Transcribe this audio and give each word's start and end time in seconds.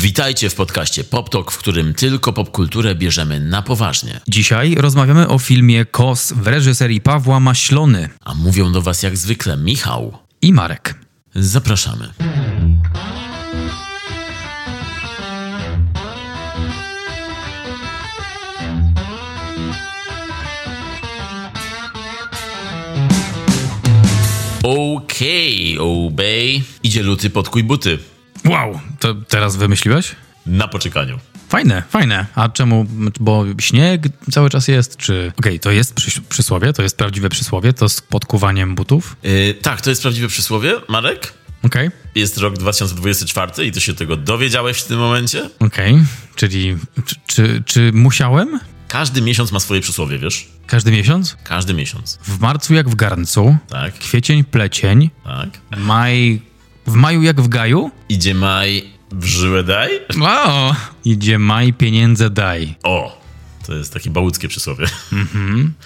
Witajcie 0.00 0.50
w 0.50 0.54
podcaście 0.54 1.04
PopTalk, 1.04 1.50
w 1.50 1.58
którym 1.58 1.94
tylko 1.94 2.32
popkulturę 2.32 2.94
bierzemy 2.94 3.40
na 3.40 3.62
poważnie. 3.62 4.20
Dzisiaj 4.28 4.74
rozmawiamy 4.74 5.28
o 5.28 5.38
filmie 5.38 5.84
Kos 5.84 6.32
w 6.32 6.46
reżyserii 6.46 7.00
Pawła 7.00 7.40
Maślony 7.40 8.08
A 8.24 8.34
mówią 8.34 8.72
do 8.72 8.82
Was 8.82 9.02
jak 9.02 9.16
zwykle 9.16 9.56
Michał. 9.56 10.18
i 10.42 10.52
Marek. 10.52 10.94
Zapraszamy. 11.34 12.08
Okej, 24.62 25.78
obey. 25.78 26.62
Idzie 26.82 27.02
luty, 27.02 27.30
podkuj 27.30 27.64
buty. 27.64 27.98
Wow, 28.44 28.80
to 29.00 29.14
teraz 29.14 29.56
wymyśliłeś? 29.56 30.14
Na 30.46 30.68
poczekaniu. 30.68 31.18
Fajne, 31.48 31.82
fajne. 31.88 32.26
A 32.34 32.48
czemu? 32.48 32.86
Bo 33.20 33.44
śnieg 33.60 34.02
cały 34.32 34.50
czas 34.50 34.68
jest, 34.68 34.96
czy... 34.96 35.32
Okej, 35.38 35.60
to 35.60 35.70
jest 35.70 35.94
przy, 35.94 36.20
przysłowie, 36.22 36.72
to 36.72 36.82
jest 36.82 36.96
prawdziwe 36.96 37.28
przysłowie, 37.28 37.72
to 37.72 37.88
z 37.88 38.00
podkuwaniem 38.00 38.74
butów. 38.74 39.16
Yy, 39.22 39.54
tak, 39.62 39.80
to 39.80 39.90
jest 39.90 40.02
prawdziwe 40.02 40.28
przysłowie, 40.28 40.72
Marek? 40.88 41.32
Okej, 41.62 41.90
Jest 42.14 42.38
rok 42.38 42.54
2024 42.58 43.66
i 43.66 43.72
ty 43.72 43.80
się 43.80 43.94
tego 43.94 44.16
dowiedziałeś 44.16 44.78
w 44.80 44.84
tym 44.86 44.98
momencie? 44.98 45.50
okej. 45.58 45.98
Czyli 46.36 46.76
czy, 47.06 47.14
czy, 47.26 47.62
czy 47.66 47.90
musiałem? 47.94 48.60
Każdy 48.88 49.22
miesiąc 49.22 49.52
ma 49.52 49.60
swoje 49.60 49.80
przysłowie, 49.80 50.18
wiesz? 50.18 50.48
Każdy 50.66 50.90
miesiąc? 50.92 51.36
Każdy 51.44 51.74
miesiąc. 51.74 52.18
W 52.22 52.40
marcu 52.40 52.74
jak 52.74 52.88
w 52.88 52.94
garncu, 52.94 53.56
Tak, 53.68 53.94
kwiecień 53.98 54.44
plecień, 54.44 55.10
tak. 55.24 55.48
maj... 55.78 56.42
W 56.90 56.94
maju 56.94 57.22
jak 57.22 57.40
w 57.40 57.48
gaju? 57.48 57.90
Idzie 58.08 58.34
maj, 58.34 58.90
w 59.12 59.24
żyłę 59.24 59.64
daj? 59.64 59.90
Wow! 60.18 60.74
Idzie 61.04 61.38
maj, 61.38 61.72
pieniądze 61.72 62.30
daj. 62.30 62.74
O! 62.82 63.20
To 63.66 63.74
jest 63.74 63.92
takie 63.92 64.10
bałuckie 64.10 64.48
przysłowie. 64.48 64.86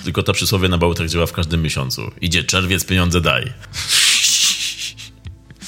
Tylko 0.05 0.22
to 0.22 0.32
przysłowie 0.32 0.69
na 0.69 0.78
bałutach 0.78 1.08
działa 1.08 1.27
w 1.27 1.32
każdym 1.32 1.62
miesiącu. 1.62 2.10
Idzie 2.20 2.44
czerwiec, 2.44 2.84
pieniądze 2.84 3.20
daj. 3.20 3.52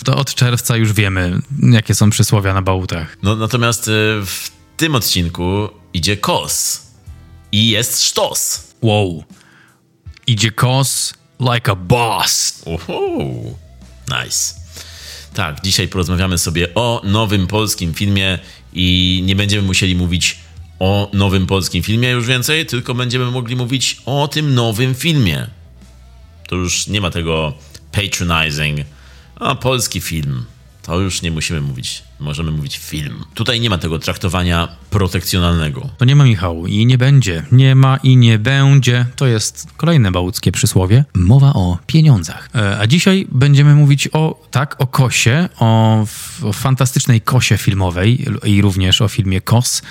To 0.05 0.17
od 0.17 0.35
czerwca 0.35 0.77
już 0.77 0.93
wiemy, 0.93 1.39
jakie 1.63 1.95
są 1.95 2.11
przysłowia 2.11 2.55
na 2.55 2.63
bałutach. 2.63 3.17
No 3.23 3.37
natomiast 3.37 3.89
y, 3.89 3.91
w 4.27 4.51
tym 4.77 4.95
odcinku 4.95 5.69
idzie 5.95 6.17
kos. 6.17 6.83
I 7.53 7.69
jest 7.69 8.03
sztos. 8.05 8.67
Wow. 8.83 9.25
Idzie 10.27 10.51
kos 10.51 11.15
like 11.41 11.73
a 11.73 11.75
boss. 11.75 12.63
Uhu. 12.65 13.59
Nice. 14.09 14.66
Tak, 15.37 15.61
dzisiaj 15.61 15.89
porozmawiamy 15.89 16.39
sobie 16.39 16.75
o 16.75 17.03
nowym 17.05 17.47
polskim 17.47 17.95
filmie 17.95 18.39
i 18.73 19.23
nie 19.25 19.37
będziemy 19.37 19.67
musieli 19.67 19.97
mówić 19.97 20.39
o 20.79 21.11
nowym 21.13 21.47
polskim 21.47 21.83
filmie 21.83 22.11
już 22.11 22.27
więcej, 22.27 22.67
tylko 22.67 22.95
będziemy 22.95 23.31
mogli 23.31 23.57
mówić 23.57 23.97
o 24.07 24.29
tym 24.29 24.55
nowym 24.55 24.95
filmie. 24.95 25.47
To 26.49 26.57
już 26.57 26.87
nie 26.87 27.01
ma 27.01 27.11
tego 27.11 27.53
patronizing. 27.93 28.81
A 29.41 29.55
polski 29.55 30.01
film. 30.01 30.45
To 30.87 31.01
już 31.01 31.23
nie 31.23 31.31
musimy 31.31 31.61
mówić. 31.61 32.03
Możemy 32.21 32.51
mówić 32.51 32.79
film. 32.79 33.25
Tutaj 33.35 33.61
nie 33.61 33.71
ma 33.71 33.79
tego 33.79 33.99
traktowania 33.99 34.69
protekcjonalnego. 34.91 35.91
To 35.99 36.05
nie 36.05 36.17
ma 36.17 36.25
Michał 36.25 36.67
i 36.67 36.87
nie 36.87 36.99
będzie. 36.99 37.43
Nie 37.53 37.75
ma 37.75 37.97
i 37.97 38.17
nie 38.17 38.39
będzie. 38.39 39.07
To 39.17 39.27
jest 39.27 39.69
kolejne 39.77 40.13
bałuckie 40.13 40.53
przysłowie. 40.53 41.05
Mowa 41.15 41.53
o 41.55 41.79
pieniądzach. 41.87 42.49
E, 42.55 42.79
A 42.79 42.87
dzisiaj 42.87 43.27
będziemy 43.33 43.75
mówić 43.75 44.09
o, 44.13 44.47
tak, 44.51 44.77
o 44.79 44.87
kosie, 44.87 45.49
o, 45.59 46.01
o 46.43 46.53
fantastycznej 46.53 47.21
kosie 47.21 47.57
filmowej 47.57 48.25
i 48.45 48.63
również 48.63 49.03
o 49.03 49.09
filmie 49.09 49.41
Kos. 49.41 49.83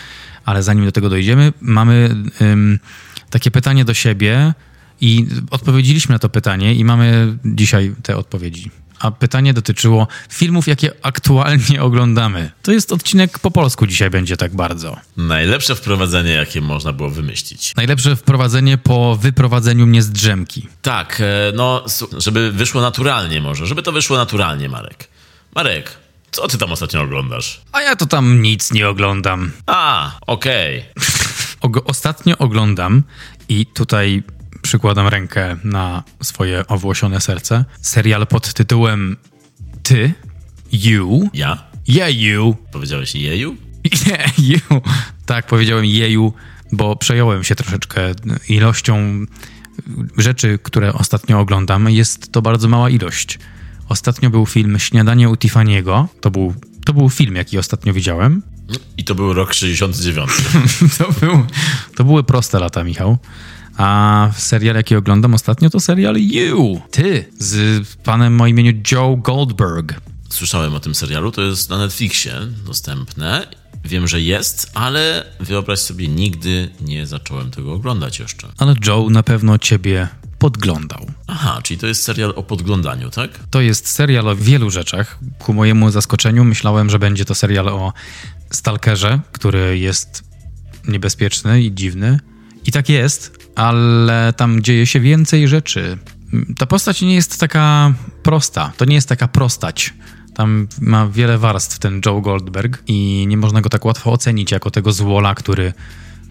Ale 0.45 0.63
zanim 0.63 0.85
do 0.85 0.91
tego 0.91 1.09
dojdziemy, 1.09 1.53
mamy 1.61 2.16
ym, 2.41 2.79
takie 3.29 3.51
pytanie 3.51 3.85
do 3.85 3.93
siebie 3.93 4.53
i 5.01 5.25
odpowiedzieliśmy 5.51 6.13
na 6.13 6.19
to 6.19 6.29
pytanie 6.29 6.73
i 6.73 6.85
mamy 6.85 7.38
dzisiaj 7.45 7.95
te 8.03 8.17
odpowiedzi. 8.17 8.72
A 9.05 9.11
pytanie 9.11 9.53
dotyczyło 9.53 10.07
filmów, 10.29 10.67
jakie 10.67 10.91
aktualnie 11.01 11.83
oglądamy. 11.88 12.51
To 12.61 12.71
jest 12.71 12.91
odcinek 12.91 13.39
po 13.39 13.51
polsku 13.51 13.88
dzisiaj 13.88 14.09
będzie 14.09 14.38
tak 14.38 14.55
bardzo. 14.55 14.97
Najlepsze 15.17 15.75
wprowadzenie, 15.75 16.31
jakie 16.31 16.61
można 16.61 16.93
było 16.93 17.09
wymyślić. 17.09 17.75
Najlepsze 17.75 18.15
wprowadzenie 18.15 18.77
po 18.77 19.15
wyprowadzeniu 19.15 19.88
mnie 19.88 20.01
z 20.01 20.11
drzemki. 20.11 20.67
Tak, 20.81 21.21
e, 21.21 21.51
no, 21.55 21.85
żeby 22.17 22.51
wyszło 22.51 22.81
naturalnie 22.81 23.41
może, 23.41 23.65
żeby 23.65 23.81
to 23.83 23.91
wyszło 23.91 24.17
naturalnie, 24.17 24.69
Marek. 24.69 25.07
Marek, 25.55 25.91
co 26.31 26.47
ty 26.47 26.57
tam 26.57 26.71
ostatnio 26.71 27.01
oglądasz? 27.01 27.61
A 27.71 27.81
ja 27.81 27.95
to 27.95 28.05
tam 28.05 28.41
nic 28.41 28.71
nie 28.71 28.89
oglądam. 28.89 29.51
A, 29.65 30.11
okej. 30.27 30.85
Og- 31.61 31.81
ostatnio 31.85 32.38
oglądam 32.38 33.03
i 33.49 33.65
tutaj 33.65 34.23
przykładam 34.65 35.07
rękę 35.07 35.57
na 35.63 36.03
swoje 36.21 36.67
owłosione 36.67 37.21
serce. 37.21 37.65
Serial 37.81 38.27
pod 38.27 38.53
tytułem 38.53 39.17
Ty, 39.83 40.13
You, 40.71 41.29
Ja? 41.33 41.63
Yeah 41.87 42.15
You, 42.15 42.55
Powiedziałeś 42.71 43.15
jeju? 43.15 43.55
Yeah 44.07 44.39
You. 44.39 44.81
Tak, 45.25 45.47
powiedziałem 45.47 45.85
jeju, 45.85 46.33
bo 46.71 46.95
przejąłem 46.95 47.43
się 47.43 47.55
troszeczkę 47.55 48.11
ilością 48.49 49.25
rzeczy, 50.17 50.59
które 50.63 50.93
ostatnio 50.93 51.39
oglądam. 51.39 51.89
Jest 51.89 52.31
to 52.31 52.41
bardzo 52.41 52.67
mała 52.67 52.89
ilość. 52.89 53.39
Ostatnio 53.89 54.29
był 54.29 54.45
film 54.45 54.79
Śniadanie 54.79 55.29
u 55.29 55.33
Tiffany'ego. 55.33 56.05
To 56.21 56.31
był, 56.31 56.53
to 56.85 56.93
był 56.93 57.09
film, 57.09 57.35
jaki 57.35 57.57
ostatnio 57.57 57.93
widziałem. 57.93 58.41
I 58.97 59.03
to 59.03 59.15
był 59.15 59.33
rok 59.33 59.53
69. 59.53 60.29
To, 60.97 61.11
był, 61.11 61.45
to 61.95 62.03
były 62.03 62.23
proste 62.23 62.59
lata, 62.59 62.83
Michał. 62.83 63.17
A 63.78 64.30
serial, 64.38 64.75
jaki 64.75 64.96
oglądam 64.96 65.34
ostatnio, 65.34 65.69
to 65.69 65.80
serial 65.80 66.18
You. 66.18 66.81
Ty, 66.91 67.25
z 67.40 67.88
panem 68.03 68.41
o 68.41 68.47
imieniu 68.47 68.72
Joe 68.91 69.18
Goldberg. 69.18 69.94
Słyszałem 70.30 70.75
o 70.75 70.80
tym 70.80 70.96
serialu, 70.96 71.31
to 71.31 71.41
jest 71.41 71.69
na 71.69 71.78
Netflixie 71.78 72.34
dostępne. 72.66 73.47
Wiem, 73.86 74.08
że 74.08 74.22
jest, 74.22 74.72
ale 74.74 75.25
wyobraź 75.40 75.80
sobie, 75.80 76.08
nigdy 76.08 76.69
nie 76.81 77.08
zacząłem 77.08 77.52
tego 77.52 77.74
oglądać 77.74 78.19
jeszcze. 78.19 78.47
Ale 78.58 78.75
Joe 78.86 79.09
na 79.09 79.24
pewno 79.24 79.58
ciebie 79.58 80.07
podglądał. 80.40 81.06
Aha, 81.28 81.59
czyli 81.63 81.80
to 81.80 81.88
jest 81.88 82.03
serial 82.03 82.34
o 82.36 82.44
podglądaniu, 82.44 83.09
tak? 83.09 83.40
To 83.50 83.62
jest 83.62 83.88
serial 83.88 84.28
o 84.28 84.36
wielu 84.36 84.69
rzeczach. 84.69 85.19
Ku 85.40 85.53
mojemu 85.53 85.92
zaskoczeniu 85.92 86.44
myślałem, 86.44 86.90
że 86.90 87.00
będzie 87.00 87.25
to 87.25 87.36
serial 87.36 87.69
o 87.69 87.94
stalkerze, 88.52 89.19
który 89.31 89.80
jest 89.80 90.24
niebezpieczny 90.88 91.62
i 91.62 91.75
dziwny. 91.75 92.19
I 92.65 92.71
tak 92.71 92.89
jest, 92.89 93.49
ale 93.55 94.33
tam 94.37 94.61
dzieje 94.61 94.85
się 94.85 94.99
więcej 94.99 95.47
rzeczy. 95.47 95.97
Ta 96.57 96.65
postać 96.65 97.01
nie 97.01 97.15
jest 97.15 97.39
taka 97.39 97.93
prosta. 98.23 98.71
To 98.77 98.85
nie 98.85 98.95
jest 98.95 99.09
taka 99.09 99.27
prostać. 99.27 99.93
Tam 100.35 100.67
ma 100.81 101.07
wiele 101.07 101.37
warstw 101.37 101.79
ten 101.79 102.01
Joe 102.05 102.21
Goldberg 102.21 102.83
i 102.87 103.25
nie 103.27 103.37
można 103.37 103.61
go 103.61 103.69
tak 103.69 103.85
łatwo 103.85 104.11
ocenić 104.11 104.51
jako 104.51 104.71
tego 104.71 104.91
złola, 104.91 105.35
który 105.35 105.73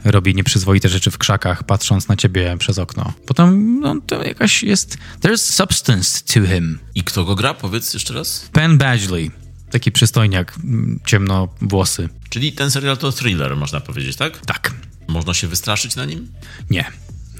robi 0.04 0.34
nieprzyzwoite 0.34 0.88
rzeczy 0.88 1.10
w 1.10 1.18
krzakach, 1.18 1.64
patrząc 1.64 2.08
na 2.08 2.16
ciebie 2.16 2.56
przez 2.58 2.78
okno. 2.78 3.12
Potem 3.26 3.80
no, 3.80 3.96
to 4.06 4.24
jakaś 4.24 4.62
jest... 4.62 4.98
There's 5.22 5.36
substance 5.36 6.20
to 6.34 6.46
him. 6.46 6.78
I 6.94 7.02
kto 7.02 7.24
go 7.24 7.34
gra? 7.34 7.54
Powiedz 7.54 7.94
jeszcze 7.94 8.14
raz. 8.14 8.48
Penn 8.52 8.78
Badgley. 8.78 9.30
Taki 9.70 9.92
przystojniak, 9.92 10.54
mm, 10.64 11.00
ciemno 11.06 11.48
włosy. 11.60 12.08
Czyli 12.28 12.52
ten 12.52 12.70
serial 12.70 12.96
to 12.96 13.12
thriller, 13.12 13.56
można 13.56 13.80
powiedzieć, 13.80 14.16
tak? 14.16 14.46
Tak. 14.46 14.74
Można 15.08 15.34
się 15.34 15.48
wystraszyć 15.48 15.96
na 15.96 16.04
nim? 16.04 16.28
Nie. 16.70 16.84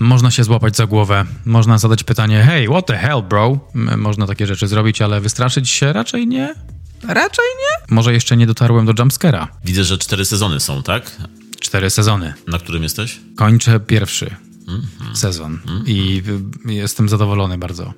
Można 0.00 0.30
się 0.30 0.44
złapać 0.44 0.76
za 0.76 0.86
głowę, 0.86 1.24
można 1.44 1.78
zadać 1.78 2.04
pytanie, 2.04 2.42
hey, 2.42 2.66
what 2.66 2.86
the 2.86 2.96
hell, 2.96 3.22
bro? 3.22 3.70
Można 3.96 4.26
takie 4.26 4.46
rzeczy 4.46 4.68
zrobić, 4.68 5.02
ale 5.02 5.20
wystraszyć 5.20 5.70
się 5.70 5.92
raczej 5.92 6.26
nie. 6.26 6.54
Raczej 7.08 7.44
nie. 7.58 7.94
Może 7.94 8.12
jeszcze 8.12 8.36
nie 8.36 8.46
dotarłem 8.46 8.86
do 8.86 8.92
jumpscare'a. 8.92 9.46
Widzę, 9.64 9.84
że 9.84 9.98
cztery 9.98 10.24
sezony 10.24 10.60
są, 10.60 10.82
tak? 10.82 11.16
Cztery 11.60 11.90
sezony. 11.90 12.34
Na 12.46 12.58
którym 12.58 12.82
jesteś? 12.82 13.20
Kończę 13.36 13.80
pierwszy 13.80 14.36
sezon 15.14 15.58
i 15.86 16.22
y, 16.68 16.72
jestem 16.72 17.08
zadowolony 17.08 17.58
bardzo 17.58 17.92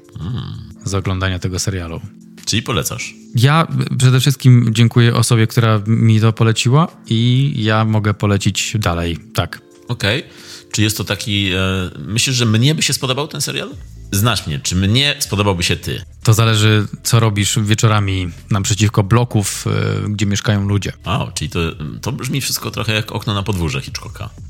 z 0.84 0.94
oglądania 0.94 1.38
tego 1.38 1.58
serialu. 1.58 2.00
Czyli 2.44 2.62
polecasz. 2.62 3.14
Ja 3.34 3.66
przede 3.98 4.20
wszystkim 4.20 4.74
dziękuję 4.74 5.14
osobie, 5.14 5.46
która 5.46 5.80
mi 5.86 6.20
to 6.20 6.32
poleciła 6.32 6.88
i 7.06 7.52
ja 7.56 7.84
mogę 7.84 8.14
polecić 8.14 8.76
dalej. 8.78 9.18
Tak. 9.34 9.65
Okej. 9.88 10.24
Czy 10.72 10.82
jest 10.82 10.96
to 10.96 11.04
taki... 11.04 11.52
E, 11.52 11.90
myślisz, 11.98 12.36
że 12.36 12.46
mnie 12.46 12.74
by 12.74 12.82
się 12.82 12.92
spodobał 12.92 13.28
ten 13.28 13.40
serial? 13.40 13.70
Znasz 14.12 14.46
mnie. 14.46 14.60
Czy 14.60 14.76
mnie 14.76 15.16
spodobałby 15.18 15.62
się 15.62 15.76
ty? 15.76 16.02
To 16.22 16.34
zależy, 16.34 16.86
co 17.02 17.20
robisz 17.20 17.58
wieczorami 17.62 18.30
naprzeciwko 18.50 19.02
bloków, 19.02 19.66
y, 19.66 20.08
gdzie 20.08 20.26
mieszkają 20.26 20.68
ludzie. 20.68 20.92
O, 21.04 21.32
czyli 21.34 21.50
to, 21.50 21.58
to 22.02 22.12
brzmi 22.12 22.40
wszystko 22.40 22.70
trochę 22.70 22.92
jak 22.92 23.12
okno 23.12 23.34
na 23.34 23.42
podwórze 23.42 23.80
Hitchcocka. 23.80 24.30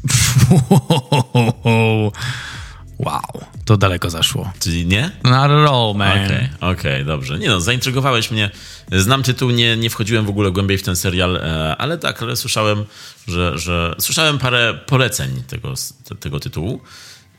Wow, 2.98 3.44
to 3.64 3.76
daleko 3.76 4.10
zaszło. 4.10 4.52
Czyli 4.60 4.86
nie? 4.86 5.10
Not 5.24 5.34
at 5.34 5.70
all, 5.70 5.94
man. 5.96 6.24
Okej, 6.24 6.48
okay, 6.60 6.70
okay, 6.70 7.04
dobrze. 7.04 7.38
Nie 7.38 7.48
no, 7.48 7.60
zaintrygowałeś 7.60 8.30
mnie. 8.30 8.50
Znam 8.92 9.22
tytuł, 9.22 9.50
nie, 9.50 9.76
nie 9.76 9.90
wchodziłem 9.90 10.26
w 10.26 10.28
ogóle 10.28 10.50
głębiej 10.50 10.78
w 10.78 10.82
ten 10.82 10.96
serial, 10.96 11.36
e, 11.36 11.76
ale 11.76 11.98
tak, 11.98 12.22
ale 12.22 12.36
słyszałem, 12.36 12.84
że, 13.28 13.58
że 13.58 13.94
słyszałem 13.98 14.38
parę 14.38 14.78
poleceń 14.86 15.42
tego, 15.46 15.74
tego 16.20 16.40
tytułu. 16.40 16.80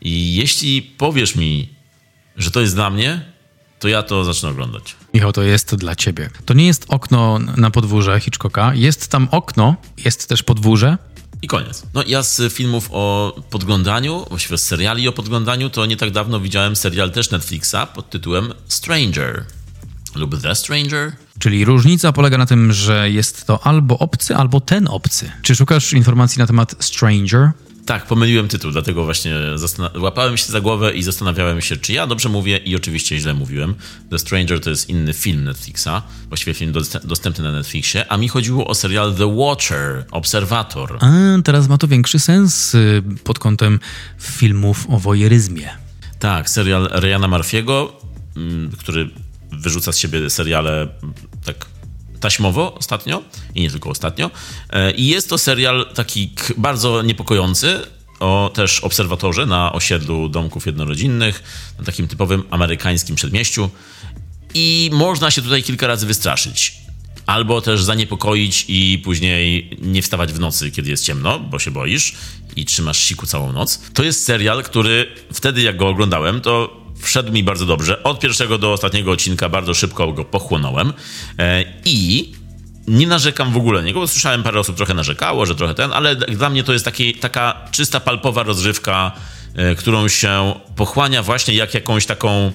I 0.01 0.35
jeśli 0.35 0.81
powiesz 0.81 1.35
mi, 1.35 1.69
że 2.37 2.51
to 2.51 2.61
jest 2.61 2.75
dla 2.75 2.89
mnie, 2.89 3.21
to 3.79 3.87
ja 3.87 4.03
to 4.03 4.23
zacznę 4.23 4.49
oglądać. 4.49 4.95
Michał, 5.13 5.31
to 5.31 5.43
jest 5.43 5.75
dla 5.75 5.95
ciebie. 5.95 6.29
To 6.45 6.53
nie 6.53 6.67
jest 6.67 6.85
okno 6.89 7.39
na 7.39 7.71
podwórze 7.71 8.19
Hitchcocka. 8.19 8.73
Jest 8.75 9.07
tam 9.07 9.27
okno, 9.31 9.75
jest 9.97 10.29
też 10.29 10.43
podwórze. 10.43 10.97
I 11.41 11.47
koniec. 11.47 11.83
No 11.93 12.03
ja 12.07 12.23
z 12.23 12.53
filmów 12.53 12.89
o 12.91 13.35
podglądaniu, 13.49 14.25
właściwie 14.29 14.57
z 14.57 14.63
seriali 14.63 15.07
o 15.07 15.11
podglądaniu, 15.11 15.69
to 15.69 15.85
nie 15.85 15.97
tak 15.97 16.11
dawno 16.11 16.39
widziałem 16.39 16.75
serial 16.75 17.11
też 17.11 17.31
Netflixa 17.31 17.75
pod 17.93 18.09
tytułem 18.09 18.53
Stranger 18.67 19.45
lub 20.15 20.41
The 20.41 20.55
Stranger. 20.55 21.11
Czyli 21.39 21.65
różnica 21.65 22.13
polega 22.13 22.37
na 22.37 22.45
tym, 22.45 22.73
że 22.73 23.11
jest 23.11 23.45
to 23.45 23.67
albo 23.67 23.99
obcy, 23.99 24.35
albo 24.35 24.61
ten 24.61 24.87
obcy. 24.87 25.31
Czy 25.41 25.55
szukasz 25.55 25.93
informacji 25.93 26.39
na 26.39 26.47
temat 26.47 26.75
Stranger? 26.79 27.51
Tak, 27.87 28.05
pomyliłem 28.05 28.47
tytuł, 28.47 28.71
dlatego 28.71 29.03
właśnie 29.03 29.35
łapałem 29.95 30.37
się 30.37 30.51
za 30.51 30.61
głowę 30.61 30.93
i 30.93 31.03
zastanawiałem 31.03 31.61
się, 31.61 31.77
czy 31.77 31.93
ja 31.93 32.07
dobrze 32.07 32.29
mówię 32.29 32.57
i 32.57 32.75
oczywiście 32.75 33.19
źle 33.19 33.33
mówiłem. 33.33 33.75
The 34.09 34.19
Stranger 34.19 34.59
to 34.61 34.69
jest 34.69 34.89
inny 34.89 35.13
film 35.13 35.43
Netflixa, 35.43 36.01
właściwie 36.27 36.53
film 36.53 36.73
dostępny 37.03 37.43
na 37.43 37.51
Netflixie, 37.51 38.11
a 38.11 38.17
mi 38.17 38.27
chodziło 38.27 38.67
o 38.67 38.75
serial 38.75 39.15
The 39.15 39.35
Watcher, 39.35 40.05
Obserwator. 40.11 40.97
A, 41.01 41.11
teraz 41.43 41.67
ma 41.67 41.77
to 41.77 41.87
większy 41.87 42.19
sens 42.19 42.75
y, 42.75 43.03
pod 43.23 43.39
kątem 43.39 43.79
filmów 44.19 44.85
o 44.89 44.99
wojeryzmie. 44.99 45.69
Tak, 46.19 46.49
serial 46.49 46.89
Ryana 46.91 47.27
Murphy'ego, 47.27 47.87
mm, 48.37 48.71
który 48.71 49.09
wyrzuca 49.51 49.91
z 49.91 49.97
siebie 49.97 50.29
seriale 50.29 50.87
tak 51.45 51.65
taśmowo 52.19 52.75
ostatnio 52.75 53.23
i 53.55 53.61
nie 53.61 53.71
tylko 53.71 53.89
ostatnio. 53.89 54.31
E, 54.69 54.91
I 54.91 55.07
jest 55.07 55.29
to 55.29 55.37
serial 55.37 55.85
taki 55.95 56.31
bardzo 56.57 57.01
niepokojący 57.01 57.79
o 58.19 58.51
też 58.53 58.79
obserwatorze 58.79 59.45
na 59.45 59.73
osiedlu 59.73 60.29
domków 60.29 60.65
jednorodzinnych, 60.65 61.43
na 61.79 61.85
takim 61.85 62.07
typowym 62.07 62.43
amerykańskim 62.49 63.15
przedmieściu. 63.15 63.69
I 64.53 64.89
można 64.93 65.31
się 65.31 65.41
tutaj 65.41 65.63
kilka 65.63 65.87
razy 65.87 66.05
wystraszyć. 66.05 66.77
Albo 67.25 67.61
też 67.61 67.83
zaniepokoić 67.83 68.65
i 68.67 69.01
później 69.03 69.69
nie 69.81 70.01
wstawać 70.01 70.33
w 70.33 70.39
nocy, 70.39 70.71
kiedy 70.71 70.89
jest 70.89 71.05
ciemno, 71.05 71.39
bo 71.39 71.59
się 71.59 71.71
boisz 71.71 72.15
i 72.55 72.65
trzymasz 72.65 72.97
siku 72.99 73.25
całą 73.25 73.53
noc. 73.53 73.81
To 73.93 74.03
jest 74.03 74.25
serial, 74.25 74.63
który 74.63 75.07
wtedy, 75.33 75.61
jak 75.61 75.77
go 75.77 75.87
oglądałem, 75.87 76.41
to 76.41 76.76
wszedł 76.99 77.31
mi 77.31 77.43
bardzo 77.43 77.65
dobrze. 77.65 78.03
Od 78.03 78.19
pierwszego 78.19 78.57
do 78.57 78.73
ostatniego 78.73 79.11
odcinka 79.11 79.49
bardzo 79.49 79.73
szybko 79.73 80.13
go 80.13 80.25
pochłonąłem 80.25 80.93
e, 81.39 81.63
i 81.85 82.31
nie 82.87 83.07
narzekam 83.07 83.53
w 83.53 83.57
ogóle 83.57 83.83
niego, 83.83 83.99
bo 83.99 84.07
słyszałem 84.07 84.43
parę 84.43 84.59
osób 84.59 84.75
trochę 84.77 84.93
narzekało, 84.93 85.45
że 85.45 85.55
trochę 85.55 85.73
ten, 85.73 85.93
ale 85.93 86.15
dla 86.15 86.49
mnie 86.49 86.63
to 86.63 86.73
jest 86.73 86.85
taki, 86.85 87.13
taka 87.13 87.61
czysta 87.71 87.99
palpowa 87.99 88.43
rozrywka, 88.43 89.11
e, 89.55 89.75
którą 89.75 90.07
się 90.07 90.53
pochłania 90.75 91.23
właśnie 91.23 91.53
jak 91.53 91.73
jakąś 91.73 92.05
taką 92.05 92.51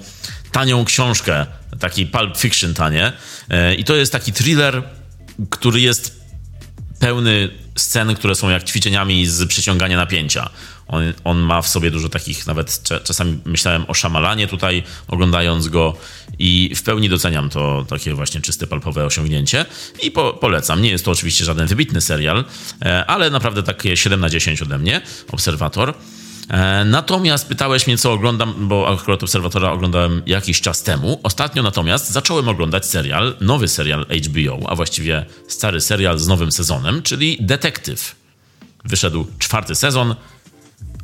tanią 0.52 0.84
książkę, 0.84 1.46
taki 1.80 2.06
pulp 2.06 2.38
fiction 2.38 2.74
tanie. 2.74 3.12
E, 3.50 3.74
I 3.74 3.84
to 3.84 3.96
jest 3.96 4.12
taki 4.12 4.32
thriller, 4.32 4.82
który 5.50 5.80
jest 5.80 6.22
pełny 6.98 7.50
scen, 7.76 8.14
które 8.14 8.34
są 8.34 8.50
jak 8.50 8.64
ćwiczeniami 8.64 9.26
z 9.26 9.46
przyciągania 9.46 9.96
napięcia. 9.96 10.50
On, 10.88 11.02
on, 11.24 11.38
ma 11.38 11.62
w 11.62 11.68
sobie 11.68 11.90
dużo 11.90 12.08
takich, 12.08 12.46
nawet 12.46 12.82
czasami 13.04 13.38
myślałem 13.44 13.84
o 13.88 13.94
szamalanie 13.94 14.46
tutaj, 14.46 14.82
oglądając 15.08 15.68
go 15.68 15.96
i 16.38 16.72
w 16.76 16.82
pełni 16.82 17.08
doceniam 17.08 17.50
to 17.50 17.84
takie 17.88 18.14
właśnie 18.14 18.40
czyste, 18.40 18.66
palpowe 18.66 19.04
osiągnięcie 19.04 19.64
i 20.02 20.10
po, 20.10 20.32
polecam. 20.32 20.82
Nie 20.82 20.90
jest 20.90 21.04
to 21.04 21.10
oczywiście 21.10 21.44
żaden 21.44 21.66
wybitny 21.66 22.00
serial, 22.00 22.44
e, 22.82 23.06
ale 23.06 23.30
naprawdę 23.30 23.62
takie 23.62 23.96
7 23.96 24.20
na 24.20 24.30
10 24.30 24.62
ode 24.62 24.78
mnie, 24.78 25.00
Obserwator. 25.32 25.94
E, 26.48 26.84
natomiast 26.84 27.48
pytałeś 27.48 27.86
mnie, 27.86 27.98
co 27.98 28.12
oglądam, 28.12 28.68
bo 28.68 28.88
akurat 28.88 29.22
Obserwatora 29.22 29.72
oglądałem 29.72 30.22
jakiś 30.26 30.60
czas 30.60 30.82
temu. 30.82 31.20
Ostatnio 31.22 31.62
natomiast 31.62 32.10
zacząłem 32.10 32.48
oglądać 32.48 32.86
serial, 32.86 33.36
nowy 33.40 33.68
serial 33.68 34.06
HBO, 34.26 34.70
a 34.70 34.74
właściwie 34.74 35.26
stary 35.48 35.80
serial 35.80 36.18
z 36.18 36.28
nowym 36.28 36.52
sezonem, 36.52 37.02
czyli 37.02 37.38
Detektyw. 37.40 38.14
Wyszedł 38.84 39.26
czwarty 39.38 39.74
sezon. 39.74 40.14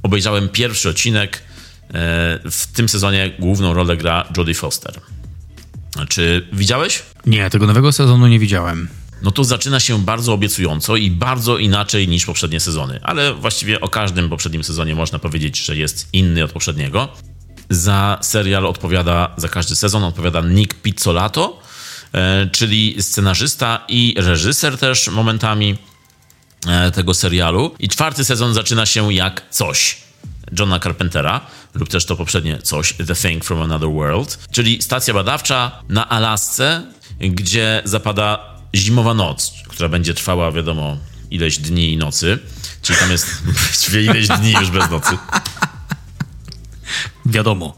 Obejrzałem 0.02 0.48
pierwszy 0.48 0.88
odcinek. 0.88 1.42
E, 1.88 1.90
w 2.50 2.66
tym 2.72 2.88
sezonie 2.88 3.32
główną 3.38 3.74
rolę 3.74 3.96
gra 3.96 4.28
Jodie 4.36 4.54
Foster. 4.54 5.00
Czy 6.08 6.48
widziałeś? 6.52 7.02
Nie, 7.26 7.50
tego 7.50 7.66
nowego 7.66 7.92
sezonu 7.92 8.26
nie 8.26 8.38
widziałem 8.38 8.88
no 9.22 9.30
to 9.30 9.44
zaczyna 9.44 9.80
się 9.80 9.98
bardzo 9.98 10.32
obiecująco 10.32 10.96
i 10.96 11.10
bardzo 11.10 11.58
inaczej 11.58 12.08
niż 12.08 12.26
poprzednie 12.26 12.60
sezony. 12.60 13.00
Ale 13.02 13.34
właściwie 13.34 13.80
o 13.80 13.88
każdym 13.88 14.28
poprzednim 14.28 14.64
sezonie 14.64 14.94
można 14.94 15.18
powiedzieć, 15.18 15.58
że 15.58 15.76
jest 15.76 16.08
inny 16.12 16.44
od 16.44 16.52
poprzedniego. 16.52 17.08
Za 17.70 18.18
serial 18.22 18.66
odpowiada, 18.66 19.34
za 19.36 19.48
każdy 19.48 19.76
sezon 19.76 20.04
odpowiada 20.04 20.40
Nick 20.40 20.74
Pizzolato, 20.74 21.62
e, 22.12 22.48
czyli 22.52 22.96
scenarzysta 23.02 23.84
i 23.88 24.14
reżyser 24.18 24.78
też 24.78 25.08
momentami 25.08 25.78
tego 26.94 27.14
serialu. 27.14 27.74
I 27.78 27.88
czwarty 27.88 28.24
sezon 28.24 28.54
zaczyna 28.54 28.86
się 28.86 29.14
jak 29.14 29.42
coś. 29.50 29.96
Johna 30.58 30.80
Carpentera, 30.80 31.40
lub 31.74 31.88
też 31.88 32.06
to 32.06 32.16
poprzednie 32.16 32.58
coś, 32.58 32.94
The 33.06 33.14
Thing 33.14 33.44
from 33.44 33.62
Another 33.62 33.88
World, 33.88 34.38
czyli 34.50 34.82
stacja 34.82 35.14
badawcza 35.14 35.82
na 35.88 36.08
Alasce, 36.08 36.82
gdzie 37.20 37.82
zapada 37.84 38.54
zimowa 38.74 39.14
noc, 39.14 39.52
która 39.68 39.88
będzie 39.88 40.14
trwała, 40.14 40.52
wiadomo, 40.52 40.96
ileś 41.30 41.58
dni 41.58 41.92
i 41.92 41.96
nocy. 41.96 42.38
Czyli 42.82 42.98
tam 42.98 43.10
jest 43.10 43.42
właściwie 43.44 44.02
ileś 44.02 44.28
dni 44.28 44.52
już 44.52 44.70
bez 44.70 44.90
nocy. 44.90 45.18
Wiadomo. 47.26 47.76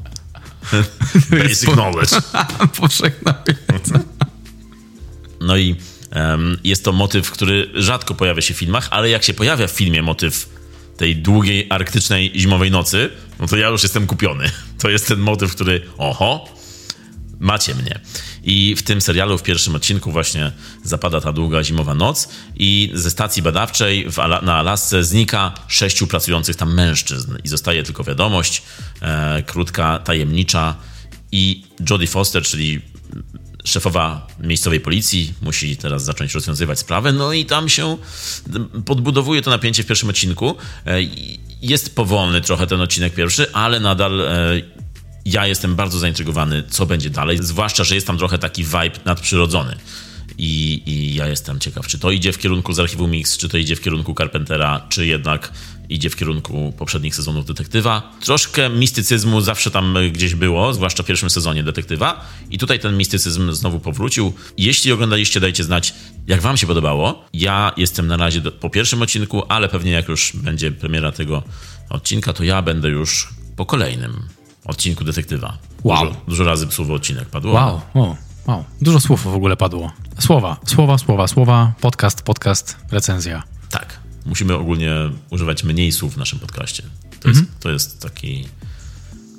Basic 1.30 1.70
knowledge. 1.70 2.10
Powszechna 2.80 3.34
No 5.40 5.56
i 5.56 5.76
jest 6.64 6.84
to 6.84 6.92
motyw, 6.92 7.30
który 7.30 7.70
rzadko 7.74 8.14
pojawia 8.14 8.42
się 8.42 8.54
w 8.54 8.56
filmach, 8.56 8.88
ale 8.90 9.10
jak 9.10 9.24
się 9.24 9.34
pojawia 9.34 9.66
w 9.66 9.70
filmie 9.70 10.02
motyw 10.02 10.48
tej 10.96 11.16
długiej, 11.16 11.66
arktycznej, 11.70 12.32
zimowej 12.36 12.70
nocy, 12.70 13.10
no 13.40 13.46
to 13.46 13.56
ja 13.56 13.68
już 13.68 13.82
jestem 13.82 14.06
kupiony. 14.06 14.50
To 14.82 14.90
jest 14.90 15.08
ten 15.08 15.18
motyw, 15.18 15.54
który, 15.54 15.82
oho, 15.98 16.48
macie 17.40 17.74
mnie. 17.74 18.00
I 18.42 18.74
w 18.76 18.82
tym 18.82 19.00
serialu, 19.00 19.38
w 19.38 19.42
pierwszym 19.42 19.74
odcinku 19.74 20.12
właśnie 20.12 20.52
zapada 20.84 21.20
ta 21.20 21.32
długa 21.32 21.64
zimowa 21.64 21.94
noc 21.94 22.28
i 22.56 22.90
ze 22.94 23.10
stacji 23.10 23.42
badawczej 23.42 24.08
Ala 24.16 24.40
na 24.40 24.54
Alasce 24.54 25.04
znika 25.04 25.54
sześciu 25.68 26.06
pracujących 26.06 26.56
tam 26.56 26.74
mężczyzn 26.74 27.36
i 27.44 27.48
zostaje 27.48 27.82
tylko 27.82 28.04
wiadomość, 28.04 28.62
e, 29.02 29.42
krótka, 29.42 29.98
tajemnicza 29.98 30.76
i 31.32 31.62
Jodie 31.90 32.06
Foster, 32.06 32.42
czyli 32.42 32.80
szefowa 33.64 34.26
miejscowej 34.40 34.80
policji 34.80 35.34
musi 35.42 35.76
teraz 35.76 36.04
zacząć 36.04 36.34
rozwiązywać 36.34 36.78
sprawę, 36.78 37.12
no 37.12 37.32
i 37.32 37.46
tam 37.46 37.68
się 37.68 37.96
podbudowuje 38.84 39.42
to 39.42 39.50
napięcie 39.50 39.82
w 39.82 39.86
pierwszym 39.86 40.08
odcinku. 40.08 40.56
E, 40.86 40.98
jest 41.62 41.94
powolny 41.96 42.40
trochę 42.40 42.66
ten 42.66 42.80
odcinek 42.80 43.14
pierwszy, 43.14 43.52
ale 43.52 43.80
nadal 43.80 44.20
e, 44.20 44.60
ja 45.24 45.46
jestem 45.46 45.74
bardzo 45.76 45.98
zaintrygowany, 45.98 46.62
co 46.70 46.86
będzie 46.86 47.10
dalej, 47.10 47.38
zwłaszcza, 47.42 47.84
że 47.84 47.94
jest 47.94 48.06
tam 48.06 48.18
trochę 48.18 48.38
taki 48.38 48.64
vibe 48.64 49.00
nadprzyrodzony. 49.04 49.76
I, 50.38 50.82
I 50.86 51.14
ja 51.14 51.26
jestem 51.26 51.60
ciekaw, 51.60 51.86
czy 51.86 51.98
to 51.98 52.10
idzie 52.10 52.32
w 52.32 52.38
kierunku 52.38 52.72
z 52.72 52.80
archiwum 52.80 53.10
Mix, 53.10 53.36
czy 53.36 53.48
to 53.48 53.58
idzie 53.58 53.76
w 53.76 53.80
kierunku 53.80 54.14
Carpentera, 54.14 54.86
czy 54.88 55.06
jednak 55.06 55.52
idzie 55.88 56.10
w 56.10 56.16
kierunku 56.16 56.72
poprzednich 56.78 57.14
sezonów 57.14 57.46
Detektywa. 57.46 58.12
Troszkę 58.20 58.70
mistycyzmu 58.70 59.40
zawsze 59.40 59.70
tam 59.70 59.94
gdzieś 60.12 60.34
było, 60.34 60.74
zwłaszcza 60.74 61.02
w 61.02 61.06
pierwszym 61.06 61.30
sezonie 61.30 61.62
Detektywa. 61.62 62.26
I 62.50 62.58
tutaj 62.58 62.80
ten 62.80 62.96
mistycyzm 62.96 63.52
znowu 63.52 63.80
powrócił. 63.80 64.32
Jeśli 64.58 64.92
oglądaliście, 64.92 65.40
dajcie 65.40 65.64
znać, 65.64 65.94
jak 66.26 66.40
wam 66.40 66.56
się 66.56 66.66
podobało. 66.66 67.24
Ja 67.32 67.72
jestem 67.76 68.06
na 68.06 68.16
razie 68.16 68.40
do, 68.40 68.52
po 68.52 68.70
pierwszym 68.70 69.02
odcinku, 69.02 69.42
ale 69.48 69.68
pewnie 69.68 69.90
jak 69.90 70.08
już 70.08 70.32
będzie 70.34 70.70
premiera 70.70 71.12
tego 71.12 71.42
odcinka, 71.90 72.32
to 72.32 72.44
ja 72.44 72.62
będę 72.62 72.88
już 72.88 73.28
po 73.56 73.66
kolejnym 73.66 74.22
odcinku 74.64 75.04
detektywa. 75.04 75.58
Wow. 75.84 76.04
Dużo, 76.04 76.16
dużo 76.28 76.44
razy 76.44 76.66
słowo 76.70 76.94
odcinek 76.94 77.28
padło. 77.28 77.52
Wow, 77.52 77.80
wow, 77.94 78.16
wow. 78.46 78.64
Dużo 78.80 79.00
słów 79.00 79.22
w 79.22 79.34
ogóle 79.34 79.56
padło. 79.56 79.92
Słowa, 80.20 80.56
słowa, 80.66 80.98
słowa, 80.98 81.28
słowa, 81.28 81.72
podcast, 81.80 82.22
podcast, 82.22 82.76
recenzja. 82.90 83.42
Tak. 83.70 84.00
Musimy 84.26 84.54
ogólnie 84.54 84.92
używać 85.30 85.64
mniej 85.64 85.92
słów 85.92 86.14
w 86.14 86.16
naszym 86.16 86.38
podcaście. 86.38 86.82
To, 87.20 87.28
mhm. 87.28 87.34
jest, 87.34 87.60
to 87.60 87.70
jest 87.70 88.02
taki 88.02 88.48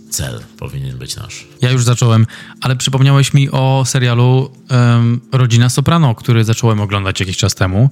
cel 0.10 0.44
powinien 0.58 0.98
być 0.98 1.16
nasz. 1.16 1.48
Ja 1.62 1.72
już 1.72 1.84
zacząłem, 1.84 2.28
ale 2.62 2.76
przypomniałeś 2.76 3.34
mi 3.34 3.50
o 3.50 3.84
serialu 3.86 4.52
um, 4.70 5.22
Rodzina 5.32 5.70
Soprano, 5.70 6.16
który 6.16 6.44
zacząłem 6.44 6.82
oglądać 6.82 7.20
jakiś 7.20 7.38
czas 7.38 7.56
temu 7.56 7.90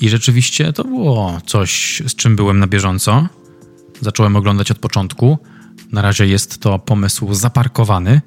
i 0.00 0.08
rzeczywiście 0.08 0.72
to 0.72 0.84
było 0.84 1.40
coś, 1.46 2.02
z 2.06 2.14
czym 2.14 2.36
byłem 2.36 2.58
na 2.58 2.66
bieżąco. 2.66 3.28
Zacząłem 4.00 4.36
oglądać 4.36 4.70
od 4.70 4.78
początku 4.78 5.38
Na 5.92 6.02
razie 6.02 6.26
jest 6.26 6.60
to 6.60 6.78
pomysł 6.78 7.34
zaparkowany, 7.34 8.20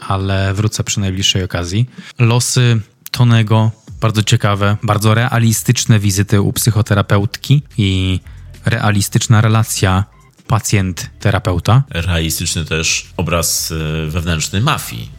ale 0.00 0.54
wrócę 0.54 0.84
przy 0.84 1.00
najbliższej 1.00 1.44
okazji. 1.44 1.86
Losy 2.18 2.80
Tonego 3.12 3.70
bardzo 4.00 4.22
ciekawe, 4.22 4.76
bardzo 4.82 5.14
realistyczne 5.14 5.98
wizyty 5.98 6.40
u 6.40 6.52
psychoterapeutki 6.52 7.62
i 7.78 8.20
realistyczna 8.64 9.40
relacja 9.40 10.04
pacjent-terapeuta. 10.46 11.82
Realistyczny 11.90 12.64
też 12.64 13.12
obraz 13.16 13.70
y, 13.70 14.06
wewnętrzny 14.10 14.60
mafii, 14.60 15.10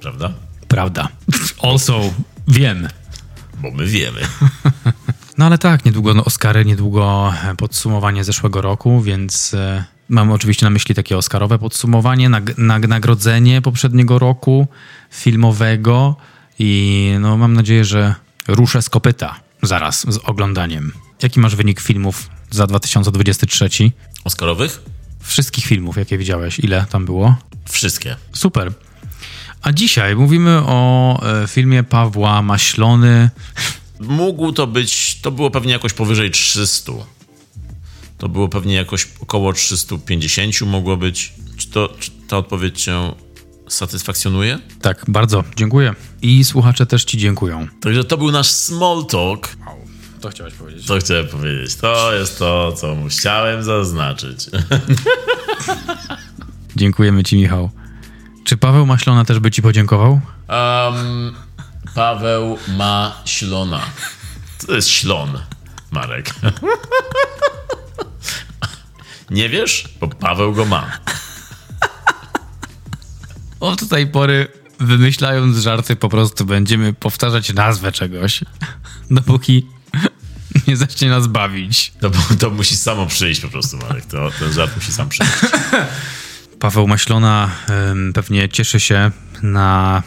prawda? 0.00 0.32
Prawda. 0.68 1.08
Also, 1.62 2.00
wiem. 2.48 2.88
Bo 3.62 3.70
my 3.70 3.86
wiemy. 3.86 4.20
No 5.38 5.46
ale 5.46 5.58
tak, 5.58 5.84
niedługo 5.84 6.14
no, 6.14 6.24
Oscary, 6.24 6.64
niedługo 6.64 7.34
podsumowanie 7.58 8.24
zeszłego 8.24 8.60
roku, 8.60 9.00
więc 9.00 9.54
e, 9.54 9.84
mam 10.08 10.30
oczywiście 10.30 10.66
na 10.66 10.70
myśli 10.70 10.94
takie 10.94 11.16
Oscarowe 11.16 11.58
podsumowanie, 11.58 12.28
nag, 12.28 12.58
nag, 12.58 12.88
nagrodzenie 12.88 13.62
poprzedniego 13.62 14.18
roku 14.18 14.66
filmowego 15.10 16.16
i 16.58 17.12
no 17.20 17.36
mam 17.36 17.54
nadzieję, 17.54 17.84
że 17.84 18.14
ruszę 18.48 18.82
z 18.82 18.90
kopyta 18.90 19.40
zaraz 19.62 20.12
z 20.12 20.16
oglądaniem. 20.24 20.92
Jaki 21.22 21.40
masz 21.40 21.56
wynik 21.56 21.80
filmów 21.80 22.30
za 22.50 22.66
2023? 22.66 23.68
Oscarowych? 24.24 24.82
Wszystkich 25.20 25.64
filmów, 25.64 25.96
jakie 25.96 26.18
widziałeś. 26.18 26.58
Ile 26.58 26.86
tam 26.90 27.04
było? 27.04 27.36
Wszystkie. 27.68 28.16
Super. 28.32 28.72
A 29.62 29.72
dzisiaj 29.72 30.16
mówimy 30.16 30.60
o 30.66 31.20
e, 31.42 31.46
filmie 31.48 31.82
Pawła 31.82 32.42
Maślony. 32.42 33.30
Mógł 34.00 34.52
to 34.52 34.66
być, 34.66 35.20
to 35.20 35.30
było 35.30 35.50
pewnie 35.50 35.72
jakoś 35.72 35.92
powyżej 35.92 36.30
300. 36.30 36.92
To 38.18 38.28
było 38.28 38.48
pewnie 38.48 38.74
jakoś 38.74 39.08
około 39.20 39.52
350 39.52 40.60
mogło 40.60 40.96
być. 40.96 41.32
Czy, 41.56 41.68
to, 41.68 41.94
czy 42.00 42.10
ta 42.28 42.38
odpowiedź 42.38 42.82
cię 42.82 43.12
satysfakcjonuje? 43.68 44.58
Tak, 44.80 45.04
bardzo 45.08 45.44
dziękuję. 45.56 45.94
I 46.22 46.44
słuchacze 46.44 46.86
też 46.86 47.04
ci 47.04 47.18
dziękują. 47.18 47.66
Także 47.80 48.04
to 48.04 48.16
był 48.16 48.30
nasz 48.30 48.50
small 48.50 49.06
talk. 49.06 49.48
To 50.20 50.28
chciałeś 50.28 50.54
powiedzieć. 50.54 50.86
To 50.86 50.98
chciałem 50.98 51.26
powiedzieć. 51.26 51.76
To 51.76 52.14
jest 52.14 52.38
to, 52.38 52.72
co 52.72 52.96
chciałem 53.08 53.62
zaznaczyć. 53.62 54.46
Dziękujemy 56.76 57.24
ci, 57.24 57.36
Michał. 57.36 57.70
Czy 58.44 58.56
Paweł 58.56 58.86
Maślona 58.86 59.24
też 59.24 59.38
by 59.38 59.50
ci 59.50 59.62
podziękował? 59.62 60.20
Um, 60.48 61.34
Paweł 61.94 62.58
ma 62.68 63.22
ślona. 63.24 63.80
To 64.66 64.74
jest 64.74 64.88
ślon, 64.88 65.38
Marek. 65.90 66.34
Nie 69.30 69.48
wiesz? 69.48 69.84
Bo 70.00 70.08
Paweł 70.08 70.52
go 70.52 70.64
ma. 70.64 70.90
Od 73.60 73.88
tej 73.88 74.06
pory 74.06 74.48
wymyślając 74.80 75.56
żarty 75.56 75.96
po 75.96 76.08
prostu 76.08 76.44
będziemy 76.44 76.92
powtarzać 76.92 77.52
nazwę 77.52 77.92
czegoś, 77.92 78.44
dopóki 79.10 79.66
nie 80.68 80.76
zacznie 80.76 81.08
nas 81.08 81.26
bawić. 81.26 81.92
To, 82.00 82.10
to 82.38 82.50
musi 82.50 82.76
samo 82.76 83.06
przyjść 83.06 83.40
po 83.40 83.48
prostu, 83.48 83.76
Marek. 83.76 84.04
To, 84.06 84.30
ten 84.38 84.52
żart 84.52 84.76
musi 84.76 84.92
sam 84.92 85.08
przyjść. 85.08 85.32
Paweł 86.60 86.88
Maślona 86.88 87.50
ym, 87.90 88.12
pewnie 88.12 88.48
cieszy 88.48 88.80
się 88.80 89.10
na 89.42 90.02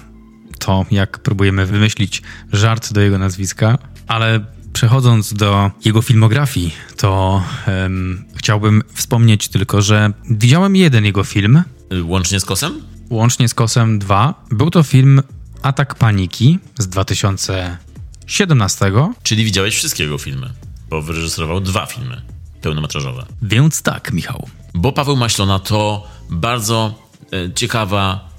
to, 0.60 0.86
jak 0.92 1.20
próbujemy 1.20 1.66
wymyślić 1.66 2.22
żart 2.54 2.94
do 2.94 3.02
jego 3.02 3.18
nazwiska, 3.18 3.78
ale 4.08 4.46
przechodząc 4.74 5.34
do 5.34 5.72
jego 5.86 6.02
filmografii, 6.02 6.74
to 6.98 7.44
ym, 7.86 8.24
chciałbym 8.36 8.84
wspomnieć 8.94 9.48
tylko, 9.48 9.82
że 9.82 10.14
widziałem 10.30 10.76
jeden 10.76 11.06
jego 11.06 11.24
film, 11.24 11.64
Łącznie 12.04 12.40
z 12.40 12.46
kosem? 12.46 12.91
Łącznie 13.12 13.48
z 13.50 13.54
Kosem 13.54 14.00
2. 14.00 14.46
Był 14.52 14.70
to 14.70 14.84
film 14.84 15.22
Atak 15.62 15.96
Paniki 15.96 16.60
z 16.80 16.88
2017, 16.88 18.92
Czyli 19.24 19.46
widziałeś 19.46 19.76
wszystkie 19.76 20.04
jego 20.04 20.18
filmy, 20.18 20.50
bo 20.90 21.02
wyreżyserował 21.02 21.62
dwa 21.62 21.86
filmy 21.86 22.22
pełnometrażowe. 22.62 23.26
więc 23.42 23.82
tak, 23.82 24.14
Michał. 24.14 24.50
Bo 24.74 24.92
Paweł 24.92 25.16
Maślona 25.18 25.60
to 25.60 26.08
bardzo 26.30 26.94
e, 27.34 27.54
ciekawa, 27.54 28.30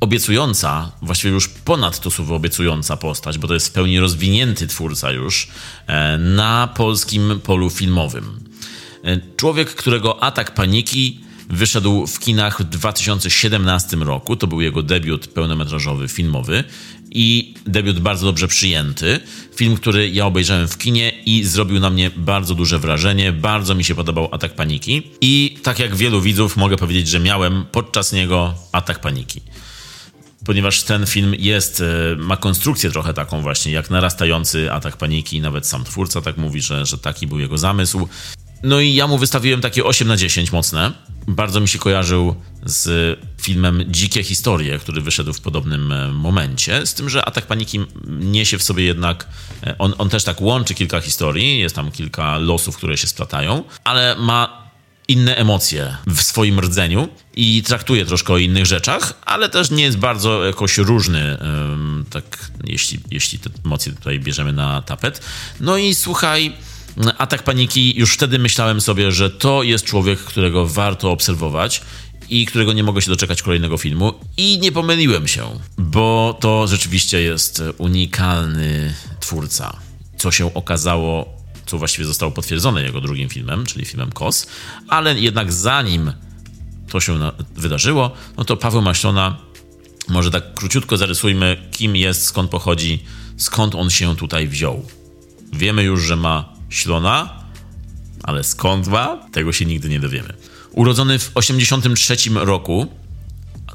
obiecująca, 0.00 0.92
właściwie 1.02 1.34
już 1.34 1.48
ponad 1.48 2.00
to 2.00 2.10
słowo 2.10 2.34
obiecująca 2.34 2.96
postać, 2.96 3.38
bo 3.38 3.48
to 3.48 3.54
jest 3.54 3.68
w 3.68 3.72
pełni 3.72 4.00
rozwinięty 4.00 4.66
twórca 4.66 5.12
już 5.12 5.48
e, 5.86 6.18
na 6.18 6.68
polskim 6.76 7.40
polu 7.44 7.70
filmowym. 7.70 8.40
E, 9.04 9.20
Człowiek, 9.36 9.74
którego 9.74 10.22
atak 10.22 10.54
paniki 10.54 11.20
wyszedł 11.54 12.06
w 12.06 12.18
kinach 12.18 12.60
w 12.60 12.64
2017 12.64 13.96
roku. 13.96 14.36
To 14.36 14.46
był 14.46 14.60
jego 14.60 14.82
debiut 14.82 15.26
pełnometrażowy, 15.26 16.08
filmowy 16.08 16.64
i 17.10 17.54
debiut 17.66 18.00
bardzo 18.00 18.26
dobrze 18.26 18.48
przyjęty. 18.48 19.20
Film, 19.56 19.76
który 19.76 20.10
ja 20.10 20.26
obejrzałem 20.26 20.68
w 20.68 20.78
kinie 20.78 21.12
i 21.26 21.44
zrobił 21.44 21.80
na 21.80 21.90
mnie 21.90 22.10
bardzo 22.16 22.54
duże 22.54 22.78
wrażenie. 22.78 23.32
Bardzo 23.32 23.74
mi 23.74 23.84
się 23.84 23.94
podobał 23.94 24.28
atak 24.32 24.54
paniki. 24.54 25.02
I 25.20 25.58
tak 25.62 25.78
jak 25.78 25.96
wielu 25.96 26.20
widzów, 26.20 26.56
mogę 26.56 26.76
powiedzieć, 26.76 27.08
że 27.08 27.20
miałem 27.20 27.64
podczas 27.72 28.12
niego 28.12 28.54
atak 28.72 29.00
paniki 29.00 29.40
ponieważ 30.44 30.82
ten 30.82 31.06
film 31.06 31.34
jest, 31.38 31.80
e, 31.80 32.16
ma 32.16 32.36
konstrukcję 32.36 32.90
trochę 32.90 33.14
taką 33.14 33.42
właśnie, 33.42 33.72
jak 33.72 33.90
narastający 33.90 34.72
atak 34.72 34.96
paniki, 34.96 35.40
nawet 35.40 35.66
sam 35.66 35.84
twórca 35.84 36.20
tak 36.20 36.36
mówi, 36.36 36.60
że, 36.60 36.86
że 36.86 36.98
taki 36.98 37.26
był 37.26 37.40
jego 37.40 37.58
zamysł. 37.58 38.08
No 38.62 38.80
i 38.80 38.94
ja 38.94 39.06
mu 39.06 39.18
wystawiłem 39.18 39.60
takie 39.60 39.84
8 39.84 40.08
na 40.08 40.16
10 40.16 40.52
mocne. 40.52 40.92
Bardzo 41.28 41.60
mi 41.60 41.68
się 41.68 41.78
kojarzył 41.78 42.34
z 42.66 43.18
filmem 43.42 43.84
Dzikie 43.88 44.22
Historie, 44.22 44.78
który 44.78 45.00
wyszedł 45.00 45.32
w 45.32 45.40
podobnym 45.40 45.92
e, 45.92 46.08
momencie, 46.08 46.86
z 46.86 46.94
tym, 46.94 47.10
że 47.10 47.24
Atak 47.24 47.46
Paniki 47.46 47.80
niesie 48.06 48.58
w 48.58 48.62
sobie 48.62 48.84
jednak, 48.84 49.26
e, 49.66 49.78
on, 49.78 49.94
on 49.98 50.08
też 50.08 50.24
tak 50.24 50.40
łączy 50.40 50.74
kilka 50.74 51.00
historii, 51.00 51.58
jest 51.58 51.74
tam 51.74 51.90
kilka 51.90 52.38
losów, 52.38 52.76
które 52.76 52.96
się 52.96 53.06
splatają, 53.06 53.64
ale 53.84 54.16
ma 54.18 54.64
inne 55.08 55.36
emocje 55.36 55.96
w 56.06 56.22
swoim 56.22 56.60
rdzeniu 56.60 57.08
i 57.36 57.62
traktuje 57.62 58.06
troszkę 58.06 58.32
o 58.32 58.38
innych 58.38 58.66
rzeczach, 58.66 59.14
ale 59.26 59.48
też 59.48 59.70
nie 59.70 59.82
jest 59.82 59.98
bardzo 59.98 60.44
jakoś 60.44 60.78
różny, 60.78 61.38
tak, 62.10 62.50
jeśli, 62.64 63.00
jeśli 63.10 63.38
te 63.38 63.50
emocje 63.64 63.92
tutaj 63.92 64.20
bierzemy 64.20 64.52
na 64.52 64.82
tapet. 64.82 65.20
No 65.60 65.76
i 65.76 65.94
słuchaj, 65.94 66.56
atak 67.18 67.42
paniki, 67.42 67.98
już 67.98 68.14
wtedy 68.14 68.38
myślałem 68.38 68.80
sobie, 68.80 69.12
że 69.12 69.30
to 69.30 69.62
jest 69.62 69.84
człowiek, 69.84 70.18
którego 70.18 70.66
warto 70.66 71.10
obserwować 71.10 71.82
i 72.28 72.46
którego 72.46 72.72
nie 72.72 72.82
mogę 72.82 73.02
się 73.02 73.10
doczekać 73.10 73.42
kolejnego 73.42 73.76
filmu. 73.76 74.14
I 74.36 74.58
nie 74.58 74.72
pomyliłem 74.72 75.28
się, 75.28 75.60
bo 75.78 76.38
to 76.40 76.66
rzeczywiście 76.66 77.22
jest 77.22 77.62
unikalny 77.78 78.94
twórca. 79.20 79.76
Co 80.18 80.30
się 80.30 80.54
okazało 80.54 81.44
co 81.66 81.78
właściwie 81.78 82.04
zostało 82.04 82.32
potwierdzone 82.32 82.82
jego 82.82 83.00
drugim 83.00 83.28
filmem, 83.28 83.66
czyli 83.66 83.84
filmem 83.84 84.12
Kos, 84.12 84.46
ale 84.88 85.20
jednak 85.20 85.52
zanim 85.52 86.12
to 86.88 87.00
się 87.00 87.18
wydarzyło, 87.56 88.10
no 88.36 88.44
to 88.44 88.56
Paweł 88.56 88.82
Maślona, 88.82 89.38
może 90.08 90.30
tak 90.30 90.54
króciutko 90.54 90.96
zarysujmy, 90.96 91.68
kim 91.70 91.96
jest, 91.96 92.24
skąd 92.24 92.50
pochodzi, 92.50 93.04
skąd 93.36 93.74
on 93.74 93.90
się 93.90 94.16
tutaj 94.16 94.48
wziął. 94.48 94.86
Wiemy 95.52 95.82
już, 95.82 96.02
że 96.02 96.16
ma 96.16 96.53
Ślona, 96.74 97.44
ale 98.22 98.44
skąd 98.44 98.86
ma, 98.88 99.18
tego 99.32 99.52
się 99.52 99.64
nigdy 99.64 99.88
nie 99.88 100.00
dowiemy. 100.00 100.34
Urodzony 100.72 101.18
w 101.18 101.30
83 101.34 102.16
roku, 102.34 102.86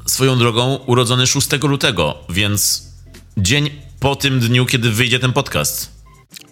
swoją 0.06 0.38
drogą 0.38 0.76
urodzony 0.86 1.26
6 1.26 1.48
lutego, 1.62 2.18
więc 2.28 2.88
dzień 3.36 3.70
po 4.00 4.16
tym 4.16 4.40
dniu, 4.40 4.66
kiedy 4.66 4.90
wyjdzie 4.90 5.18
ten 5.18 5.32
podcast. 5.32 5.90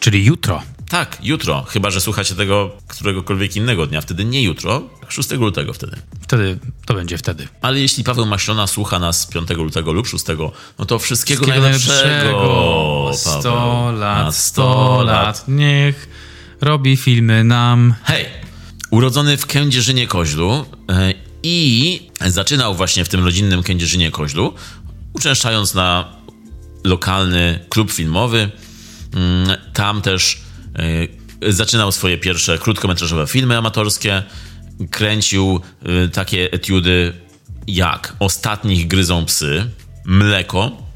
Czyli 0.00 0.24
jutro. 0.24 0.62
Tak, 0.88 1.18
jutro, 1.22 1.62
chyba 1.68 1.90
że 1.90 2.00
słuchacie 2.00 2.34
tego 2.34 2.70
któregokolwiek 2.88 3.56
innego 3.56 3.86
dnia, 3.86 4.00
wtedy 4.00 4.24
nie 4.24 4.42
jutro, 4.42 4.82
6 5.08 5.30
lutego 5.30 5.72
wtedy. 5.72 5.96
Wtedy 6.20 6.58
to 6.86 6.94
będzie 6.94 7.18
wtedy. 7.18 7.48
Ale 7.62 7.80
jeśli 7.80 8.04
Paweł 8.04 8.26
Maślona 8.26 8.66
słucha 8.66 8.98
nas 8.98 9.26
5 9.26 9.50
lutego 9.50 9.92
lub 9.92 10.06
6, 10.06 10.24
no 10.78 10.84
to 10.84 10.98
wszystkiego, 10.98 11.42
Wszystkiego 11.42 11.62
najlepszego. 11.62 12.08
najlepszego. 12.08 13.10
100 13.14 13.42
Paweł. 13.42 13.98
lat, 14.00 14.24
Na 14.26 14.32
100 14.32 15.02
lat. 15.02 15.44
Niech 15.48 16.08
robi 16.60 16.96
filmy 16.96 17.44
nam. 17.44 17.94
Hej! 18.04 18.24
Urodzony 18.90 19.36
w 19.36 19.46
Kędzierzynie 19.46 20.06
Koźlu 20.06 20.64
e, 20.90 21.14
i 21.42 22.00
zaczynał 22.26 22.74
właśnie 22.74 23.04
w 23.04 23.08
tym 23.08 23.24
rodzinnym 23.24 23.62
Kędzierzynie 23.62 24.10
Koźlu, 24.10 24.54
uczęszczając 25.12 25.74
na 25.74 26.16
lokalny 26.84 27.66
klub 27.68 27.92
filmowy. 27.92 28.50
Mm, 29.14 29.56
Tam 29.72 30.02
też 30.02 30.40
e, 31.42 31.52
zaczynał 31.52 31.92
swoje 31.92 32.18
pierwsze 32.18 32.58
krótkometrażowe 32.58 33.26
filmy 33.26 33.58
amatorskie. 33.58 34.22
Kręcił 34.90 35.60
e, 35.82 36.08
takie 36.08 36.52
etiudy 36.52 37.12
jak 37.66 38.16
Ostatnich 38.18 38.86
gryzą 38.86 39.24
psy, 39.24 39.70
Mleko, 40.04 40.88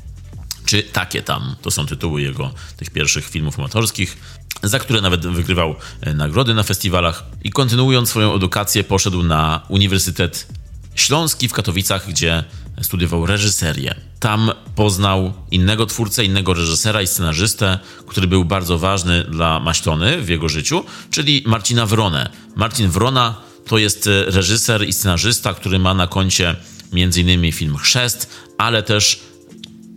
czy 0.66 0.82
takie 0.82 1.22
tam. 1.22 1.56
To 1.62 1.70
są 1.70 1.86
tytuły 1.86 2.22
jego 2.22 2.54
tych 2.76 2.90
pierwszych 2.90 3.28
filmów 3.28 3.58
amatorskich, 3.58 4.16
za 4.62 4.78
które 4.78 5.00
nawet 5.00 5.26
wygrywał 5.26 5.74
e, 6.00 6.14
nagrody 6.14 6.54
na 6.54 6.62
festiwalach. 6.62 7.24
I 7.44 7.50
kontynuując 7.50 8.08
swoją 8.08 8.34
edukację, 8.34 8.84
poszedł 8.84 9.22
na 9.22 9.60
Uniwersytet 9.68 10.46
Śląski 10.94 11.48
w 11.48 11.52
Katowicach, 11.52 12.08
gdzie 12.08 12.44
studiował 12.82 13.26
reżyserię. 13.26 13.94
Tam 14.20 14.50
poznał 14.74 15.32
innego 15.50 15.86
twórcę, 15.86 16.24
innego 16.24 16.54
reżysera 16.54 17.02
i 17.02 17.06
scenarzystę, 17.06 17.78
który 18.06 18.26
był 18.26 18.44
bardzo 18.44 18.78
ważny 18.78 19.24
dla 19.24 19.60
Maślony 19.60 20.22
w 20.22 20.28
jego 20.28 20.48
życiu, 20.48 20.84
czyli 21.10 21.42
Marcina 21.46 21.86
Wronę. 21.86 22.30
Marcin 22.56 22.88
Wrona 22.88 23.34
to 23.66 23.78
jest 23.78 24.08
reżyser 24.26 24.88
i 24.88 24.92
scenarzysta, 24.92 25.54
który 25.54 25.78
ma 25.78 25.94
na 25.94 26.06
koncie 26.06 26.56
m.in. 26.92 27.52
film 27.52 27.76
Chrzest, 27.76 28.30
ale 28.58 28.82
też 28.82 29.20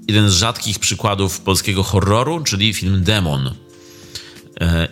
jeden 0.08 0.30
z 0.30 0.34
rzadkich 0.34 0.80
przykładów 0.80 1.40
polskiego 1.40 1.84
horroru, 1.84 2.44
czyli 2.44 2.74
film 2.74 3.04
Demon. 3.04 3.56
E, 4.62 4.88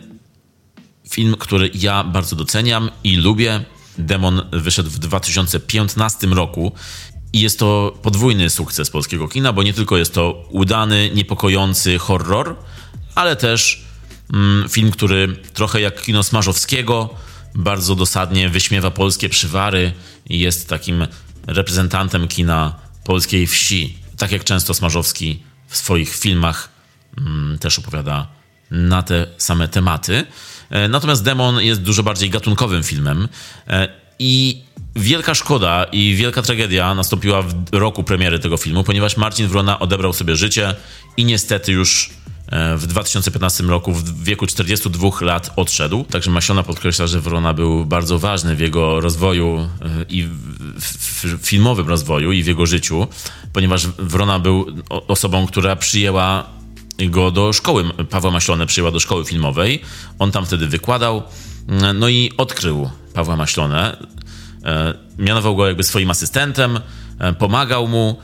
film, 1.10 1.36
który 1.40 1.72
ja 1.74 2.04
bardzo 2.04 2.36
doceniam 2.36 2.92
i 3.04 3.16
lubię. 3.16 3.64
Demon 3.98 4.42
wyszedł 4.52 4.90
w 4.90 5.00
2015 5.00 6.28
roku 6.28 6.72
i 7.34 7.40
jest 7.40 7.60
to 7.60 7.98
podwójny 8.02 8.50
sukces 8.50 8.90
polskiego 8.90 9.28
kina, 9.28 9.54
bo 9.54 9.64
nie 9.64 9.74
tylko 9.74 9.98
jest 9.98 10.14
to 10.14 10.46
udany, 10.50 11.12
niepokojący 11.16 11.98
horror, 11.98 12.56
ale 13.16 13.36
też 13.36 13.86
mm, 14.34 14.70
film, 14.70 14.92
który 14.92 15.36
trochę 15.54 15.82
jak 15.82 16.02
kino 16.02 16.24
Smarzowskiego 16.24 17.10
bardzo 17.56 17.96
dosadnie 17.96 18.50
wyśmiewa 18.50 18.92
polskie 18.92 19.30
przywary 19.30 19.94
i 20.30 20.40
jest 20.40 20.70
takim 20.70 21.08
reprezentantem 21.48 22.28
kina 22.28 22.76
polskiej 23.04 23.48
wsi. 23.48 23.98
Tak 24.18 24.32
jak 24.32 24.44
często 24.44 24.74
Smarzowski 24.74 25.44
w 25.68 25.78
swoich 25.78 26.16
filmach 26.16 26.70
mm, 27.18 27.58
też 27.60 27.80
opowiada 27.80 28.28
na 28.74 29.04
te 29.04 29.28
same 29.38 29.68
tematy. 29.68 30.26
E, 30.70 30.88
natomiast 30.88 31.24
Demon 31.24 31.62
jest 31.62 31.82
dużo 31.82 32.04
bardziej 32.04 32.30
gatunkowym 32.30 32.84
filmem 32.84 33.28
e, 33.68 33.88
i 34.20 34.62
wielka 34.96 35.36
szkoda 35.36 35.84
i 35.84 36.16
wielka 36.16 36.42
tragedia 36.42 36.96
nastąpiła 36.96 37.42
w 37.42 37.54
roku 37.72 38.04
premiery 38.04 38.40
tego 38.40 38.58
filmu, 38.58 38.84
ponieważ 38.84 39.18
Marcin 39.18 39.48
Wrona 39.48 39.80
odebrał 39.80 40.14
sobie 40.14 40.36
życie 40.36 40.76
i 41.18 41.26
niestety 41.26 41.72
już 41.72 42.10
e, 42.52 42.78
w 42.78 42.88
2015 42.88 43.64
roku 43.64 43.94
w 43.94 44.24
wieku 44.24 44.48
42 44.48 45.10
lat 45.22 45.54
odszedł. 45.56 46.04
Także 46.04 46.32
Masiona 46.32 46.64
podkreśla, 46.64 47.08
że 47.08 47.22
Wrona 47.22 47.54
był 47.54 47.86
bardzo 47.86 48.20
ważny 48.20 48.56
w 48.56 48.60
jego 48.60 49.00
rozwoju 49.00 49.70
i 50.10 50.28
w 50.80 51.38
filmowym 51.42 51.88
rozwoju 51.88 52.32
i 52.32 52.44
w 52.44 52.48
jego 52.48 52.66
życiu, 52.66 53.08
ponieważ 53.54 53.88
Wrona 53.88 54.40
był 54.40 54.66
osobą, 54.90 55.48
która 55.48 55.76
przyjęła 55.76 56.63
go 57.00 57.32
do 57.32 57.54
szkoły, 57.54 57.84
Pawła 58.10 58.32
Maślone 58.32 58.66
przyjęła 58.66 58.92
do 58.92 59.00
szkoły 59.00 59.26
filmowej. 59.26 59.82
On 60.20 60.32
tam 60.32 60.46
wtedy 60.46 60.68
wykładał, 60.68 61.24
no 61.94 62.10
i 62.10 62.32
odkrył 62.38 62.90
Pawła 63.14 63.36
Maślone. 63.36 63.98
Mianował 65.18 65.56
go 65.56 65.68
jakby 65.68 65.84
swoim 65.84 66.12
asystentem, 66.12 66.80
e, 67.20 67.34
pomagał 67.34 67.88
mu 67.88 68.20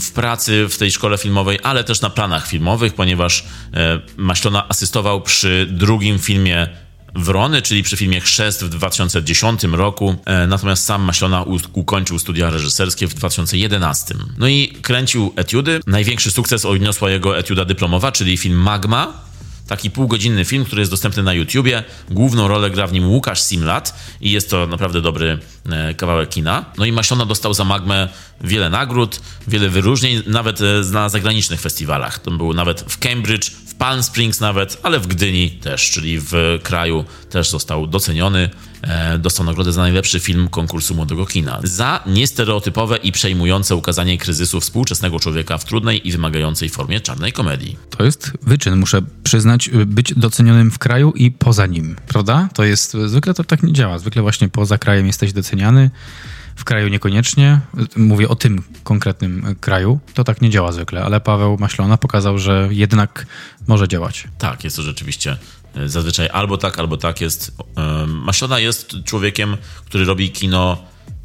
w 0.00 0.10
pracy 0.10 0.68
w 0.68 0.78
tej 0.78 0.90
szkole 0.90 1.18
filmowej, 1.18 1.58
ale 1.62 1.84
też 1.84 2.00
na 2.00 2.10
planach 2.10 2.46
filmowych, 2.46 2.94
ponieważ 2.94 3.44
e, 3.74 4.00
Maślona 4.16 4.68
asystował 4.68 5.20
przy 5.20 5.66
drugim 5.70 6.18
filmie 6.18 6.68
Wrony, 7.14 7.62
czyli 7.62 7.82
przy 7.82 7.96
filmie 7.96 8.20
Chrzest 8.20 8.64
w 8.64 8.68
2010 8.68 9.64
roku, 9.64 10.16
e, 10.24 10.46
natomiast 10.46 10.84
sam 10.84 11.02
Maślona 11.02 11.44
ukończył 11.72 12.18
studia 12.18 12.50
reżyserskie 12.50 13.06
w 13.06 13.14
2011. 13.14 14.14
No 14.38 14.48
i 14.48 14.68
kręcił 14.82 15.32
etiudy. 15.36 15.80
Największy 15.86 16.30
sukces 16.30 16.64
odniosła 16.64 17.10
jego 17.10 17.38
etiuda 17.38 17.64
dyplomowa, 17.64 18.12
czyli 18.12 18.36
film 18.36 18.56
Magma, 18.56 19.24
taki 19.66 19.90
półgodzinny 19.90 20.44
film, 20.44 20.64
który 20.64 20.80
jest 20.80 20.92
dostępny 20.92 21.22
na 21.22 21.32
YouTubie. 21.32 21.84
Główną 22.10 22.48
rolę 22.48 22.70
gra 22.70 22.86
w 22.86 22.92
nim 22.92 23.10
Łukasz 23.10 23.42
Simlat 23.42 23.94
i 24.20 24.30
jest 24.30 24.50
to 24.50 24.66
naprawdę 24.66 25.00
dobry 25.00 25.38
e, 25.70 25.94
kawałek 25.94 26.28
kina. 26.28 26.64
No 26.78 26.84
i 26.84 26.92
Maślona 26.92 27.26
dostał 27.26 27.54
za 27.54 27.64
Magmę 27.64 28.08
wiele 28.40 28.70
nagród, 28.70 29.20
wiele 29.48 29.68
wyróżnień, 29.68 30.22
nawet 30.26 30.60
e, 30.60 30.64
na 30.92 31.08
zagranicznych 31.08 31.60
festiwalach. 31.60 32.18
To 32.18 32.30
był 32.30 32.54
nawet 32.54 32.80
w 32.80 32.98
Cambridge, 32.98 33.50
w 33.50 33.74
Palm 33.74 34.02
Springs 34.02 34.40
nawet, 34.40 34.80
ale 34.82 35.00
w 35.00 35.06
Gdyni 35.06 35.50
też, 35.50 35.90
czyli 35.90 36.18
w 36.20 36.32
kraju 36.62 37.04
też 37.30 37.50
został 37.50 37.86
doceniony. 37.86 38.50
E, 38.86 39.18
dostał 39.18 39.46
nagrodę 39.46 39.72
za 39.72 39.80
najlepszy 39.80 40.20
film 40.20 40.48
konkursu 40.48 40.94
młodego 40.94 41.26
kina. 41.26 41.60
Za 41.62 42.02
niestereotypowe 42.06 42.96
i 42.96 43.12
przejmujące 43.12 43.76
ukazanie 43.76 44.18
kryzysu 44.18 44.60
współczesnego 44.60 45.20
człowieka 45.20 45.58
w 45.58 45.64
trudnej 45.64 46.08
i 46.08 46.12
wymagającej 46.12 46.68
formie 46.68 47.00
czarnej 47.00 47.32
komedii. 47.32 47.76
To 47.90 48.04
jest 48.04 48.32
wyczyn, 48.42 48.76
muszę 48.76 49.02
przyznać, 49.22 49.70
być 49.86 50.14
docenionym 50.14 50.70
w 50.70 50.78
kraju 50.78 51.12
i 51.12 51.30
poza 51.30 51.66
nim, 51.66 51.96
prawda? 52.08 52.48
To 52.54 52.64
jest, 52.64 52.96
zwykle 53.06 53.34
to 53.34 53.44
tak 53.44 53.62
nie 53.62 53.72
działa. 53.72 53.98
Zwykle 53.98 54.22
właśnie 54.22 54.48
poza 54.48 54.78
krajem 54.78 55.06
jesteś 55.06 55.32
doceniany 55.32 55.90
w 56.56 56.64
kraju 56.64 56.88
niekoniecznie. 56.88 57.60
Mówię 57.96 58.28
o 58.28 58.36
tym 58.36 58.62
konkretnym 58.84 59.56
kraju. 59.60 60.00
To 60.14 60.24
tak 60.24 60.40
nie 60.40 60.50
działa 60.50 60.72
zwykle, 60.72 61.04
ale 61.04 61.20
Paweł 61.20 61.56
Maślona 61.60 61.96
pokazał, 61.96 62.38
że 62.38 62.68
jednak 62.70 63.26
może 63.66 63.88
działać. 63.88 64.28
Tak, 64.38 64.64
jest 64.64 64.76
to 64.76 64.82
rzeczywiście 64.82 65.36
zazwyczaj 65.86 66.28
albo 66.32 66.58
tak, 66.58 66.78
albo 66.78 66.96
tak 66.96 67.20
jest. 67.20 67.52
E, 67.76 68.06
Maślona 68.06 68.58
jest 68.58 68.96
człowiekiem, 69.04 69.56
który 69.86 70.04
robi 70.04 70.30
kino 70.30 70.84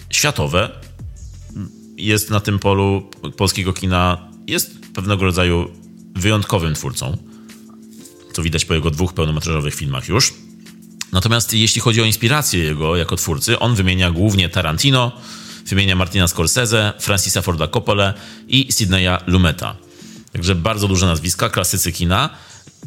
światowe. 0.09 0.69
Jest 1.97 2.29
na 2.29 2.39
tym 2.39 2.59
polu 2.59 3.09
polskiego 3.37 3.73
kina, 3.73 4.29
jest 4.47 4.79
pewnego 4.93 5.25
rodzaju 5.25 5.71
wyjątkowym 6.15 6.73
twórcą. 6.73 7.17
To 8.33 8.41
widać 8.41 8.65
po 8.65 8.73
jego 8.73 8.91
dwóch 8.91 9.13
pełnometrażowych 9.13 9.75
filmach 9.75 10.07
już. 10.07 10.33
Natomiast 11.11 11.53
jeśli 11.53 11.81
chodzi 11.81 12.01
o 12.01 12.05
inspirację 12.05 12.63
jego 12.63 12.95
jako 12.95 13.15
twórcy, 13.15 13.59
on 13.59 13.75
wymienia 13.75 14.11
głównie 14.11 14.49
Tarantino, 14.49 15.11
wymienia 15.65 15.95
Martina 15.95 16.27
Scorsese, 16.27 16.93
Francisa 16.99 17.41
Forda 17.41 17.67
Coppola 17.67 18.13
i 18.47 18.71
Sidneya 18.71 19.17
Lumeta. 19.27 19.75
Także 20.33 20.55
bardzo 20.55 20.87
duże 20.87 21.05
nazwiska, 21.05 21.49
klasycy 21.49 21.91
kina 21.91 22.29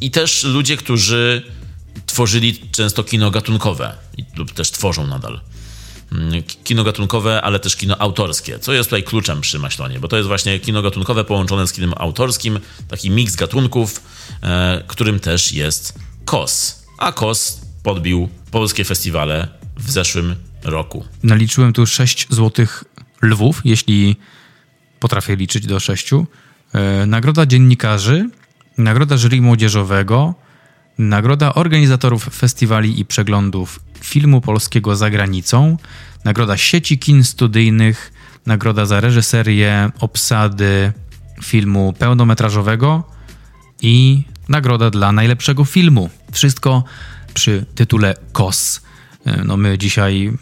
i 0.01 0.11
też 0.11 0.45
ludzie, 0.45 0.77
którzy 0.77 1.43
tworzyli 2.07 2.61
często 2.73 3.05
kino 3.05 3.31
gatunkowe 3.31 3.97
lub 4.37 4.53
też 4.53 4.71
tworzą 4.71 5.07
nadal. 5.07 5.41
Mm, 6.13 6.43
kino 6.65 6.85
gatunkowe, 6.85 7.43
ale 7.43 7.59
też 7.59 7.77
kino 7.77 7.99
autorskie, 7.99 8.59
co 8.59 8.73
jest 8.73 8.91
tutaj 8.91 9.03
kluczem 9.03 9.41
przy 9.41 9.59
Maślonie, 9.59 10.01
bo 10.01 10.09
to 10.09 10.17
jest 10.17 10.29
właśnie 10.29 10.61
kino 10.61 10.83
gatunkowe 10.83 11.25
połączone 11.25 11.67
z 11.67 11.73
kinem 11.73 11.93
autorskim, 11.97 12.59
taki 12.89 13.11
miks 13.11 13.37
gatunków, 13.37 14.03
e, 14.43 14.85
którym 14.87 15.21
też 15.21 15.53
jest 15.53 15.99
KOS. 16.25 16.83
A 16.99 17.13
KOS 17.13 17.61
podbił 17.83 18.29
polskie 18.51 18.85
festiwale 18.85 19.49
w 19.77 19.91
zeszłym 19.91 20.35
roku. 20.65 21.05
Naliczyłem 21.23 21.73
tu 21.73 21.87
6 21.87 22.27
złotych 22.31 22.85
lwów, 23.23 23.61
jeśli 23.65 24.17
potrafię 25.01 25.37
liczyć 25.37 25.67
do 25.67 25.81
6. 25.81 26.11
E, 26.73 27.07
nagroda 27.07 27.47
dziennikarzy, 27.47 28.29
nagroda 28.79 29.17
jury 29.17 29.41
młodzieżowego, 29.41 30.35
nagroda 30.99 31.55
organizatorów 31.55 32.25
festiwali 32.25 33.01
i 33.01 33.05
przeglądów 33.05 33.81
filmu 34.01 34.41
polskiego 34.41 34.97
za 34.97 35.11
granicą, 35.11 35.77
nagroda 36.25 36.57
sieci 36.57 36.99
kin 36.99 37.25
studyjnych, 37.25 38.13
nagroda 38.47 38.87
za 38.87 39.01
reżyserię 39.01 39.91
obsady 40.01 40.93
filmu 41.43 41.95
pełnometrażowego 41.99 43.03
i 43.83 44.25
nagroda 44.49 44.91
dla 44.91 45.13
najlepszego 45.13 45.65
filmu. 45.65 46.11
Wszystko 46.33 46.85
przy 47.35 47.67
tytule 47.75 48.15
KOS. 48.33 48.81
E, 49.27 49.45
no 49.45 49.57
my 49.57 49.79
dzisiaj 49.79 50.33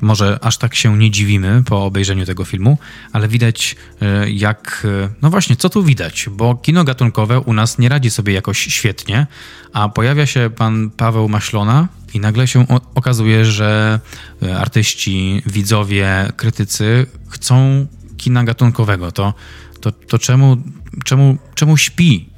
może 0.00 0.38
aż 0.42 0.58
tak 0.58 0.74
się 0.74 0.98
nie 0.98 1.10
dziwimy 1.10 1.62
po 1.66 1.84
obejrzeniu 1.84 2.26
tego 2.26 2.44
filmu, 2.44 2.78
ale 3.12 3.28
widać 3.28 3.76
e, 4.02 4.30
jak, 4.30 4.86
e, 5.04 5.08
no 5.22 5.30
właśnie, 5.30 5.56
co 5.56 5.68
tu 5.68 5.84
widać, 5.84 6.28
bo 6.30 6.54
kino 6.54 6.84
gatunkowe 6.84 7.40
u 7.40 7.52
nas 7.52 7.78
nie 7.78 7.88
radzi 7.88 8.10
sobie 8.10 8.32
jakoś 8.32 8.58
świetnie, 8.58 9.26
a 9.72 9.88
pojawia 9.88 10.26
się 10.26 10.50
pan 10.56 10.90
Paweł 10.90 11.28
Maślona 11.28 11.88
i 12.14 12.20
nagle 12.20 12.48
się 12.48 12.66
okazuje, 12.94 13.44
że 13.44 14.00
artyści, 14.58 15.42
widzowie, 15.46 16.32
krytycy 16.36 17.06
chcą 17.28 17.86
kina 18.16 18.44
gatunkowego. 18.44 19.12
To, 19.12 19.34
to, 19.80 19.92
to 19.92 20.18
czemu, 20.18 20.56
czemu, 21.04 21.36
czemu 21.54 21.76
śpi 21.76 22.28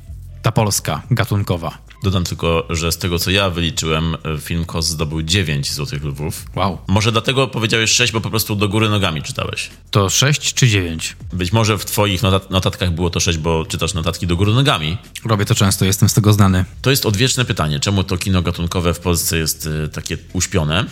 ta 0.43 0.53
Polska 0.53 1.03
gatunkowa? 1.11 1.84
Dodam 2.05 2.25
tylko, 2.25 2.67
że 2.71 2.93
z 2.93 2.99
tego 2.99 3.19
co 3.19 3.31
ja 3.31 3.51
wyliczyłem, 3.51 4.17
film 4.41 4.65
KOS 4.65 4.87
zdobył 4.87 5.23
9 5.23 5.73
złotych 5.73 6.05
lwów. 6.05 6.45
Wow. 6.57 6.79
Może 6.89 7.13
dlatego 7.13 7.49
powiedziałeś 7.49 7.91
6, 7.91 8.13
bo 8.13 8.21
po 8.21 8.31
prostu 8.31 8.57
do 8.57 8.69
góry 8.69 8.89
nogami 8.89 9.23
czytałeś. 9.23 9.71
To 9.91 10.09
6 10.09 10.55
czy 10.55 10.69
9? 10.69 11.17
Być 11.33 11.53
może 11.53 11.79
w 11.79 11.85
twoich 11.85 12.23
notat 12.23 12.51
notatkach 12.51 12.91
było 12.91 13.11
to 13.11 13.21
6, 13.21 13.39
bo 13.39 13.67
czytasz 13.67 13.95
notatki 13.95 14.27
do 14.27 14.37
góry 14.37 14.53
nogami. 14.53 14.97
Robię 15.25 15.45
to 15.45 15.55
często, 15.55 15.85
jestem 15.85 16.09
z 16.09 16.15
tego 16.15 16.33
znany. 16.33 16.65
To 16.83 16.91
jest 16.91 17.07
odwieczne 17.07 17.45
pytanie, 17.45 17.81
czemu 17.81 18.05
to 18.05 18.19
kino 18.19 18.43
gatunkowe 18.43 18.95
w 18.95 19.01
Polsce 19.01 19.39
jest 19.39 19.67
y, 19.67 19.89
takie 19.89 20.19
uśpione? 20.33 20.85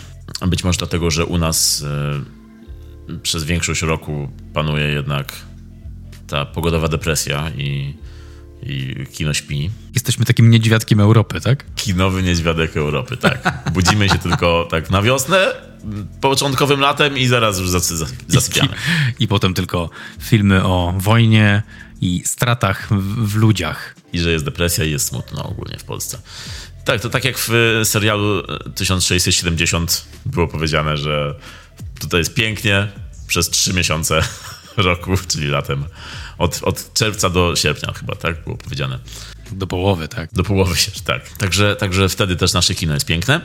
Być 0.47 0.63
może 0.63 0.77
dlatego, 0.77 1.11
że 1.11 1.25
u 1.25 1.37
nas 1.37 1.83
y, 3.09 3.19
przez 3.19 3.43
większość 3.43 3.81
roku 3.81 4.29
panuje 4.53 4.85
jednak 4.85 5.33
ta 6.27 6.45
pogodowa 6.45 6.87
depresja 6.87 7.51
i 7.57 7.93
i 8.65 9.05
kino 9.13 9.33
śpi. 9.33 9.69
Jesteśmy 9.93 10.25
takim 10.25 10.49
niedźwiadkiem 10.49 10.99
Europy, 10.99 11.41
tak? 11.41 11.65
Kinowy 11.75 12.23
niedźwiadek 12.23 12.77
Europy, 12.77 13.17
tak. 13.17 13.59
Budzimy 13.73 14.09
się 14.09 14.17
tylko 14.17 14.67
tak 14.71 14.89
na 14.89 15.01
wiosnę, 15.01 15.53
początkowym 16.21 16.79
latem 16.79 17.17
i 17.17 17.27
zaraz 17.27 17.59
już 17.59 17.69
zasypiamy. 18.27 18.73
I, 19.19 19.23
I, 19.23 19.27
potem 19.27 19.53
tylko 19.53 19.89
filmy 20.21 20.63
o 20.63 20.93
wojnie 20.97 21.63
i 22.01 22.23
stratach 22.25 22.87
w, 22.91 23.31
w 23.31 23.35
ludziach. 23.35 23.95
I 24.13 24.19
że 24.19 24.31
jest 24.31 24.45
depresja 24.45 24.85
i 24.85 24.91
jest 24.91 25.07
smutno 25.07 25.43
ogólnie 25.43 25.77
w 25.79 25.83
Polsce. 25.83 26.21
Tak, 26.85 27.01
to 27.01 27.09
tak 27.09 27.25
jak 27.25 27.37
w 27.37 27.51
serialu 27.83 28.43
1670 28.75 30.05
było 30.25 30.47
powiedziane, 30.47 30.97
że 30.97 31.35
tutaj 31.99 32.19
jest 32.19 32.33
pięknie 32.33 32.87
przez 33.27 33.49
trzy 33.49 33.73
miesiące 33.73 34.21
roku, 34.77 35.11
czyli 35.27 35.47
latem. 35.47 35.85
Od, 36.37 36.59
od 36.63 36.93
czerwca 36.93 37.29
do 37.29 37.55
sierpnia 37.55 37.93
chyba, 37.93 38.15
tak 38.15 38.43
było 38.43 38.57
powiedziane. 38.57 38.99
Do 39.51 39.67
połowy, 39.67 40.07
tak. 40.07 40.33
Do 40.33 40.43
połowy 40.43 40.75
się, 40.75 40.91
tak. 41.05 41.29
Także, 41.29 41.75
także 41.75 42.09
wtedy 42.09 42.35
też 42.35 42.53
nasze 42.53 42.75
kino 42.75 42.93
jest 42.93 43.05
piękne. 43.05 43.41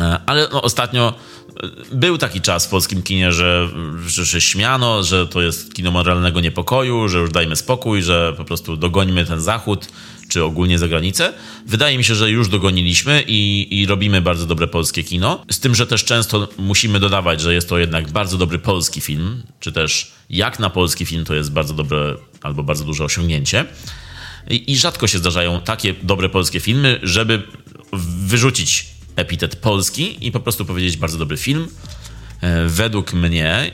E, 0.00 0.20
ale 0.26 0.48
no, 0.52 0.62
ostatnio 0.62 1.14
e, 1.62 1.96
był 1.96 2.18
taki 2.18 2.40
czas 2.40 2.66
w 2.66 2.68
polskim 2.68 3.02
kinie, 3.02 3.32
że, 3.32 3.68
że 4.06 4.26
się 4.26 4.40
śmiano, 4.40 5.02
że 5.02 5.26
to 5.26 5.42
jest 5.42 5.74
kino 5.74 5.90
moralnego 5.90 6.40
niepokoju, 6.40 7.08
że 7.08 7.18
już 7.18 7.30
dajmy 7.30 7.56
spokój, 7.56 8.02
że 8.02 8.34
po 8.36 8.44
prostu 8.44 8.76
dogonimy 8.76 9.26
ten 9.26 9.40
zachód, 9.40 9.88
czy 10.28 10.44
ogólnie 10.44 10.78
za 10.78 10.88
granicę. 10.88 11.32
Wydaje 11.66 11.98
mi 11.98 12.04
się, 12.04 12.14
że 12.14 12.30
już 12.30 12.48
dogoniliśmy 12.48 13.24
i, 13.26 13.68
i 13.80 13.86
robimy 13.86 14.20
bardzo 14.20 14.46
dobre 14.46 14.66
polskie 14.66 15.04
kino. 15.04 15.44
Z 15.50 15.60
tym, 15.60 15.74
że 15.74 15.86
też 15.86 16.04
często 16.04 16.48
musimy 16.58 17.00
dodawać, 17.00 17.40
że 17.40 17.54
jest 17.54 17.68
to 17.68 17.78
jednak 17.78 18.10
bardzo 18.10 18.38
dobry 18.38 18.58
polski 18.58 19.00
film, 19.00 19.42
czy 19.60 19.72
też 19.72 20.12
jak 20.30 20.58
na 20.58 20.70
polski 20.70 21.06
film 21.06 21.24
to 21.24 21.34
jest 21.34 21.52
bardzo 21.52 21.74
dobre 21.74 22.16
albo 22.42 22.62
bardzo 22.62 22.84
duże 22.84 23.04
osiągnięcie. 23.04 23.64
I, 24.50 24.72
I 24.72 24.76
rzadko 24.76 25.06
się 25.06 25.18
zdarzają 25.18 25.60
takie 25.60 25.94
dobre 26.02 26.28
polskie 26.28 26.60
filmy, 26.60 27.00
żeby 27.02 27.42
wyrzucić 28.26 28.86
epitet 29.16 29.56
polski 29.56 30.26
i 30.26 30.32
po 30.32 30.40
prostu 30.40 30.64
powiedzieć 30.64 30.96
bardzo 30.96 31.18
dobry 31.18 31.36
film. 31.36 31.68
E, 32.40 32.68
według 32.68 33.12
mnie 33.12 33.70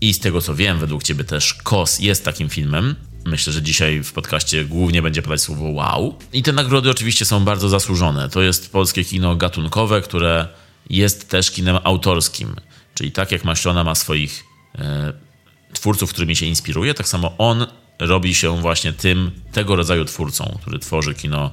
i 0.00 0.14
z 0.14 0.18
tego 0.18 0.40
co 0.40 0.54
wiem, 0.54 0.78
według 0.78 1.02
ciebie 1.02 1.24
też 1.24 1.54
Kos 1.54 1.98
jest 1.98 2.24
takim 2.24 2.48
filmem. 2.48 2.94
Myślę, 3.24 3.52
że 3.52 3.62
dzisiaj 3.62 4.02
w 4.02 4.12
podcaście 4.12 4.64
głównie 4.64 5.02
będzie 5.02 5.22
padać 5.22 5.40
słowo 5.40 5.64
wow. 5.64 6.18
I 6.32 6.42
te 6.42 6.52
nagrody 6.52 6.90
oczywiście 6.90 7.24
są 7.24 7.44
bardzo 7.44 7.68
zasłużone. 7.68 8.28
To 8.28 8.42
jest 8.42 8.72
polskie 8.72 9.04
kino 9.04 9.36
gatunkowe, 9.36 10.00
które 10.00 10.48
jest 10.90 11.28
też 11.28 11.50
kinem 11.50 11.78
autorskim. 11.84 12.56
Czyli 12.94 13.12
tak 13.12 13.32
jak 13.32 13.44
Maślona 13.44 13.84
ma 13.84 13.94
swoich 13.94 14.44
e, 14.78 15.12
twórców, 15.72 16.10
którymi 16.10 16.36
się 16.36 16.46
inspiruje, 16.46 16.94
tak 16.94 17.08
samo 17.08 17.34
on 17.38 17.66
robi 17.98 18.34
się 18.34 18.60
właśnie 18.60 18.92
tym, 18.92 19.30
tego 19.52 19.76
rodzaju 19.76 20.04
twórcą, 20.04 20.58
który 20.60 20.78
tworzy 20.78 21.14
kino, 21.14 21.50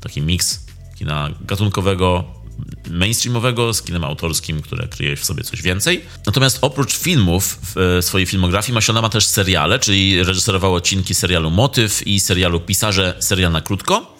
taki 0.00 0.22
miks 0.22 0.66
kina 0.98 1.30
gatunkowego, 1.40 2.24
mainstreamowego 2.90 3.74
z 3.74 3.82
kinem 3.82 4.04
autorskim, 4.04 4.62
które 4.62 4.88
kryje 4.88 5.16
w 5.16 5.24
sobie 5.24 5.44
coś 5.44 5.62
więcej. 5.62 6.04
Natomiast 6.26 6.58
oprócz 6.60 6.98
filmów 6.98 7.58
w 7.62 7.98
swojej 8.00 8.26
filmografii 8.26 8.74
Masiona 8.74 9.02
ma 9.02 9.08
też 9.08 9.26
seriale, 9.26 9.78
czyli 9.78 10.24
reżyserował 10.24 10.74
odcinki 10.74 11.14
serialu 11.14 11.50
Motyw 11.50 12.06
i 12.06 12.20
serialu 12.20 12.60
Pisarze, 12.60 13.14
serial 13.20 13.52
na 13.52 13.60
krótko. 13.60 14.16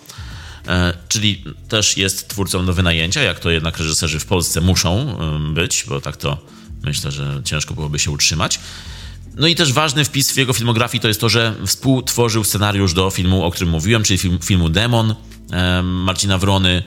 E, 0.68 0.94
czyli 1.08 1.44
też 1.68 1.96
jest 1.96 2.28
twórcą 2.28 2.66
do 2.66 2.74
wynajęcia, 2.74 3.22
jak 3.22 3.40
to 3.40 3.50
jednak 3.50 3.78
reżyserzy 3.78 4.18
w 4.18 4.26
Polsce 4.26 4.60
muszą 4.60 5.18
być, 5.54 5.84
bo 5.88 6.00
tak 6.00 6.16
to 6.16 6.38
myślę, 6.82 7.10
że 7.10 7.40
ciężko 7.44 7.74
byłoby 7.74 7.98
się 7.98 8.10
utrzymać. 8.10 8.60
No 9.34 9.46
i 9.46 9.54
też 9.54 9.72
ważny 9.72 10.04
wpis 10.04 10.32
w 10.32 10.36
jego 10.36 10.52
filmografii 10.52 11.00
to 11.00 11.08
jest 11.08 11.20
to, 11.20 11.28
że 11.28 11.54
współtworzył 11.66 12.44
scenariusz 12.44 12.94
do 12.94 13.10
filmu, 13.10 13.44
o 13.44 13.50
którym 13.50 13.70
mówiłem, 13.70 14.02
czyli 14.02 14.18
film, 14.18 14.38
filmu 14.44 14.68
Demon 14.68 15.14
Marcina 15.82 16.38
Wrony. 16.38 16.82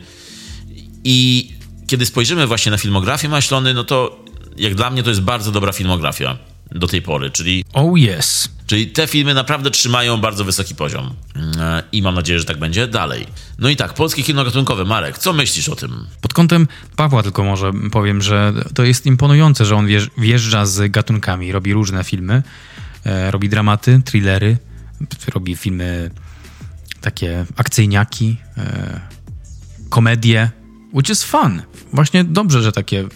I 1.05 1.49
kiedy 1.87 2.05
spojrzymy 2.05 2.47
właśnie 2.47 2.71
na 2.71 2.77
filmografię 2.77 3.29
Maślony, 3.29 3.73
no 3.73 3.83
to 3.83 4.25
jak 4.57 4.75
dla 4.75 4.89
mnie 4.89 5.03
to 5.03 5.09
jest 5.09 5.21
bardzo 5.21 5.51
dobra 5.51 5.71
filmografia 5.71 6.37
do 6.71 6.87
tej 6.87 7.01
pory, 7.01 7.31
czyli... 7.31 7.65
Oh 7.73 7.97
yes. 7.97 8.49
Czyli 8.67 8.87
te 8.87 9.07
filmy 9.07 9.33
naprawdę 9.33 9.71
trzymają 9.71 10.17
bardzo 10.17 10.45
wysoki 10.45 10.75
poziom. 10.75 11.13
E, 11.59 11.83
I 11.91 12.01
mam 12.01 12.15
nadzieję, 12.15 12.39
że 12.39 12.45
tak 12.45 12.59
będzie 12.59 12.87
dalej. 12.87 13.27
No 13.59 13.69
i 13.69 13.75
tak, 13.75 13.93
polskie 13.93 14.23
kino 14.23 14.43
gatunkowe. 14.43 14.85
Marek, 14.85 15.17
co 15.17 15.33
myślisz 15.33 15.69
o 15.69 15.75
tym? 15.75 16.07
Pod 16.21 16.33
kątem 16.33 16.67
Pawła 16.95 17.23
tylko 17.23 17.43
może 17.43 17.71
powiem, 17.91 18.21
że 18.21 18.53
to 18.73 18.83
jest 18.83 19.05
imponujące, 19.05 19.65
że 19.65 19.75
on 19.75 19.87
wjeżdża 20.17 20.65
z 20.65 20.91
gatunkami, 20.91 21.51
robi 21.51 21.73
różne 21.73 22.03
filmy, 22.03 22.43
e, 23.05 23.31
robi 23.31 23.49
dramaty, 23.49 24.01
thrillery, 24.05 24.57
robi 25.33 25.55
filmy 25.55 26.11
takie 27.01 27.45
akcyjniaki, 27.55 28.37
e, 28.57 28.99
komedie, 29.89 30.51
which 30.95 31.09
is 31.09 31.23
fun. 31.23 31.61
Właśnie 31.93 32.23
dobrze, 32.23 32.61
że 32.61 32.71
takie 32.71 33.07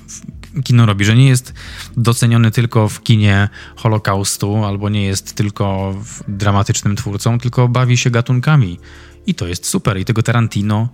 kino 0.64 0.86
robi, 0.86 1.06
że 1.06 1.16
nie 1.16 1.28
jest 1.28 1.54
doceniony 1.98 2.52
tylko 2.52 2.90
w 2.90 3.04
kinie 3.04 3.50
Holokaustu, 3.76 4.66
albo 4.66 4.90
nie 4.90 5.04
jest 5.04 5.34
tylko 5.34 5.96
dramatycznym 6.28 6.96
twórcą, 6.96 7.40
tylko 7.40 7.68
bawi 7.68 7.98
się 7.98 8.10
gatunkami. 8.10 8.80
I 9.28 9.36
to 9.36 9.48
jest 9.48 9.66
super. 9.66 10.00
I 10.00 10.06
tego 10.06 10.24
Tarantino, 10.24 10.90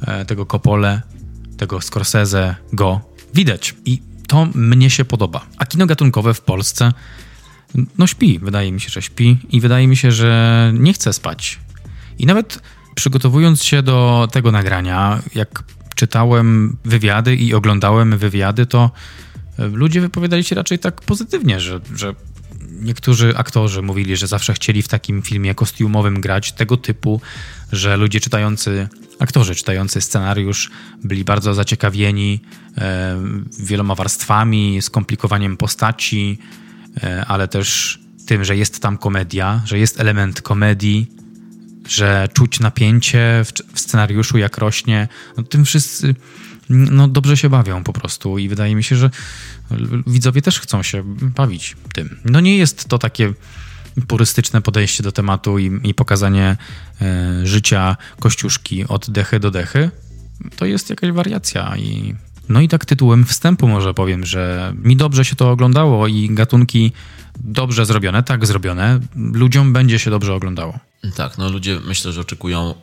e, 0.00 0.24
tego 0.24 0.46
Coppole, 0.46 1.02
tego 1.56 1.80
Scorsese, 1.80 2.54
go 2.72 3.00
widać. 3.34 3.74
I 3.84 4.02
to 4.28 4.48
mnie 4.54 4.90
się 4.90 5.04
podoba. 5.04 5.46
A 5.58 5.66
kino 5.66 5.86
gatunkowe 5.86 6.34
w 6.34 6.40
Polsce 6.40 6.92
no 7.98 8.06
śpi. 8.06 8.38
Wydaje 8.38 8.72
mi 8.72 8.80
się, 8.80 8.88
że 8.88 9.02
śpi 9.02 9.38
i 9.50 9.60
wydaje 9.60 9.88
mi 9.88 9.96
się, 9.96 10.12
że 10.12 10.72
nie 10.74 10.92
chce 10.92 11.12
spać. 11.12 11.58
I 12.18 12.26
nawet 12.26 12.62
przygotowując 12.94 13.62
się 13.62 13.82
do 13.82 14.28
tego 14.32 14.52
nagrania, 14.52 15.22
jak 15.34 15.64
czytałem 15.96 16.76
wywiady 16.84 17.36
i 17.36 17.54
oglądałem 17.54 18.18
wywiady, 18.18 18.66
to 18.66 18.90
e, 19.58 19.66
ludzie 19.66 20.00
wypowiadali 20.00 20.44
się 20.44 20.54
raczej 20.54 20.78
tak 20.78 21.00
pozytywnie, 21.00 21.60
że, 21.60 21.80
że 21.94 22.14
niektórzy 22.80 23.36
aktorzy 23.36 23.82
mówili, 23.82 24.16
że 24.16 24.26
zawsze 24.26 24.54
chcieli 24.54 24.82
w 24.82 24.88
takim 24.88 25.22
filmie 25.22 25.54
kostiumowym 25.54 26.20
grać 26.20 26.52
tego 26.52 26.76
typu, 26.76 27.20
że 27.72 27.96
ludzie 27.96 28.20
czytający, 28.20 28.88
aktorzy 29.18 29.54
czytający 29.54 30.00
scenariusz 30.00 30.70
byli 31.04 31.24
bardzo 31.24 31.54
zaciekawieni 31.54 32.40
e, 32.78 33.16
wieloma 33.58 33.94
warstwami, 33.94 34.82
skomplikowaniem 34.82 35.56
postaci, 35.56 36.38
e, 37.02 37.24
ale 37.26 37.48
też 37.48 37.98
tym, 38.26 38.44
że 38.44 38.56
jest 38.56 38.82
tam 38.82 38.98
komedia, 38.98 39.62
że 39.64 39.78
jest 39.78 40.00
element 40.00 40.42
komedii, 40.42 41.10
że 41.88 42.28
czuć 42.32 42.60
napięcie 42.60 43.42
w, 43.44 43.74
w 43.74 43.80
scenariuszu, 43.80 44.38
jak 44.38 44.58
rośnie. 44.58 45.08
No, 45.36 45.42
tym 45.42 45.64
wszyscy 45.64 46.14
no, 46.68 47.08
dobrze 47.08 47.36
się 47.36 47.50
bawią 47.50 47.84
po 47.84 47.92
prostu 47.92 48.38
i 48.38 48.48
wydaje 48.48 48.74
mi 48.76 48.84
się, 48.84 48.96
że 48.96 49.10
widzowie 50.06 50.42
też 50.42 50.60
chcą 50.60 50.82
się 50.82 51.02
bawić 51.22 51.76
tym. 51.92 52.18
No 52.24 52.40
nie 52.40 52.56
jest 52.56 52.84
to 52.84 52.98
takie 52.98 53.32
purystyczne 54.08 54.62
podejście 54.62 55.02
do 55.02 55.12
tematu 55.12 55.58
i, 55.58 55.80
i 55.82 55.94
pokazanie 55.94 56.56
e, 57.00 57.46
życia 57.46 57.96
Kościuszki 58.20 58.84
od 58.88 59.10
dechy 59.10 59.40
do 59.40 59.50
dechy. 59.50 59.90
To 60.56 60.66
jest 60.66 60.90
jakaś 60.90 61.10
wariacja 61.10 61.76
i 61.76 62.14
no 62.48 62.60
i 62.60 62.68
tak 62.68 62.84
tytułem 62.84 63.24
wstępu 63.24 63.68
może 63.68 63.94
powiem, 63.94 64.26
że 64.26 64.72
mi 64.82 64.96
dobrze 64.96 65.24
się 65.24 65.36
to 65.36 65.50
oglądało 65.50 66.06
i 66.06 66.28
gatunki 66.30 66.92
dobrze 67.40 67.86
zrobione, 67.86 68.22
tak 68.22 68.46
zrobione, 68.46 69.00
ludziom 69.16 69.72
będzie 69.72 69.98
się 69.98 70.10
dobrze 70.10 70.34
oglądało. 70.34 70.78
Tak, 71.14 71.38
no 71.38 71.48
ludzie 71.48 71.80
myślę, 71.84 72.12
że 72.12 72.20
oczekują 72.20 72.74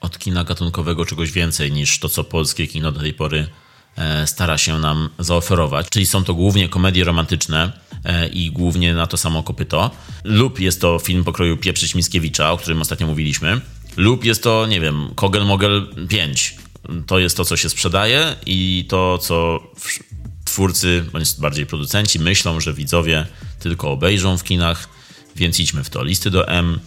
od 0.00 0.18
kina 0.18 0.44
gatunkowego 0.44 1.04
czegoś 1.04 1.32
więcej 1.32 1.72
niż 1.72 1.98
to, 1.98 2.08
co 2.08 2.24
polskie 2.24 2.66
kino 2.66 2.92
do 2.92 3.00
tej 3.00 3.14
pory 3.14 3.48
e, 3.96 4.26
stara 4.26 4.58
się 4.58 4.78
nam 4.78 5.08
zaoferować. 5.18 5.88
Czyli 5.88 6.06
są 6.06 6.24
to 6.24 6.34
głównie 6.34 6.68
komedie 6.68 7.04
romantyczne 7.04 7.72
e, 8.04 8.28
i 8.28 8.50
głównie 8.50 8.94
na 8.94 9.06
to 9.06 9.16
samo 9.16 9.42
kopyto. 9.42 9.90
Lub 10.24 10.60
jest 10.60 10.80
to 10.80 10.98
film 10.98 11.24
pokroju 11.24 11.56
Pieprzyć 11.56 11.94
Mickiewicza, 11.94 12.52
o 12.52 12.56
którym 12.56 12.80
ostatnio 12.80 13.06
mówiliśmy. 13.06 13.60
Lub 13.96 14.24
jest 14.24 14.42
to, 14.42 14.66
nie 14.66 14.80
wiem, 14.80 15.10
Kogel 15.14 15.46
Mogel 15.46 15.94
5. 16.08 16.56
To 17.06 17.18
jest 17.18 17.36
to, 17.36 17.44
co 17.44 17.56
się 17.56 17.68
sprzedaje 17.68 18.36
i 18.46 18.86
to, 18.88 19.18
co 19.18 19.62
twórcy, 20.44 21.04
bądź 21.12 21.32
bardziej 21.38 21.66
producenci 21.66 22.18
myślą, 22.18 22.60
że 22.60 22.74
widzowie 22.74 23.26
tylko 23.58 23.90
obejrzą 23.90 24.38
w 24.38 24.44
kinach, 24.44 24.88
więc 25.36 25.60
idźmy 25.60 25.84
w 25.84 25.90
to. 25.90 26.04
Listy 26.04 26.30
do 26.30 26.48
M 26.48 26.80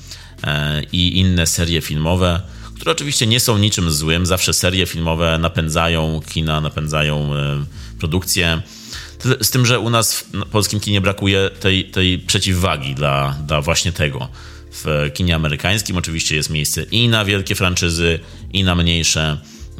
i 0.91 1.19
inne 1.19 1.47
serie 1.47 1.81
filmowe, 1.81 2.41
które 2.75 2.91
oczywiście 2.91 3.27
nie 3.27 3.39
są 3.39 3.57
niczym 3.57 3.91
złym. 3.91 4.25
Zawsze 4.25 4.53
serie 4.53 4.85
filmowe 4.85 5.37
napędzają 5.37 6.21
kina, 6.29 6.61
napędzają 6.61 7.35
e, 7.35 7.65
produkcję. 7.99 8.61
Z 9.41 9.49
tym, 9.49 9.65
że 9.65 9.79
u 9.79 9.89
nas 9.89 10.19
w 10.19 10.45
polskim 10.51 10.79
kinie 10.79 11.01
brakuje 11.01 11.49
tej, 11.59 11.85
tej 11.85 12.19
przeciwwagi 12.19 12.95
dla, 12.95 13.35
dla 13.47 13.61
właśnie 13.61 13.91
tego. 13.91 14.27
W 14.71 15.11
kinie 15.13 15.35
amerykańskim 15.35 15.97
oczywiście 15.97 16.35
jest 16.35 16.49
miejsce 16.49 16.83
i 16.83 17.07
na 17.07 17.25
wielkie 17.25 17.55
franczyzy, 17.55 18.19
i 18.53 18.63
na 18.63 18.75
mniejsze, 18.75 19.37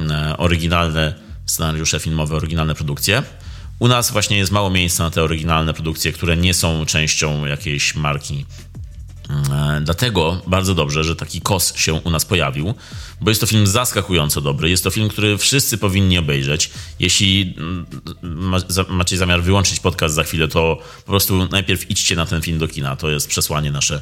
e, 0.09 0.37
oryginalne 0.37 1.13
scenariusze 1.45 1.99
filmowe, 1.99 2.35
oryginalne 2.35 2.75
produkcje. 2.75 3.23
U 3.79 3.87
nas 3.87 4.11
właśnie 4.11 4.37
jest 4.37 4.51
mało 4.51 4.69
miejsca 4.69 5.03
na 5.03 5.11
te 5.11 5.23
oryginalne 5.23 5.73
produkcje, 5.73 6.11
które 6.11 6.37
nie 6.37 6.53
są 6.53 6.85
częścią 6.85 7.45
jakiejś 7.45 7.95
marki 7.95 8.45
E, 8.45 8.62
dlatego 9.81 10.41
bardzo 10.47 10.75
dobrze, 10.75 11.03
że 11.03 11.15
taki 11.15 11.41
kos 11.41 11.75
się 11.75 11.93
u 11.93 12.09
nas 12.09 12.25
pojawił, 12.25 12.73
bo 13.21 13.31
jest 13.31 13.41
to 13.41 13.47
film 13.47 13.67
zaskakująco 13.67 14.41
dobry. 14.41 14.69
Jest 14.69 14.83
to 14.83 14.89
film, 14.89 15.09
który 15.09 15.37
wszyscy 15.37 15.77
powinni 15.77 16.17
obejrzeć. 16.17 16.71
Jeśli 16.99 17.55
mm, 17.57 17.85
macie 18.89 19.17
zamiar 19.17 19.43
wyłączyć 19.43 19.79
podcast 19.79 20.15
za 20.15 20.23
chwilę, 20.23 20.47
to 20.47 20.79
po 21.05 21.11
prostu 21.11 21.47
najpierw 21.47 21.91
idźcie 21.91 22.15
na 22.15 22.25
ten 22.25 22.41
film 22.41 22.59
do 22.59 22.67
kina. 22.67 22.95
To 22.95 23.09
jest 23.09 23.27
przesłanie 23.27 23.71
nasze 23.71 24.01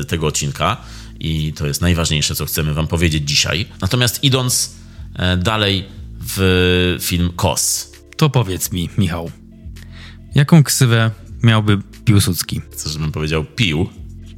e, 0.00 0.04
tego 0.04 0.26
odcinka 0.26 0.76
i 1.20 1.52
to 1.52 1.66
jest 1.66 1.80
najważniejsze, 1.80 2.34
co 2.34 2.46
chcemy 2.46 2.74
Wam 2.74 2.86
powiedzieć 2.86 3.28
dzisiaj. 3.28 3.66
Natomiast 3.80 4.24
idąc 4.24 4.74
e, 5.14 5.36
dalej 5.36 5.84
w 6.20 6.96
film 7.00 7.32
Kos. 7.36 7.92
To 8.16 8.30
powiedz 8.30 8.72
mi, 8.72 8.90
Michał, 8.98 9.30
jaką 10.34 10.64
ksywę 10.64 11.10
miałby 11.42 11.78
Piłsudski? 12.04 12.60
Chcesz, 12.72 12.92
żebym 12.92 13.12
powiedział 13.12 13.44
pił? 13.44 13.88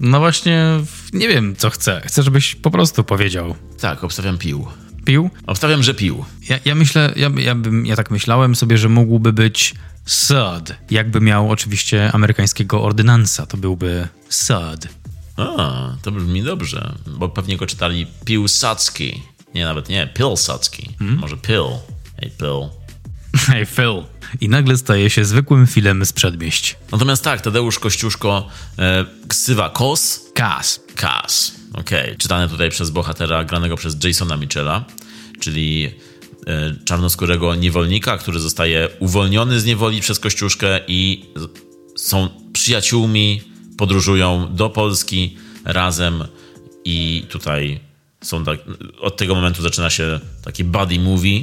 No 0.01 0.19
właśnie, 0.19 0.67
nie 1.13 1.29
wiem, 1.29 1.57
co 1.57 1.71
chcę. 1.71 2.03
Chcę, 2.05 2.23
żebyś 2.23 2.55
po 2.55 2.71
prostu 2.71 3.05
powiedział. 3.05 3.55
Tak, 3.81 4.05
obstawiam 4.05 4.39
pił. 4.39 4.67
Pił? 5.05 5.31
Obstawiam, 5.47 5.83
że 5.83 5.95
pił. 5.95 6.25
Ja, 6.49 6.59
ja 6.65 6.75
myślę, 6.75 7.13
ja, 7.17 7.31
ja, 7.37 7.55
bym, 7.55 7.87
ja 7.87 7.97
tak 7.97 8.11
myślałem 8.11 8.55
sobie, 8.55 8.79
że 8.79 8.89
mógłby 8.89 9.33
być 9.33 9.75
Sud. 10.07 10.75
Jakby 10.91 11.21
miał 11.21 11.51
oczywiście 11.51 12.13
amerykańskiego 12.13 12.83
ordynansa, 12.83 13.47
to 13.47 13.57
byłby 13.57 14.09
Sud. 14.29 14.89
A, 15.37 15.97
to 16.03 16.11
brzmi 16.13 16.43
dobrze, 16.43 16.95
bo 17.07 17.29
pewnie 17.29 17.57
go 17.57 17.67
czytali 17.67 18.07
Piłsudski. 18.25 19.23
Nie, 19.55 19.65
nawet 19.65 19.89
nie, 19.89 20.07
Pilsudski. 20.15 20.95
Hmm? 20.99 21.19
Może 21.19 21.37
Pill. 21.37 21.67
Hey, 22.21 22.31
Pill. 22.39 22.69
Hey, 23.47 23.67
Phil 23.67 24.03
i 24.40 24.49
nagle 24.49 24.77
staje 24.77 25.11
się 25.11 25.25
zwykłym 25.25 25.66
filmem 25.66 26.07
z 26.07 26.12
przedmieść. 26.12 26.77
Natomiast 26.93 27.25
tak, 27.25 27.40
Tadeusz 27.40 27.79
Kościuszko, 27.79 28.49
e, 28.79 29.05
ksywa 29.29 29.71
Kos. 29.71 30.21
Kas. 30.35 30.81
Kas, 30.95 31.55
okej. 31.73 32.05
Okay. 32.05 32.16
Czytane 32.16 32.49
tutaj 32.49 32.71
przez 32.71 32.90
bohatera 32.90 33.45
granego 33.45 33.77
przez 33.77 34.05
Jasona 34.05 34.37
Mitchella, 34.37 34.85
czyli 35.40 35.90
e, 36.47 36.75
czarnoskórego 36.85 37.55
niewolnika, 37.55 38.19
który 38.19 38.40
zostaje 38.40 38.88
uwolniony 38.99 39.61
z 39.61 39.64
niewoli 39.64 40.01
przez 40.01 40.21
Kościuszkę 40.21 40.81
i 40.88 41.25
są 41.97 42.29
przyjaciółmi, 42.53 43.43
podróżują 43.79 44.55
do 44.55 44.71
Polski 44.71 45.37
razem 45.64 46.25
i 46.85 47.27
tutaj 47.29 47.81
są 48.23 48.45
tak, 48.45 48.59
od 49.01 49.16
tego 49.16 49.35
momentu 49.35 49.62
zaczyna 49.62 49.90
się 49.90 50.21
taki 50.45 50.64
buddy 50.64 50.99
movie, 50.99 51.43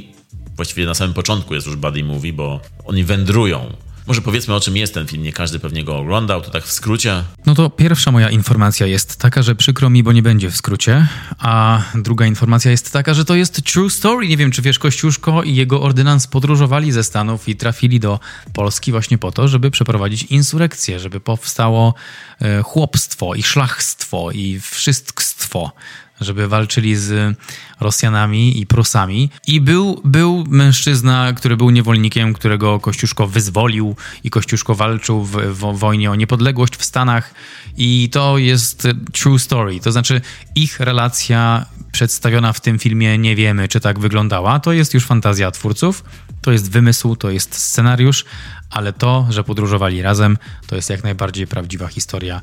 właściwie 0.58 0.86
na 0.86 0.94
samym 0.94 1.14
początku 1.14 1.54
jest 1.54 1.66
już 1.66 1.76
buddy 1.76 2.04
movie, 2.04 2.32
bo 2.32 2.60
oni 2.84 3.04
wędrują. 3.04 3.76
Może 4.08 4.20
powiedzmy 4.20 4.54
o 4.54 4.60
czym 4.60 4.76
jest 4.76 4.94
ten 4.94 5.06
film, 5.06 5.22
nie 5.22 5.32
każdy 5.32 5.58
pewnie 5.58 5.84
go 5.84 5.96
oglądał, 5.96 6.42
to 6.42 6.50
tak 6.50 6.64
w 6.64 6.72
skrócie. 6.72 7.24
No 7.46 7.54
to 7.54 7.70
pierwsza 7.70 8.12
moja 8.12 8.30
informacja 8.30 8.86
jest 8.86 9.16
taka, 9.16 9.42
że 9.42 9.54
przykro 9.54 9.90
mi, 9.90 10.02
bo 10.02 10.12
nie 10.12 10.22
będzie 10.22 10.50
w 10.50 10.56
skrócie, 10.56 11.06
a 11.38 11.82
druga 11.94 12.26
informacja 12.26 12.70
jest 12.70 12.92
taka, 12.92 13.14
że 13.14 13.24
to 13.24 13.34
jest 13.34 13.62
true 13.64 13.90
story. 13.90 14.28
Nie 14.28 14.36
wiem, 14.36 14.50
czy 14.50 14.62
wiesz, 14.62 14.78
Kościuszko 14.78 15.42
i 15.42 15.54
jego 15.54 15.82
ordynans 15.82 16.26
podróżowali 16.26 16.92
ze 16.92 17.04
Stanów 17.04 17.48
i 17.48 17.56
trafili 17.56 18.00
do 18.00 18.20
Polski 18.52 18.92
właśnie 18.92 19.18
po 19.18 19.32
to, 19.32 19.48
żeby 19.48 19.70
przeprowadzić 19.70 20.22
insurekcję, 20.22 21.00
żeby 21.00 21.20
powstało 21.20 21.94
e, 22.40 22.62
chłopstwo 22.62 23.34
i 23.34 23.42
szlachstwo 23.42 24.30
i 24.30 24.60
wszystkstwo 24.60 25.72
żeby 26.20 26.48
walczyli 26.48 26.96
z 26.96 27.36
Rosjanami 27.80 28.60
i 28.60 28.66
Prusami. 28.66 29.30
I 29.46 29.60
był, 29.60 30.00
był 30.04 30.44
mężczyzna, 30.48 31.32
który 31.32 31.56
był 31.56 31.70
niewolnikiem, 31.70 32.32
którego 32.32 32.80
Kościuszko 32.80 33.26
wyzwolił 33.26 33.96
i 34.24 34.30
Kościuszko 34.30 34.74
walczył 34.74 35.24
w, 35.24 35.36
w 35.36 35.78
wojnie 35.78 36.10
o 36.10 36.14
niepodległość 36.14 36.76
w 36.76 36.84
Stanach. 36.84 37.34
I 37.76 38.08
to 38.12 38.38
jest 38.38 38.88
true 39.12 39.38
story. 39.38 39.80
To 39.80 39.92
znaczy 39.92 40.20
ich 40.54 40.80
relacja 40.80 41.66
przedstawiona 41.92 42.52
w 42.52 42.60
tym 42.60 42.78
filmie 42.78 43.18
nie 43.18 43.36
wiemy, 43.36 43.68
czy 43.68 43.80
tak 43.80 43.98
wyglądała. 43.98 44.60
To 44.60 44.72
jest 44.72 44.94
już 44.94 45.04
fantazja 45.04 45.50
twórców, 45.50 46.04
to 46.42 46.52
jest 46.52 46.70
wymysł, 46.70 47.16
to 47.16 47.30
jest 47.30 47.54
scenariusz, 47.54 48.24
ale 48.70 48.92
to, 48.92 49.26
że 49.30 49.44
podróżowali 49.44 50.02
razem, 50.02 50.36
to 50.66 50.76
jest 50.76 50.90
jak 50.90 51.04
najbardziej 51.04 51.46
prawdziwa 51.46 51.88
historia. 51.88 52.40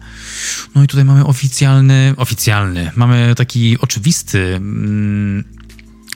No 0.75 0.83
i 0.83 0.87
tutaj 0.87 1.05
mamy 1.05 1.25
oficjalny, 1.25 2.13
oficjalny, 2.17 2.91
mamy 2.95 3.35
taki 3.35 3.79
oczywisty 3.79 4.55
mm, 4.55 5.43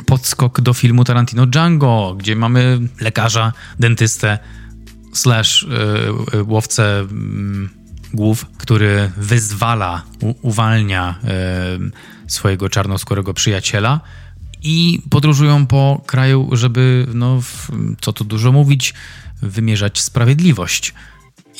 podskok 0.05 0.61
do 0.61 0.73
filmu 0.73 1.03
Tarantino 1.03 1.45
Django, 1.45 2.15
gdzie 2.17 2.35
mamy 2.35 2.79
lekarza, 3.01 3.53
dentystę, 3.79 4.39
slash 5.13 5.67
yy, 6.33 6.43
łowcę 6.43 7.07
yy, 7.11 7.69
głów, 8.13 8.45
który 8.57 9.11
wyzwala, 9.17 10.03
u, 10.21 10.33
uwalnia 10.41 11.19
yy, 11.23 11.91
swojego 12.27 12.69
czarnoskórego 12.69 13.33
przyjaciela 13.33 14.01
i 14.63 15.01
podróżują 15.09 15.65
po 15.65 16.01
kraju, 16.05 16.49
żeby, 16.51 17.07
no, 17.13 17.41
co 18.01 18.13
tu 18.13 18.23
dużo 18.23 18.51
mówić, 18.51 18.93
wymierzać 19.41 20.01
sprawiedliwość. 20.01 20.93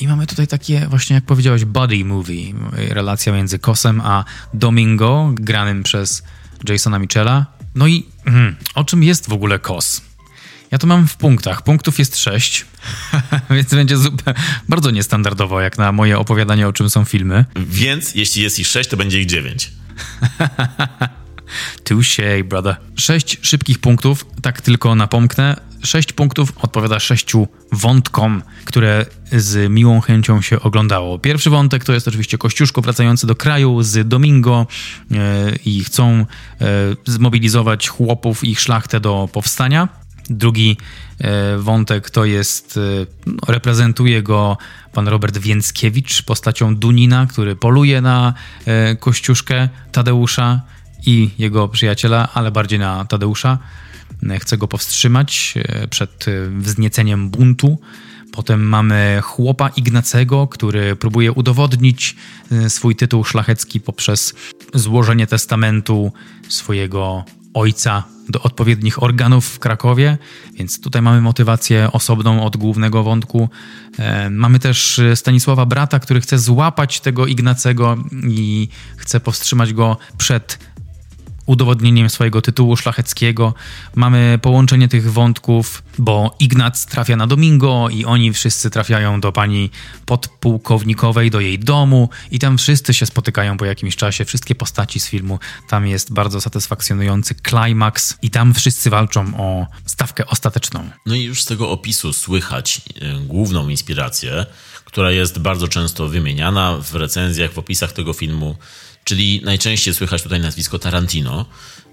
I 0.02 0.08
mamy 0.08 0.28
tutaj 0.28 0.48
takie, 0.48 0.88
właśnie 0.90 1.14
jak 1.14 1.26
powiedziałeś, 1.26 1.66
body 1.66 2.06
movie. 2.06 2.54
Relacja 2.72 3.34
między 3.34 3.60
Kosem 3.60 4.02
a 4.02 4.26
Domingo, 4.54 5.32
granym 5.34 5.84
przez 5.84 6.24
Jasona 6.70 7.00
Michela. 7.00 7.46
No 7.76 7.88
i 7.88 8.06
hmm, 8.26 8.56
o 8.76 8.84
czym 8.84 9.04
jest 9.04 9.30
w 9.30 9.34
ogóle 9.34 9.60
Kos? 9.60 10.02
Ja 10.72 10.78
to 10.78 10.88
mam 10.88 11.08
w 11.08 11.16
punktach. 11.16 11.62
Punktów 11.62 12.00
jest 12.00 12.18
sześć, 12.18 12.66
więc 13.56 13.70
będzie 13.70 13.98
zupełnie, 13.98 14.40
bardzo 14.70 14.92
niestandardowo, 14.92 15.62
jak 15.62 15.78
na 15.78 15.92
moje 15.92 16.20
opowiadanie, 16.20 16.68
o 16.68 16.74
czym 16.74 16.90
są 16.90 17.06
filmy. 17.06 17.46
Więc 17.56 18.16
jeśli 18.16 18.44
jest 18.44 18.60
ich 18.60 18.68
sześć, 18.68 18.90
to 18.90 18.98
będzie 18.98 19.22
ich 19.22 19.26
dziewięć. 19.26 19.72
Touché, 21.90 22.44
brother. 22.44 22.76
Sześć 22.96 23.38
szybkich 23.42 23.80
punktów, 23.80 24.26
tak 24.42 24.62
tylko 24.62 24.96
napomknę. 24.96 25.69
Sześć 25.84 26.14
punktów 26.14 26.54
odpowiada 26.62 27.00
sześciu 27.00 27.48
wątkom, 27.72 28.42
które 28.66 29.06
z 29.32 29.72
miłą 29.72 30.02
chęcią 30.02 30.42
się 30.42 30.60
oglądało. 30.60 31.20
Pierwszy 31.20 31.50
wątek 31.50 31.86
to 31.86 31.94
jest 31.94 32.08
oczywiście 32.08 32.38
Kościuszko 32.38 32.82
wracający 32.82 33.28
do 33.28 33.36
kraju 33.36 33.84
z 33.84 34.08
Domingo 34.08 34.68
e, 35.12 35.16
i 35.66 35.84
chcą 35.84 36.06
e, 36.10 36.26
zmobilizować 37.06 37.88
chłopów 37.88 38.44
i 38.44 38.50
ich 38.50 38.60
szlachtę 38.60 39.00
do 39.00 39.30
powstania. 39.34 39.88
Drugi 40.30 40.78
e, 41.20 41.58
wątek 41.58 42.10
to 42.10 42.26
jest, 42.26 42.80
no, 43.26 43.34
reprezentuje 43.48 44.24
go 44.24 44.58
pan 44.94 45.08
Robert 45.08 45.38
Więckiewicz 45.38 46.22
postacią 46.22 46.76
Dunina, 46.76 47.28
który 47.28 47.56
poluje 47.56 48.02
na 48.02 48.34
Kościuszkę 49.00 49.70
Tadeusza 49.92 50.62
i 51.06 51.30
jego 51.38 51.68
przyjaciela, 51.68 52.30
ale 52.34 52.52
bardziej 52.52 52.80
na 52.80 53.06
Tadeusza. 53.06 53.58
Chce 54.40 54.58
go 54.58 54.68
powstrzymać 54.68 55.54
e, 55.58 55.88
przed 55.88 56.28
e, 56.28 56.50
wznieceniem 56.50 57.30
buntu. 57.30 57.80
Potem 58.32 58.68
mamy 58.68 59.20
chłopa 59.24 59.70
Ignacego, 59.70 60.48
który 60.48 60.96
próbuje 60.96 61.32
udowodnić 61.32 62.16
e, 62.52 62.70
swój 62.70 62.96
tytuł 62.96 63.24
szlachecki 63.24 63.80
poprzez 63.80 64.34
złożenie 64.74 65.28
testamentu 65.28 66.12
swojego 66.50 67.24
ojca 67.54 68.04
do 68.30 68.42
odpowiednich 68.42 69.04
organów 69.04 69.46
w 69.46 69.60
Krakowie, 69.60 70.18
więc 70.54 70.82
tutaj 70.82 71.02
mamy 71.02 71.22
motywację 71.22 71.90
osobną 71.92 72.44
od 72.44 72.58
głównego 72.58 73.04
wątku. 73.04 73.50
Mamy 74.30 74.60
też 74.60 75.02
Stanisława 75.16 75.66
Brata, 75.66 76.00
który 76.00 76.22
chce 76.22 76.40
złapać 76.40 77.00
tego 77.00 77.28
Ignacego 77.28 77.98
i 78.28 78.68
chce 78.98 79.20
powstrzymać 79.20 79.74
go 79.74 79.98
przed 80.18 80.60
udowodnieniem 81.50 82.10
swojego 82.10 82.42
tytułu 82.42 82.78
szlacheckiego. 82.78 83.54
Mamy 83.96 84.40
połączenie 84.42 84.88
tych 84.88 85.12
wątków, 85.12 85.84
bo 85.98 86.36
Ignac 86.40 86.86
trafia 86.86 87.16
na 87.16 87.28
Domingo 87.28 87.90
i 87.92 88.06
oni 88.06 88.34
wszyscy 88.34 88.70
trafiają 88.70 89.22
do 89.22 89.32
pani 89.32 89.70
podpułkownikowej, 90.06 91.32
do 91.32 91.40
jej 91.40 91.60
domu 91.60 92.10
i 92.32 92.40
tam 92.40 92.58
wszyscy 92.58 92.94
się 92.94 93.06
spotykają 93.06 93.58
po 93.58 93.66
jakimś 93.66 93.96
czasie, 93.96 94.26
wszystkie 94.26 94.56
postaci 94.56 95.00
z 95.00 95.08
filmu. 95.08 95.40
Tam 95.70 95.88
jest 95.88 96.14
bardzo 96.14 96.42
satysfakcjonujący 96.42 97.36
klimaks 97.36 98.18
i 98.22 98.30
tam 98.30 98.54
wszyscy 98.54 98.90
walczą 98.90 99.38
o 99.38 99.68
stawkę 99.86 100.26
ostateczną. 100.26 100.90
No 101.06 101.16
i 101.16 101.24
już 101.24 101.44
z 101.44 101.46
tego 101.46 101.70
opisu 101.70 102.14
słychać 102.14 102.82
y, 103.02 103.26
główną 103.26 103.70
inspirację, 103.70 104.46
która 104.86 105.12
jest 105.12 105.40
bardzo 105.40 105.68
często 105.68 106.08
wymieniana 106.08 106.78
w 106.82 106.96
recenzjach, 106.96 107.52
w 107.54 107.58
opisach 107.58 107.92
tego 107.92 108.14
filmu 108.14 108.56
czyli 109.10 109.42
najczęściej 109.44 109.94
słychać 109.94 110.24
tutaj 110.24 110.40
nazwisko 110.40 110.80
Tarantino. 110.80 111.46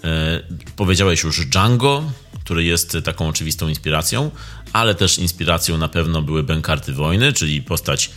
E, 0.05 0.43
powiedziałeś 0.77 1.23
już 1.23 1.47
Django, 1.47 2.13
który 2.45 2.65
jest 2.65 2.97
taką 3.05 3.29
oczywistą 3.29 3.69
inspiracją, 3.69 4.31
ale 4.73 4.95
też 4.95 5.19
inspiracją 5.19 5.79
na 5.79 5.89
pewno 5.89 6.23
były 6.23 6.43
Bękarty 6.43 6.93
Wojny, 6.93 7.33
czyli 7.33 7.63
postać 7.63 8.11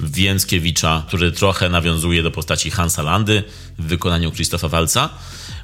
Więckiewicza, 0.00 1.04
który 1.08 1.32
trochę 1.32 1.68
nawiązuje 1.68 2.22
do 2.22 2.30
postaci 2.30 2.70
Hansa 2.70 3.02
Landy 3.02 3.42
w 3.78 3.86
wykonaniu 3.86 4.32
Krzysztofa 4.32 4.68
Walca. 4.68 5.08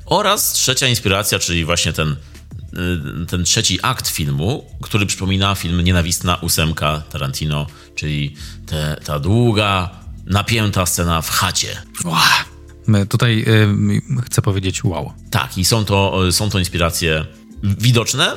Oraz 0.07 0.53
trzecia 0.53 0.87
inspiracja, 0.89 1.39
czyli 1.39 1.65
właśnie 1.65 1.93
ten, 1.93 2.11
e, 2.13 3.27
ten 3.27 3.45
trzeci 3.45 3.79
akt 3.83 4.09
filmu, 4.09 4.71
który 4.83 5.07
przypomina 5.07 5.55
film 5.55 5.81
Nienawistna 5.81 6.37
ósemka 6.37 7.03
Tarantino, 7.11 7.67
czyli 7.95 8.35
te, 8.67 8.97
ta 9.05 9.19
długa, 9.19 9.91
napięta 10.27 10.87
scena 10.87 11.23
w 11.23 11.31
chacie. 11.31 11.83
Wow. 12.05 12.54
Tutaj 13.09 13.45
y, 14.19 14.23
chcę 14.23 14.43
powiedzieć 14.43 14.85
wow. 14.85 15.13
Tak, 15.31 15.59
i 15.59 15.65
są 15.65 15.85
to, 15.85 16.33
są 16.33 16.51
to 16.51 16.59
inspiracje 16.59 17.27
widoczne 17.63 18.37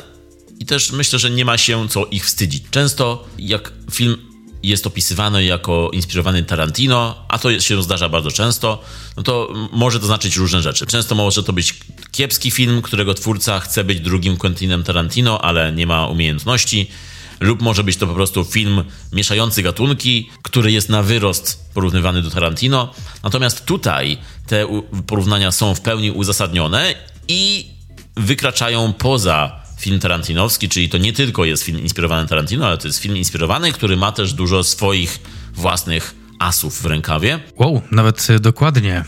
i 0.60 0.66
też 0.66 0.92
myślę, 0.92 1.20
że 1.20 1.32
nie 1.32 1.46
ma 1.46 1.58
się 1.58 1.88
co 1.90 2.06
ich 2.06 2.26
wstydzić. 2.26 2.64
Często 2.72 3.28
jak 3.38 3.74
film 3.92 4.18
jest 4.64 4.88
opisywany 4.88 5.44
jako 5.44 5.90
inspirowany 5.94 6.44
Tarantino, 6.44 7.26
a 7.30 7.40
to 7.40 7.60
się 7.60 7.84
zdarza 7.84 8.10
bardzo 8.10 8.32
często, 8.32 8.82
no 9.18 9.24
to 9.24 9.54
może 9.72 10.00
to 10.00 10.06
znaczyć 10.06 10.36
różne 10.36 10.62
rzeczy. 10.62 10.86
Często 10.86 11.16
może 11.16 11.44
to 11.44 11.54
być 11.54 11.76
kiepski 12.12 12.52
film, 12.52 12.82
którego 12.82 13.14
twórca 13.14 13.60
chce 13.60 13.84
być 13.84 14.00
drugim 14.00 14.38
Quentinem 14.38 14.84
Tarantino, 14.84 15.42
ale 15.42 15.72
nie 15.72 15.88
ma 15.88 16.08
umiejętności, 16.08 16.90
lub 17.40 17.62
może 17.62 17.84
być 17.84 17.98
to 17.98 18.08
po 18.08 18.14
prostu 18.14 18.44
film 18.44 18.84
mieszający 19.14 19.64
gatunki, 19.64 20.30
który 20.42 20.72
jest 20.72 20.90
na 20.90 21.04
wyrost 21.04 21.72
porównywany 21.74 22.22
do 22.22 22.30
Tarantino. 22.32 22.94
Natomiast 23.24 23.66
tutaj 23.66 24.18
te 24.48 24.68
porównania 25.08 25.52
są 25.52 25.76
w 25.76 25.82
pełni 25.82 26.12
uzasadnione 26.12 26.96
i 27.28 27.68
wykraczają 28.16 28.94
poza 28.94 29.68
film 29.80 30.00
tarantinowski, 30.00 30.70
czyli 30.70 30.90
to 30.90 30.98
nie 30.98 31.14
tylko 31.14 31.46
jest 31.46 31.64
film 31.64 31.80
inspirowany 31.80 32.28
Tarantino, 32.28 32.68
ale 32.68 32.78
to 32.78 32.88
jest 32.88 33.00
film 33.00 33.18
inspirowany, 33.18 33.72
który 33.72 33.98
ma 33.98 34.12
też 34.12 34.34
dużo 34.34 34.64
swoich 34.64 35.20
własnych 35.54 36.16
asów 36.40 36.82
w 36.82 36.86
rękawie. 36.86 37.40
Wow, 37.58 37.82
nawet 37.92 38.28
dokładnie, 38.40 39.06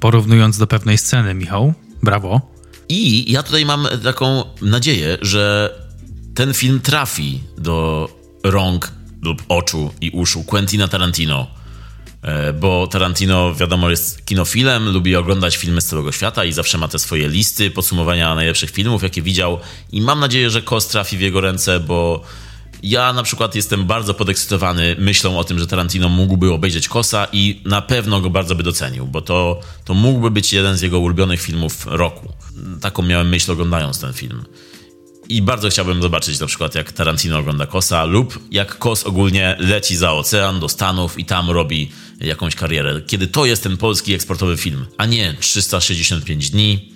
porównując 0.00 0.58
do 0.58 0.66
pewnej 0.66 0.98
sceny, 0.98 1.34
Michał. 1.34 1.74
Brawo. 2.02 2.40
I 2.88 3.32
ja 3.32 3.42
tutaj 3.42 3.64
mam 3.64 3.88
taką 4.02 4.44
nadzieję, 4.62 5.18
że 5.22 5.70
ten 6.36 6.54
film 6.54 6.80
trafi 6.80 7.40
do 7.58 8.08
rąk 8.44 8.92
lub 9.22 9.42
oczu 9.48 9.90
i 10.00 10.10
uszu 10.10 10.44
Quentina 10.44 10.88
Tarantino 10.88 11.56
E, 12.26 12.52
bo 12.52 12.86
Tarantino, 12.86 13.54
wiadomo, 13.54 13.90
jest 13.90 14.24
kinofilem, 14.24 14.88
lubi 14.88 15.16
oglądać 15.16 15.56
filmy 15.56 15.80
z 15.80 15.86
całego 15.86 16.12
świata 16.12 16.44
i 16.44 16.52
zawsze 16.52 16.78
ma 16.78 16.88
te 16.88 16.98
swoje 16.98 17.28
listy, 17.28 17.70
podsumowania 17.70 18.34
najlepszych 18.34 18.70
filmów, 18.70 19.02
jakie 19.02 19.22
widział. 19.22 19.58
I 19.92 20.00
mam 20.00 20.20
nadzieję, 20.20 20.50
że 20.50 20.62
Kos 20.62 20.88
trafi 20.88 21.16
w 21.16 21.20
jego 21.20 21.40
ręce, 21.40 21.80
bo 21.80 22.22
ja 22.82 23.12
na 23.12 23.22
przykład 23.22 23.54
jestem 23.54 23.86
bardzo 23.86 24.14
podekscytowany 24.14 24.96
myślą 24.98 25.38
o 25.38 25.44
tym, 25.44 25.58
że 25.58 25.66
Tarantino 25.66 26.08
mógłby 26.08 26.52
obejrzeć 26.52 26.88
Kosa 26.88 27.26
i 27.32 27.60
na 27.64 27.82
pewno 27.82 28.20
go 28.20 28.30
bardzo 28.30 28.54
by 28.54 28.62
docenił, 28.62 29.06
bo 29.06 29.20
to, 29.22 29.60
to 29.84 29.94
mógłby 29.94 30.30
być 30.30 30.52
jeden 30.52 30.76
z 30.76 30.82
jego 30.82 30.98
ulubionych 30.98 31.40
filmów 31.40 31.86
roku. 31.86 32.32
Taką 32.80 33.02
miałem 33.02 33.28
myśl 33.28 33.52
oglądając 33.52 34.00
ten 34.00 34.12
film. 34.12 34.44
I 35.28 35.42
bardzo 35.42 35.68
chciałbym 35.70 36.02
zobaczyć 36.02 36.40
na 36.40 36.46
przykład, 36.46 36.74
jak 36.74 36.92
Tarantino 36.92 37.38
ogląda 37.38 37.66
Kosa, 37.66 38.04
lub 38.04 38.38
jak 38.50 38.78
Kos 38.78 39.04
ogólnie 39.04 39.56
leci 39.58 39.96
za 39.96 40.12
ocean 40.12 40.60
do 40.60 40.68
Stanów 40.68 41.18
i 41.18 41.24
tam 41.24 41.50
robi 41.50 41.90
jakąś 42.20 42.54
karierę. 42.54 43.00
Kiedy 43.06 43.26
to 43.26 43.46
jest 43.46 43.62
ten 43.62 43.76
polski 43.76 44.14
eksportowy 44.14 44.56
film, 44.56 44.86
a 44.98 45.06
nie 45.06 45.34
365 45.40 46.50
dni. 46.50 46.92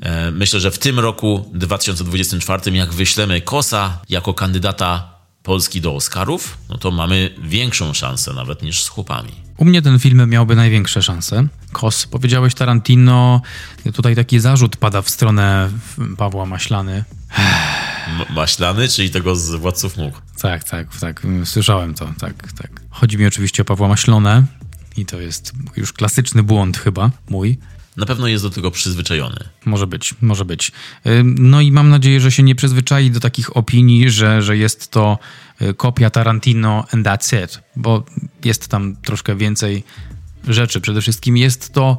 E, 0.00 0.30
myślę, 0.30 0.60
że 0.60 0.70
w 0.70 0.78
tym 0.78 1.00
roku 1.00 1.50
2024, 1.54 2.76
jak 2.76 2.92
wyślemy 2.92 3.40
Kosa 3.40 3.98
jako 4.08 4.34
kandydata 4.34 5.14
Polski 5.42 5.80
do 5.80 5.94
Oscarów, 5.94 6.58
no 6.68 6.78
to 6.78 6.90
mamy 6.90 7.34
większą 7.42 7.94
szansę 7.94 8.32
nawet 8.32 8.62
niż 8.62 8.82
z 8.82 8.88
chłopami. 8.88 9.32
U 9.56 9.64
mnie 9.64 9.82
ten 9.82 9.98
film 9.98 10.30
miałby 10.30 10.56
największe 10.56 11.02
szanse. 11.02 11.46
Kos, 11.72 12.06
powiedziałeś 12.06 12.54
Tarantino, 12.54 13.40
tutaj 13.94 14.16
taki 14.16 14.40
zarzut 14.40 14.76
pada 14.76 15.02
w 15.02 15.10
stronę 15.10 15.70
Pawła 16.16 16.46
Maślany. 16.46 17.04
Maślany, 18.30 18.88
czyli 18.88 19.10
tego 19.10 19.36
z 19.36 19.54
Władców 19.54 19.96
Much. 19.96 20.22
Tak, 20.40 20.64
tak, 20.64 20.96
tak, 21.00 21.22
słyszałem 21.44 21.94
to, 21.94 22.12
tak, 22.18 22.52
tak. 22.52 22.80
Chodzi 22.90 23.18
mi 23.18 23.26
oczywiście 23.26 23.62
o 23.62 23.64
Pawła 23.64 23.88
Maślone 23.88 24.46
i 24.96 25.06
to 25.06 25.20
jest 25.20 25.52
już 25.76 25.92
klasyczny 25.92 26.42
błąd 26.42 26.78
chyba 26.78 27.10
mój. 27.28 27.58
Na 27.96 28.06
pewno 28.06 28.26
jest 28.26 28.44
do 28.44 28.50
tego 28.50 28.70
przyzwyczajony. 28.70 29.36
Może 29.64 29.86
być, 29.86 30.14
może 30.20 30.44
być. 30.44 30.72
No 31.24 31.60
i 31.60 31.72
mam 31.72 31.90
nadzieję, 31.90 32.20
że 32.20 32.32
się 32.32 32.42
nie 32.42 32.54
przyzwyczai 32.54 33.10
do 33.10 33.20
takich 33.20 33.56
opinii, 33.56 34.10
że, 34.10 34.42
że 34.42 34.56
jest 34.56 34.90
to 34.90 35.18
y, 35.62 35.74
kopia 35.74 36.10
Tarantino 36.10 36.84
and 36.92 37.06
that's 37.06 37.44
it, 37.44 37.60
bo 37.76 38.04
jest 38.44 38.68
tam 38.68 38.96
troszkę 38.96 39.36
więcej 39.36 39.84
rzeczy. 40.48 40.80
Przede 40.80 41.00
wszystkim 41.00 41.36
jest 41.36 41.72
to, 41.72 41.98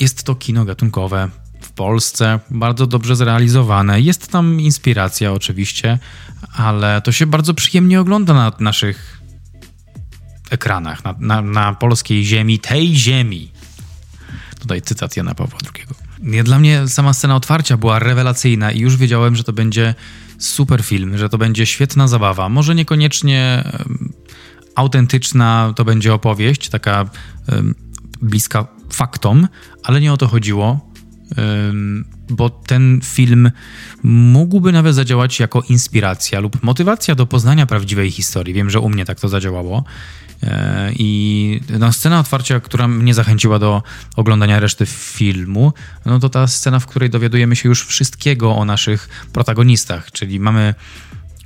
jest 0.00 0.22
to 0.22 0.34
kino 0.34 0.64
gatunkowe 0.64 1.30
w 1.72 1.74
Polsce, 1.74 2.40
bardzo 2.50 2.86
dobrze 2.86 3.16
zrealizowane. 3.16 4.00
Jest 4.00 4.28
tam 4.28 4.60
inspiracja 4.60 5.32
oczywiście, 5.32 5.98
ale 6.52 7.02
to 7.02 7.12
się 7.12 7.26
bardzo 7.26 7.54
przyjemnie 7.54 8.00
ogląda 8.00 8.34
na 8.34 8.52
naszych 8.60 9.20
ekranach, 10.50 11.04
na, 11.04 11.14
na, 11.18 11.42
na 11.42 11.74
polskiej 11.74 12.24
ziemi, 12.24 12.58
tej 12.58 12.96
ziemi. 12.96 13.50
Tutaj 14.60 14.82
cytat 14.82 15.16
Jana 15.16 15.34
Pawła 15.34 15.58
II. 15.74 16.44
Dla 16.44 16.58
mnie 16.58 16.88
sama 16.88 17.12
scena 17.12 17.36
otwarcia 17.36 17.76
była 17.76 17.98
rewelacyjna 17.98 18.72
i 18.72 18.80
już 18.80 18.96
wiedziałem, 18.96 19.36
że 19.36 19.44
to 19.44 19.52
będzie 19.52 19.94
super 20.38 20.82
film, 20.82 21.18
że 21.18 21.28
to 21.28 21.38
będzie 21.38 21.66
świetna 21.66 22.08
zabawa. 22.08 22.48
Może 22.48 22.74
niekoniecznie 22.74 23.64
autentyczna 24.74 25.72
to 25.76 25.84
będzie 25.84 26.14
opowieść, 26.14 26.68
taka 26.68 27.06
bliska 28.22 28.66
faktom, 28.90 29.48
ale 29.82 30.00
nie 30.00 30.12
o 30.12 30.16
to 30.16 30.28
chodziło 30.28 30.91
bo 32.30 32.50
ten 32.50 33.00
film 33.04 33.50
mógłby 34.02 34.72
nawet 34.72 34.94
zadziałać 34.94 35.40
jako 35.40 35.62
inspiracja 35.68 36.40
lub 36.40 36.62
motywacja 36.62 37.14
do 37.14 37.26
poznania 37.26 37.66
prawdziwej 37.66 38.10
historii. 38.10 38.54
Wiem, 38.54 38.70
że 38.70 38.80
u 38.80 38.88
mnie 38.88 39.04
tak 39.04 39.20
to 39.20 39.28
zadziałało. 39.28 39.84
E, 40.42 40.92
I 40.98 41.60
no, 41.78 41.92
scena 41.92 42.20
otwarcia, 42.20 42.60
która 42.60 42.88
mnie 42.88 43.14
zachęciła 43.14 43.58
do 43.58 43.82
oglądania 44.16 44.60
reszty 44.60 44.86
filmu, 44.86 45.72
no 46.06 46.18
to 46.18 46.28
ta 46.28 46.46
scena, 46.46 46.80
w 46.80 46.86
której 46.86 47.10
dowiadujemy 47.10 47.56
się 47.56 47.68
już 47.68 47.86
wszystkiego 47.86 48.56
o 48.56 48.64
naszych 48.64 49.08
protagonistach, 49.32 50.12
czyli 50.12 50.40
mamy, 50.40 50.74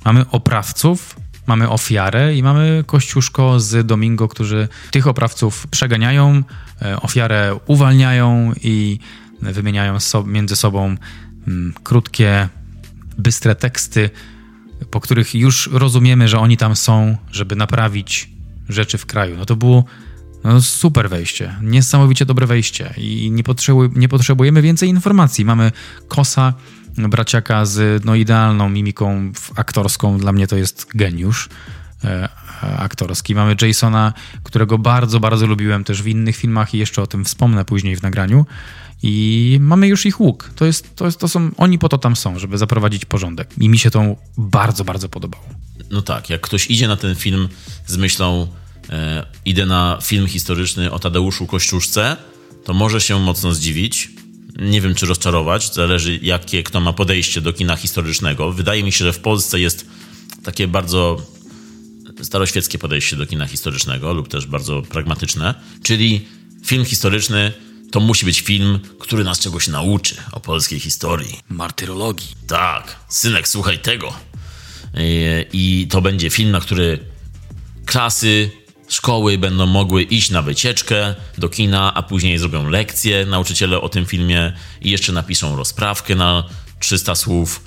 mamy 0.05 0.25
oprawców, 0.31 1.15
mamy 1.47 1.69
ofiarę 1.69 2.35
i 2.35 2.43
mamy 2.43 2.83
Kościuszko 2.87 3.59
z 3.59 3.87
Domingo, 3.87 4.27
którzy 4.27 4.67
tych 4.91 5.07
oprawców 5.07 5.67
przeganiają, 5.67 6.43
e, 6.81 7.01
ofiarę 7.01 7.59
uwalniają 7.65 8.53
i 8.61 8.99
wymieniają 9.41 9.99
so, 9.99 10.23
między 10.23 10.55
sobą 10.55 10.95
mm, 11.47 11.73
krótkie, 11.83 12.49
bystre 13.17 13.55
teksty, 13.55 14.09
po 14.91 14.99
których 14.99 15.35
już 15.35 15.69
rozumiemy, 15.73 16.27
że 16.27 16.39
oni 16.39 16.57
tam 16.57 16.75
są, 16.75 17.17
żeby 17.31 17.55
naprawić 17.55 18.29
rzeczy 18.69 18.97
w 18.97 19.05
kraju. 19.05 19.37
No 19.37 19.45
to 19.45 19.55
było 19.55 19.83
no, 20.43 20.61
super 20.61 21.09
wejście, 21.09 21.55
niesamowicie 21.61 22.25
dobre 22.25 22.47
wejście 22.47 22.93
i 22.97 23.31
nie, 23.31 23.43
potrzebuj, 23.43 23.89
nie 23.95 24.09
potrzebujemy 24.09 24.61
więcej 24.61 24.89
informacji. 24.89 25.45
Mamy 25.45 25.71
Kosa, 26.07 26.53
braciaka 26.97 27.65
z 27.65 28.05
no, 28.05 28.15
idealną 28.15 28.69
mimiką 28.69 29.31
aktorską, 29.55 30.17
dla 30.17 30.31
mnie 30.31 30.47
to 30.47 30.55
jest 30.55 30.87
geniusz 30.95 31.49
e, 32.03 32.29
aktorski. 32.77 33.35
Mamy 33.35 33.55
Jasona, 33.61 34.13
którego 34.43 34.77
bardzo, 34.77 35.19
bardzo 35.19 35.47
lubiłem 35.47 35.83
też 35.83 36.03
w 36.03 36.07
innych 36.07 36.35
filmach 36.35 36.73
i 36.73 36.77
jeszcze 36.77 37.01
o 37.01 37.07
tym 37.07 37.25
wspomnę 37.25 37.65
później 37.65 37.95
w 37.95 38.01
nagraniu. 38.01 38.45
I 39.03 39.57
mamy 39.61 39.87
już 39.87 40.05
ich 40.05 40.19
łuk. 40.19 40.51
To, 40.55 40.65
jest, 40.65 40.95
to, 40.95 41.05
jest, 41.05 41.19
to 41.19 41.27
są, 41.27 41.51
oni 41.57 41.79
po 41.79 41.89
to 41.89 41.97
tam 41.97 42.15
są, 42.15 42.39
żeby 42.39 42.57
zaprowadzić 42.57 43.05
porządek. 43.05 43.49
I 43.57 43.69
mi 43.69 43.79
się 43.79 43.91
to 43.91 44.15
bardzo, 44.37 44.83
bardzo 44.83 45.09
podobało. 45.09 45.45
No 45.91 46.01
tak, 46.01 46.29
jak 46.29 46.41
ktoś 46.41 46.69
idzie 46.69 46.87
na 46.87 46.95
ten 46.95 47.15
film 47.15 47.49
z 47.85 47.97
myślą, 47.97 48.47
e, 48.89 49.25
idę 49.45 49.65
na 49.65 49.99
film 50.03 50.27
historyczny 50.27 50.91
o 50.91 50.99
Tadeuszu 50.99 51.47
Kościuszce, 51.47 52.17
to 52.65 52.73
może 52.73 53.01
się 53.01 53.19
mocno 53.19 53.53
zdziwić. 53.53 54.09
Nie 54.59 54.81
wiem, 54.81 54.95
czy 54.95 55.05
rozczarować, 55.05 55.73
zależy 55.73 56.19
jakie 56.21 56.63
kto 56.63 56.79
ma 56.79 56.93
podejście 56.93 57.41
do 57.41 57.53
kina 57.53 57.75
historycznego. 57.75 58.51
Wydaje 58.51 58.83
mi 58.83 58.91
się, 58.91 59.05
że 59.05 59.13
w 59.13 59.19
Polsce 59.19 59.59
jest 59.59 59.85
takie 60.43 60.67
bardzo 60.67 61.21
staroświeckie 62.23 62.77
podejście 62.77 63.15
do 63.15 63.25
kina 63.25 63.47
historycznego 63.47 64.13
lub 64.13 64.27
też 64.27 64.45
bardzo 64.45 64.81
pragmatyczne, 64.81 65.55
czyli 65.83 66.25
film 66.65 66.85
historyczny 66.85 67.53
to 67.91 67.99
musi 67.99 68.25
być 68.25 68.41
film, 68.41 68.79
który 68.99 69.23
nas 69.23 69.39
czegoś 69.39 69.67
nauczy 69.67 70.15
o 70.31 70.39
polskiej 70.39 70.79
historii. 70.79 71.39
Martyrologii. 71.49 72.35
Tak, 72.47 72.95
synek, 73.09 73.47
słuchaj 73.47 73.79
tego. 73.79 74.13
I 75.53 75.87
to 75.91 76.01
będzie 76.01 76.29
film, 76.29 76.51
na 76.51 76.59
który 76.59 76.99
klasy, 77.85 78.51
szkoły 78.87 79.37
będą 79.37 79.65
mogły 79.65 80.03
iść 80.03 80.29
na 80.29 80.41
wycieczkę 80.41 81.15
do 81.37 81.49
kina, 81.49 81.93
a 81.93 82.03
później 82.03 82.37
zrobią 82.37 82.69
lekcje 82.69 83.25
nauczyciele 83.25 83.81
o 83.81 83.89
tym 83.89 84.05
filmie 84.05 84.53
i 84.81 84.91
jeszcze 84.91 85.11
napiszą 85.11 85.55
rozprawkę 85.55 86.15
na 86.15 86.43
300 86.79 87.15
słów. 87.15 87.63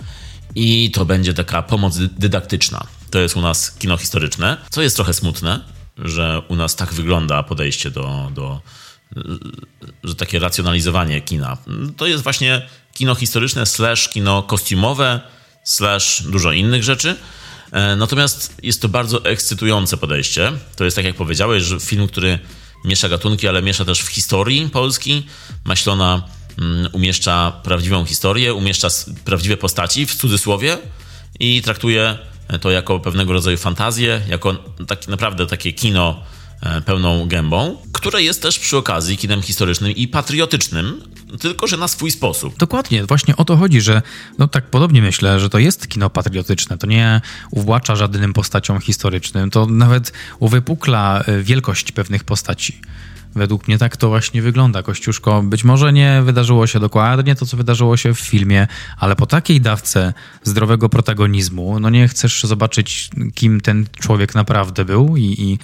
I 0.55 0.91
to 0.91 1.05
będzie 1.05 1.35
taka 1.35 1.63
pomoc 1.63 1.99
dydaktyczna. 1.99 2.87
To 3.11 3.19
jest 3.19 3.37
u 3.37 3.41
nas 3.41 3.71
kino 3.71 3.97
historyczne, 3.97 4.57
co 4.71 4.83
jest 4.83 4.97
trochę 4.97 5.15
smutne, 5.15 5.61
że 5.99 6.43
u 6.49 6.57
nas 6.57 6.77
tak 6.77 6.95
wygląda 6.95 7.43
podejście 7.43 7.91
do, 7.91 8.31
do 8.35 8.61
że 10.05 10.15
takie 10.15 10.39
racjonalizowanie 10.39 11.21
kina. 11.21 11.57
To 11.97 12.07
jest 12.07 12.23
właśnie 12.23 12.69
kino 12.95 13.15
historyczne 13.15 13.67
slash 13.67 14.09
kino 14.09 14.43
kostiumowe 14.43 15.21
slash 15.65 16.23
dużo 16.23 16.53
innych 16.53 16.83
rzeczy, 16.83 17.17
E, 17.73 17.97
natomiast 17.97 18.55
jest 18.63 18.83
to 18.83 18.89
bardzo 18.89 19.25
ekscytujące 19.25 19.97
podejście. 19.97 20.53
To 20.77 20.85
jest 20.85 20.97
tak 20.97 21.05
jak 21.05 21.17
powiedziałeś, 21.17 21.63
że 21.63 21.81
film, 21.81 22.09
który 22.09 22.39
miesza 22.85 23.09
gatunki, 23.09 23.49
ale 23.49 23.63
miesza 23.63 23.85
też 23.85 24.03
w 24.03 24.09
historii 24.09 24.69
Polski. 24.69 25.27
Maślona 25.65 26.23
mm, 26.59 26.89
umieszcza 26.93 27.53
prawdziwą 27.63 28.05
historię, 28.05 28.55
umieszcza 28.55 28.89
prawdziwe 29.25 29.57
postaci 29.57 30.07
w 30.07 30.15
cudzysłowie 30.15 30.79
i 31.41 31.63
traktuje 31.63 32.19
to 32.61 32.71
jako 32.71 33.01
pewnego 33.01 33.33
rodzaju 33.33 33.57
fantazję, 33.57 34.23
jako 34.29 34.57
tak 34.87 35.09
naprawdę 35.09 35.47
takie 35.47 35.73
kino 35.73 36.23
pełną 36.85 37.29
gębą, 37.29 37.77
które 37.93 38.23
jest 38.23 38.43
też 38.43 38.59
przy 38.59 38.77
okazji 38.77 39.17
kinem 39.17 39.43
historycznym 39.43 39.93
i 39.93 40.09
patriotycznym, 40.09 41.03
tylko 41.41 41.67
że 41.67 41.77
na 41.77 41.89
swój 41.89 42.11
sposób. 42.11 42.59
Dokładnie, 42.59 43.07
właśnie 43.07 43.37
o 43.37 43.45
to 43.45 43.57
chodzi, 43.57 43.81
że 43.81 44.03
no 44.39 44.49
tak 44.49 44.71
podobnie 44.71 45.03
myślę, 45.03 45.41
że 45.41 45.51
to 45.51 45.59
jest 45.59 45.89
kino 45.89 46.11
patriotyczne, 46.11 46.79
to 46.79 46.87
nie 46.87 47.21
uwłacza 47.51 47.97
żadnym 47.97 48.33
postaciom 48.33 48.81
historycznym, 48.81 49.51
to 49.51 49.67
nawet 49.67 50.13
uwypukla 50.39 51.21
e, 51.27 51.43
wielkość 51.43 51.93
pewnych 51.93 52.25
postaci. 52.25 52.81
Według 53.35 53.69
mnie 53.69 53.79
tak 53.79 53.97
to 53.97 54.09
właśnie 54.09 54.43
wygląda, 54.43 54.83
Kościuszko. 54.83 55.43
Być 55.43 55.65
może 55.65 55.93
nie 55.93 56.23
wydarzyło 56.25 56.67
się 56.67 56.81
dokładnie 56.81 57.35
to, 57.35 57.47
co 57.47 57.57
wydarzyło 57.57 57.97
się 57.97 58.15
w 58.15 58.21
filmie, 58.21 58.67
ale 58.99 59.17
po 59.17 59.27
takiej 59.27 59.61
dawce 59.61 60.15
zdrowego 60.43 60.89
protagonizmu, 60.89 61.81
no 61.81 61.91
nie 61.91 62.09
chcesz 62.09 62.43
zobaczyć, 62.45 63.11
kim 63.35 63.61
ten 63.61 63.87
człowiek 64.01 64.35
naprawdę 64.35 64.85
był 64.85 65.17
i, 65.17 65.23
i 65.23 65.59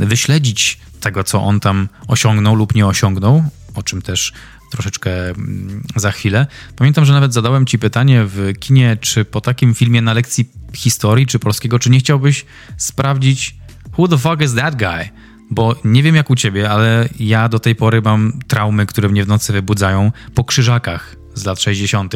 yy, 0.00 0.06
wyśledzić 0.06 0.78
tego, 1.00 1.24
co 1.24 1.42
on 1.42 1.60
tam 1.60 1.88
osiągnął 2.08 2.54
lub 2.54 2.74
nie 2.74 2.86
osiągnął, 2.86 3.44
o 3.74 3.82
czym 3.82 4.02
też 4.02 4.32
troszeczkę 4.70 5.28
mm, 5.28 5.82
za 5.96 6.10
chwilę. 6.10 6.46
Pamiętam, 6.76 7.04
że 7.04 7.12
nawet 7.12 7.32
zadałem 7.32 7.66
ci 7.66 7.78
pytanie 7.78 8.24
w 8.24 8.52
kinie, 8.60 8.96
czy 9.00 9.24
po 9.24 9.40
takim 9.40 9.74
filmie 9.74 10.02
na 10.02 10.12
lekcji 10.12 10.50
historii 10.74 11.26
czy 11.26 11.38
polskiego, 11.38 11.78
czy 11.78 11.90
nie 11.90 11.98
chciałbyś 11.98 12.44
sprawdzić 12.76 13.56
who 13.98 14.08
the 14.08 14.18
fuck 14.18 14.42
is 14.42 14.54
that 14.54 14.76
guy? 14.76 15.08
Bo 15.50 15.76
nie 15.84 16.02
wiem 16.02 16.14
jak 16.14 16.30
u 16.30 16.34
ciebie, 16.34 16.70
ale 16.70 17.08
ja 17.18 17.48
do 17.48 17.58
tej 17.58 17.74
pory 17.74 18.02
mam 18.02 18.32
traumy, 18.46 18.86
które 18.86 19.08
mnie 19.08 19.24
w 19.24 19.28
nocy 19.28 19.52
wybudzają 19.52 20.12
po 20.34 20.44
krzyżakach 20.44 21.16
z 21.34 21.44
lat 21.44 21.60
60. 21.60 22.14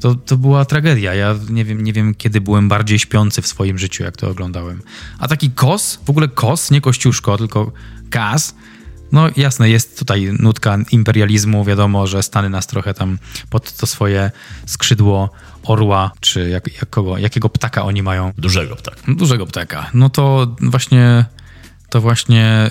To, 0.00 0.14
to 0.14 0.36
była 0.36 0.64
tragedia. 0.64 1.14
Ja 1.14 1.34
nie 1.50 1.64
wiem, 1.64 1.84
nie 1.84 1.92
wiem, 1.92 2.14
kiedy 2.14 2.40
byłem 2.40 2.68
bardziej 2.68 2.98
śpiący 2.98 3.42
w 3.42 3.46
swoim 3.46 3.78
życiu, 3.78 4.04
jak 4.04 4.16
to 4.16 4.30
oglądałem. 4.30 4.82
A 5.18 5.28
taki 5.28 5.50
kos, 5.50 5.98
w 6.06 6.10
ogóle 6.10 6.28
kos, 6.28 6.70
nie 6.70 6.80
kościuszko, 6.80 7.38
tylko 7.38 7.72
kas, 8.10 8.54
no 9.12 9.28
jasne, 9.36 9.70
jest 9.70 9.98
tutaj 9.98 10.30
nutka 10.38 10.78
imperializmu, 10.92 11.64
wiadomo, 11.64 12.06
że 12.06 12.22
Stany 12.22 12.50
nas 12.50 12.66
trochę 12.66 12.94
tam 12.94 13.18
pod 13.50 13.72
to 13.72 13.86
swoje 13.86 14.30
skrzydło 14.66 15.30
orła, 15.62 16.12
czy 16.20 16.48
jak, 16.48 16.74
jak 16.74 16.90
kogo, 16.90 17.18
jakiego 17.18 17.48
ptaka 17.48 17.84
oni 17.84 18.02
mają. 18.02 18.32
Dużego 18.38 18.76
ptaka. 18.76 19.00
Dużego 19.08 19.46
ptaka. 19.46 19.90
No 19.94 20.10
to 20.10 20.56
właśnie 20.60 21.24
to 21.94 22.00
właśnie 22.00 22.70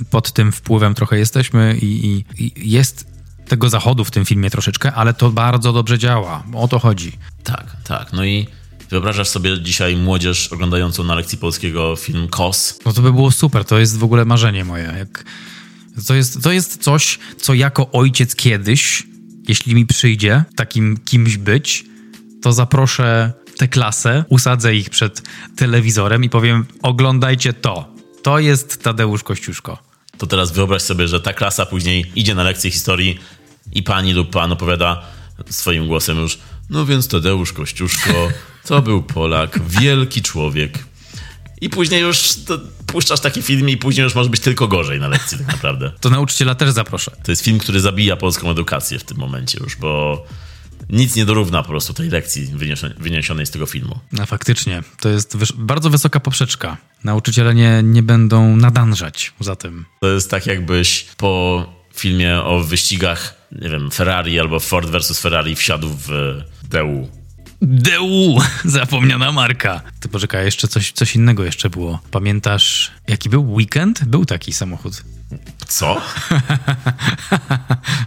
y, 0.00 0.04
pod 0.10 0.32
tym 0.32 0.52
wpływem 0.52 0.94
trochę 0.94 1.18
jesteśmy 1.18 1.78
i, 1.82 2.24
i, 2.38 2.70
jest 2.70 3.06
tego 3.48 3.68
zachodu 3.68 4.04
w 4.04 4.10
tym 4.10 4.24
filmie 4.24 4.50
troszeczkę, 4.50 4.92
ale 4.92 5.14
to 5.14 5.30
bardzo 5.30 5.72
dobrze 5.72 5.98
działa. 5.98 6.44
O 6.54 6.68
to 6.68 6.78
chodzi. 6.78 7.12
Tak, 7.44 7.76
tak. 7.84 8.12
No 8.12 8.24
i 8.24 8.46
wyobrażasz 8.90 9.28
sobie 9.28 9.62
dzisiaj 9.62 9.96
młodzież 9.96 10.48
oglądającą 10.52 11.04
na 11.04 11.14
lekcji 11.14 11.38
polskiego 11.38 11.96
film 11.96 12.28
KOS? 12.28 12.78
No 12.86 12.92
to 12.92 13.02
by 13.02 13.12
było 13.12 13.30
super. 13.30 13.64
To 13.64 13.78
jest 13.78 13.98
w 13.98 14.04
ogóle 14.04 14.24
marzenie 14.24 14.64
moje. 14.64 14.94
Jak... 14.98 15.24
To, 16.06 16.14
jest, 16.14 16.42
to 16.42 16.52
jest 16.52 16.82
coś, 16.82 17.18
co 17.40 17.54
jako 17.54 17.90
ojciec 17.92 18.36
kiedyś, 18.36 19.06
jeśli 19.48 19.74
mi 19.74 19.86
przyjdzie 19.86 20.44
takim 20.56 20.96
kimś 21.04 21.36
być, 21.36 21.84
to 22.42 22.52
zaproszę 22.52 23.32
tę 23.58 23.68
klasę, 23.68 24.24
usadzę 24.28 24.74
ich 24.74 24.90
przed 24.90 25.22
telewizorem 25.56 26.24
i 26.24 26.28
powiem: 26.28 26.66
oglądajcie 26.82 27.52
to 27.52 27.93
to 28.24 28.38
jest 28.38 28.82
Tadeusz 28.82 29.22
Kościuszko. 29.22 29.78
To 30.18 30.26
teraz 30.26 30.52
wyobraź 30.52 30.82
sobie, 30.82 31.08
że 31.08 31.20
ta 31.20 31.32
klasa 31.32 31.66
później 31.66 32.12
idzie 32.14 32.34
na 32.34 32.42
lekcję 32.42 32.70
historii 32.70 33.18
i 33.72 33.82
pani 33.82 34.12
lub 34.12 34.30
pan 34.30 34.52
opowiada 34.52 35.02
swoim 35.50 35.86
głosem 35.86 36.18
już 36.18 36.38
no 36.70 36.86
więc 36.86 37.08
Tadeusz 37.08 37.52
Kościuszko 37.52 38.28
to 38.68 38.82
był 38.82 39.02
Polak, 39.02 39.60
wielki 39.68 40.22
człowiek. 40.22 40.78
I 41.60 41.68
później 41.68 42.00
już 42.00 42.34
puszczasz 42.86 43.20
taki 43.20 43.42
film 43.42 43.68
i 43.68 43.76
później 43.76 44.04
już 44.04 44.14
może 44.14 44.30
być 44.30 44.40
tylko 44.40 44.68
gorzej 44.68 45.00
na 45.00 45.08
lekcji 45.08 45.38
tak 45.38 45.46
naprawdę. 45.46 45.92
To 46.00 46.10
nauczyciela 46.10 46.54
też 46.54 46.70
zaproszę. 46.70 47.10
To 47.24 47.32
jest 47.32 47.44
film, 47.44 47.58
który 47.58 47.80
zabija 47.80 48.16
polską 48.16 48.50
edukację 48.50 48.98
w 48.98 49.04
tym 49.04 49.18
momencie 49.18 49.58
już, 49.62 49.76
bo 49.76 50.24
nic 50.90 51.16
nie 51.16 51.24
dorówna 51.24 51.62
po 51.62 51.68
prostu 51.68 51.94
tej 51.94 52.08
lekcji 52.08 52.50
wyniesionej 52.98 53.46
z 53.46 53.50
tego 53.50 53.66
filmu. 53.66 53.98
No 54.12 54.26
faktycznie, 54.26 54.82
to 55.00 55.08
jest 55.08 55.36
bardzo 55.56 55.90
wysoka 55.90 56.20
poprzeczka. 56.20 56.76
Nauczyciele 57.04 57.54
nie, 57.54 57.80
nie 57.82 58.02
będą 58.02 58.56
nadanżać 58.56 59.32
za 59.40 59.56
tym. 59.56 59.84
To 60.00 60.08
jest 60.08 60.30
tak 60.30 60.46
jakbyś 60.46 61.06
po 61.16 61.66
filmie 61.94 62.40
o 62.40 62.60
wyścigach, 62.60 63.34
nie 63.52 63.68
wiem, 63.68 63.90
Ferrari 63.90 64.40
albo 64.40 64.60
Ford 64.60 64.88
versus 64.88 65.20
Ferrari 65.20 65.56
wsiadł 65.56 65.88
w 65.88 66.40
DU. 66.62 67.08
DU, 67.62 68.38
zapomniana 68.64 69.32
marka. 69.32 69.80
Ty 70.00 70.08
poczekaj, 70.08 70.44
jeszcze 70.44 70.68
coś, 70.68 70.92
coś 70.92 71.16
innego 71.16 71.44
jeszcze 71.44 71.70
było. 71.70 72.00
Pamiętasz, 72.10 72.90
jaki 73.08 73.28
był 73.28 73.52
weekend? 73.52 74.04
Był 74.04 74.24
taki 74.24 74.52
samochód. 74.52 75.02
Co? 75.68 76.00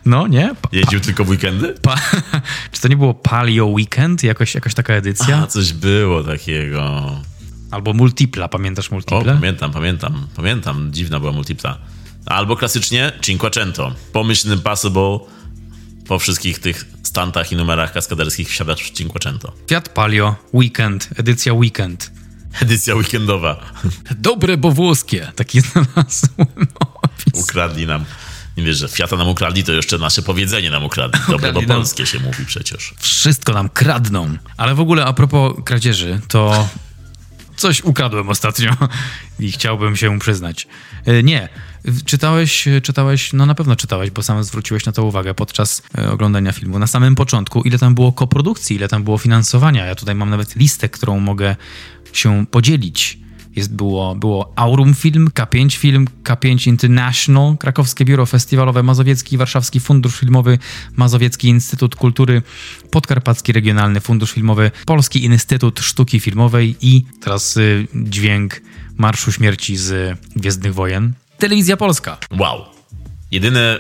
No, 0.06 0.28
nie? 0.28 0.56
Pa, 0.62 0.70
Jeździł 0.72 1.00
tylko 1.00 1.26
w 1.26 1.30
weekendy? 1.30 1.76
Pa, 1.82 1.96
czy 2.72 2.82
to 2.82 2.88
nie 2.88 2.98
było 2.98 3.14
Palio 3.14 3.66
Weekend? 3.66 4.24
Jakoś, 4.24 4.56
jakaś 4.56 4.74
taka 4.74 4.94
edycja? 4.94 5.38
A, 5.38 5.48
coś 5.48 5.74
było 5.74 6.24
takiego. 6.24 7.12
Albo 7.72 7.94
Multipla, 7.94 8.48
pamiętasz 8.48 8.92
Multipla? 8.92 9.18
O, 9.34 9.36
pamiętam, 9.36 9.72
pamiętam, 9.72 10.28
pamiętam. 10.36 10.90
Dziwna 10.94 11.20
była 11.20 11.32
Multipla. 11.32 11.78
Albo 12.26 12.56
klasycznie 12.56 13.12
Cinquecento. 13.22 13.96
Pomyśl 14.14 14.54
Impossible 14.54 15.20
po 16.08 16.20
wszystkich 16.20 16.60
tych 16.60 16.86
stantach 17.04 17.52
i 17.52 17.56
numerach 17.56 17.94
kaskaderskich 17.94 18.50
wsiadasz 18.50 18.82
w 18.82 18.92
Cinquecento. 18.92 19.54
Fiat 19.70 19.90
Palio 19.90 20.36
Weekend, 20.54 21.10
edycja 21.16 21.54
Weekend. 21.54 22.12
Edycja 22.62 22.96
weekendowa. 22.96 23.74
Dobre, 24.18 24.58
bo 24.58 24.72
włoskie. 24.72 25.32
Taki 25.36 25.62
znalazłem 25.72 26.68
opis. 26.80 26.97
Ukradli 27.34 27.88
nam. 27.88 28.06
Nie 28.58 28.64
wiesz, 28.64 28.78
że 28.78 28.88
Fiata 28.88 29.18
nam 29.18 29.28
ukradli, 29.28 29.64
to 29.64 29.72
jeszcze 29.72 29.98
nasze 29.98 30.22
powiedzenie 30.22 30.70
nam 30.70 30.84
ukradli. 30.84 31.22
Dobre, 31.30 31.54
bo 31.54 31.62
polskie 31.62 32.06
się 32.06 32.20
mówi 32.20 32.46
przecież. 32.46 32.94
Wszystko 32.98 33.54
nam 33.54 33.70
kradną. 33.70 34.38
Ale 34.58 34.76
w 34.76 34.80
ogóle 34.80 35.06
a 35.06 35.14
propos 35.14 35.54
kradzieży, 35.66 36.22
to 36.28 36.70
coś 37.58 37.84
ukradłem 37.84 38.30
ostatnio 38.30 38.72
i 39.40 39.52
chciałbym 39.52 39.96
się 39.96 40.20
przyznać. 40.20 40.68
E, 41.06 41.24
nie. 41.24 41.50
Czytałeś, 42.06 42.68
czytałeś, 42.84 43.34
no 43.34 43.46
na 43.46 43.56
pewno 43.56 43.76
czytałeś, 43.76 44.10
bo 44.10 44.24
sam 44.24 44.44
zwróciłeś 44.44 44.86
na 44.86 44.92
to 44.92 45.04
uwagę 45.04 45.34
podczas 45.34 45.84
e, 45.98 46.12
oglądania 46.12 46.52
filmu. 46.52 46.80
Na 46.80 46.88
samym 46.88 47.16
początku, 47.16 47.62
ile 47.62 47.80
tam 47.80 47.96
było 47.96 48.12
koprodukcji, 48.12 48.76
ile 48.76 48.88
tam 48.88 49.04
było 49.04 49.18
finansowania. 49.18 49.86
Ja 49.86 49.96
tutaj 49.96 50.16
mam 50.16 50.30
nawet 50.30 50.56
listę, 50.56 50.90
którą 50.90 51.20
mogę 51.20 51.56
się 52.14 52.46
podzielić. 52.46 53.20
Jest, 53.58 53.76
było, 53.76 54.16
było 54.16 54.54
Aurum 54.56 54.96
Film, 54.96 55.30
K5 55.30 55.78
Film, 55.78 56.08
K5 56.24 56.68
International, 56.68 57.58
Krakowskie 57.58 58.06
Biuro 58.06 58.26
Festiwalowe, 58.26 58.84
Mazowiecki 58.84 59.38
Warszawski 59.38 59.80
Fundusz 59.80 60.20
Filmowy, 60.20 60.60
Mazowiecki 60.96 61.48
Instytut 61.48 61.96
Kultury, 61.96 62.42
Podkarpacki 62.92 63.54
Regionalny 63.54 64.02
Fundusz 64.02 64.32
Filmowy, 64.32 64.72
Polski 64.86 65.26
Instytut 65.26 65.80
Sztuki 65.80 66.20
Filmowej 66.20 66.76
i 66.82 67.06
teraz 67.22 67.58
y, 67.58 67.88
dźwięk 67.96 68.62
Marszu 68.98 69.32
Śmierci 69.32 69.78
z 69.78 70.20
Gwiezdnych 70.36 70.74
Wojen. 70.74 71.14
Telewizja 71.38 71.78
Polska. 71.78 72.18
Wow. 72.40 72.62
Jedyne, 73.32 73.80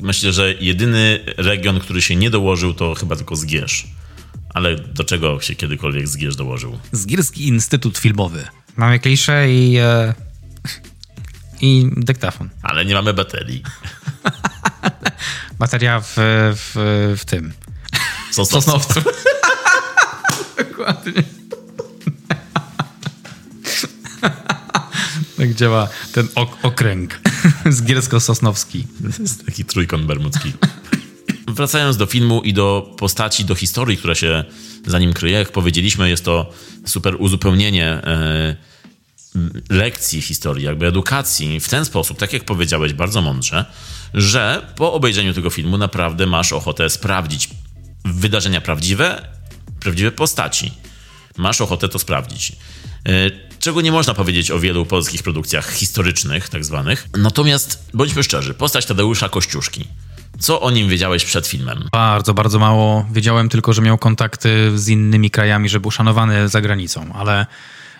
myślę, 0.00 0.32
że 0.32 0.54
jedyny 0.60 1.20
region, 1.36 1.80
który 1.80 2.02
się 2.02 2.16
nie 2.16 2.30
dołożył, 2.30 2.74
to 2.74 2.94
chyba 2.94 3.16
tylko 3.16 3.36
Zgierz. 3.36 3.86
Ale 4.54 4.76
do 4.76 5.04
czego 5.04 5.40
się 5.40 5.54
kiedykolwiek 5.54 6.08
Zgierz 6.08 6.36
dołożył? 6.36 6.78
Zgierski 6.92 7.48
Instytut 7.48 7.98
Filmowy. 7.98 8.44
Mamy 8.76 8.98
kliszę 8.98 9.50
i... 9.50 9.76
E, 9.78 10.14
I 11.60 11.90
dyktafon. 11.96 12.48
Ale 12.62 12.84
nie 12.84 12.94
mamy 12.94 13.14
baterii. 13.14 13.62
Bateria 15.58 16.00
w, 16.00 16.14
w, 16.16 16.72
w 17.18 17.24
tym. 17.24 17.52
Sosnowcu. 18.30 18.70
Sosnowcu. 18.70 19.10
Dokładnie. 20.58 21.22
tak 25.36 25.54
działa 25.54 25.88
ten 26.12 26.28
ok 26.34 26.58
okręg 26.62 27.20
zgiersko-sosnowski. 27.66 28.84
To 29.16 29.22
jest 29.22 29.46
taki 29.46 29.64
trójkąt 29.64 30.06
bermudzki. 30.06 30.52
Wracając 31.48 31.96
do 31.96 32.06
filmu 32.06 32.42
i 32.42 32.52
do 32.52 32.94
postaci, 32.98 33.44
do 33.44 33.54
historii, 33.54 33.96
która 33.96 34.14
się 34.14 34.44
za 34.86 34.98
nim 34.98 35.12
kryje, 35.12 35.38
jak 35.38 35.52
powiedzieliśmy, 35.52 36.08
jest 36.08 36.24
to 36.24 36.52
super 36.86 37.16
uzupełnienie 37.18 37.86
e, 37.86 38.56
lekcji 39.70 40.22
historii, 40.22 40.64
jakby 40.64 40.86
edukacji 40.86 41.60
w 41.60 41.68
ten 41.68 41.84
sposób, 41.84 42.18
tak 42.18 42.32
jak 42.32 42.44
powiedziałeś 42.44 42.92
bardzo 42.92 43.22
mądrze, 43.22 43.64
że 44.14 44.66
po 44.76 44.92
obejrzeniu 44.92 45.34
tego 45.34 45.50
filmu 45.50 45.78
naprawdę 45.78 46.26
masz 46.26 46.52
ochotę 46.52 46.90
sprawdzić 46.90 47.48
wydarzenia 48.04 48.60
prawdziwe, 48.60 49.28
prawdziwe 49.80 50.12
postaci. 50.12 50.72
masz 51.36 51.60
ochotę 51.60 51.88
to 51.88 51.98
sprawdzić. 51.98 52.52
E, 53.08 53.12
czego 53.58 53.80
nie 53.80 53.92
można 53.92 54.14
powiedzieć 54.14 54.50
o 54.50 54.60
wielu 54.60 54.86
polskich 54.86 55.22
produkcjach 55.22 55.72
historycznych, 55.72 56.48
tak 56.48 56.64
zwanych. 56.64 57.08
Natomiast 57.18 57.90
bądźmy 57.94 58.22
szczerzy, 58.22 58.54
postać 58.54 58.86
Tadeusza 58.86 59.28
Kościuszki. 59.28 59.84
Co 60.38 60.60
o 60.60 60.70
nim 60.70 60.88
wiedziałeś 60.88 61.24
przed 61.24 61.46
filmem? 61.46 61.88
Bardzo, 61.92 62.34
bardzo 62.34 62.58
mało. 62.58 63.06
Wiedziałem 63.12 63.48
tylko, 63.48 63.72
że 63.72 63.82
miał 63.82 63.98
kontakty 63.98 64.78
z 64.78 64.88
innymi 64.88 65.30
krajami, 65.30 65.68
że 65.68 65.80
był 65.80 65.90
szanowany 65.90 66.48
za 66.48 66.60
granicą, 66.60 67.12
ale 67.14 67.46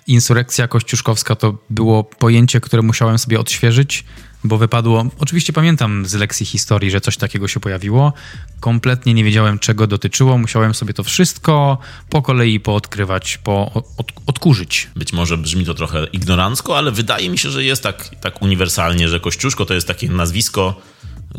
insurekcja 0.06 0.68
kościuszkowska 0.68 1.36
to 1.36 1.58
było 1.70 2.04
pojęcie, 2.04 2.60
które 2.60 2.82
musiałem 2.82 3.18
sobie 3.18 3.40
odświeżyć, 3.40 4.04
bo 4.44 4.58
wypadło. 4.58 5.06
Oczywiście 5.18 5.52
pamiętam 5.52 6.06
z 6.06 6.14
lekcji 6.14 6.46
historii, 6.46 6.90
że 6.90 7.00
coś 7.00 7.16
takiego 7.16 7.48
się 7.48 7.60
pojawiło. 7.60 8.12
Kompletnie 8.60 9.14
nie 9.14 9.24
wiedziałem, 9.24 9.58
czego 9.58 9.86
dotyczyło. 9.86 10.38
Musiałem 10.38 10.74
sobie 10.74 10.94
to 10.94 11.02
wszystko 11.02 11.78
po 12.10 12.22
kolei 12.22 12.60
poodkrywać, 12.60 13.38
po, 13.38 13.72
od, 13.96 14.12
odkurzyć. 14.26 14.90
Być 14.96 15.12
może 15.12 15.36
brzmi 15.36 15.64
to 15.64 15.74
trochę 15.74 16.04
ignorancko, 16.04 16.78
ale 16.78 16.90
wydaje 16.90 17.30
mi 17.30 17.38
się, 17.38 17.50
że 17.50 17.64
jest 17.64 17.82
tak, 17.82 18.10
tak 18.20 18.42
uniwersalnie, 18.42 19.08
że 19.08 19.20
Kościuszko 19.20 19.66
to 19.66 19.74
jest 19.74 19.86
takie 19.86 20.08
nazwisko, 20.08 20.80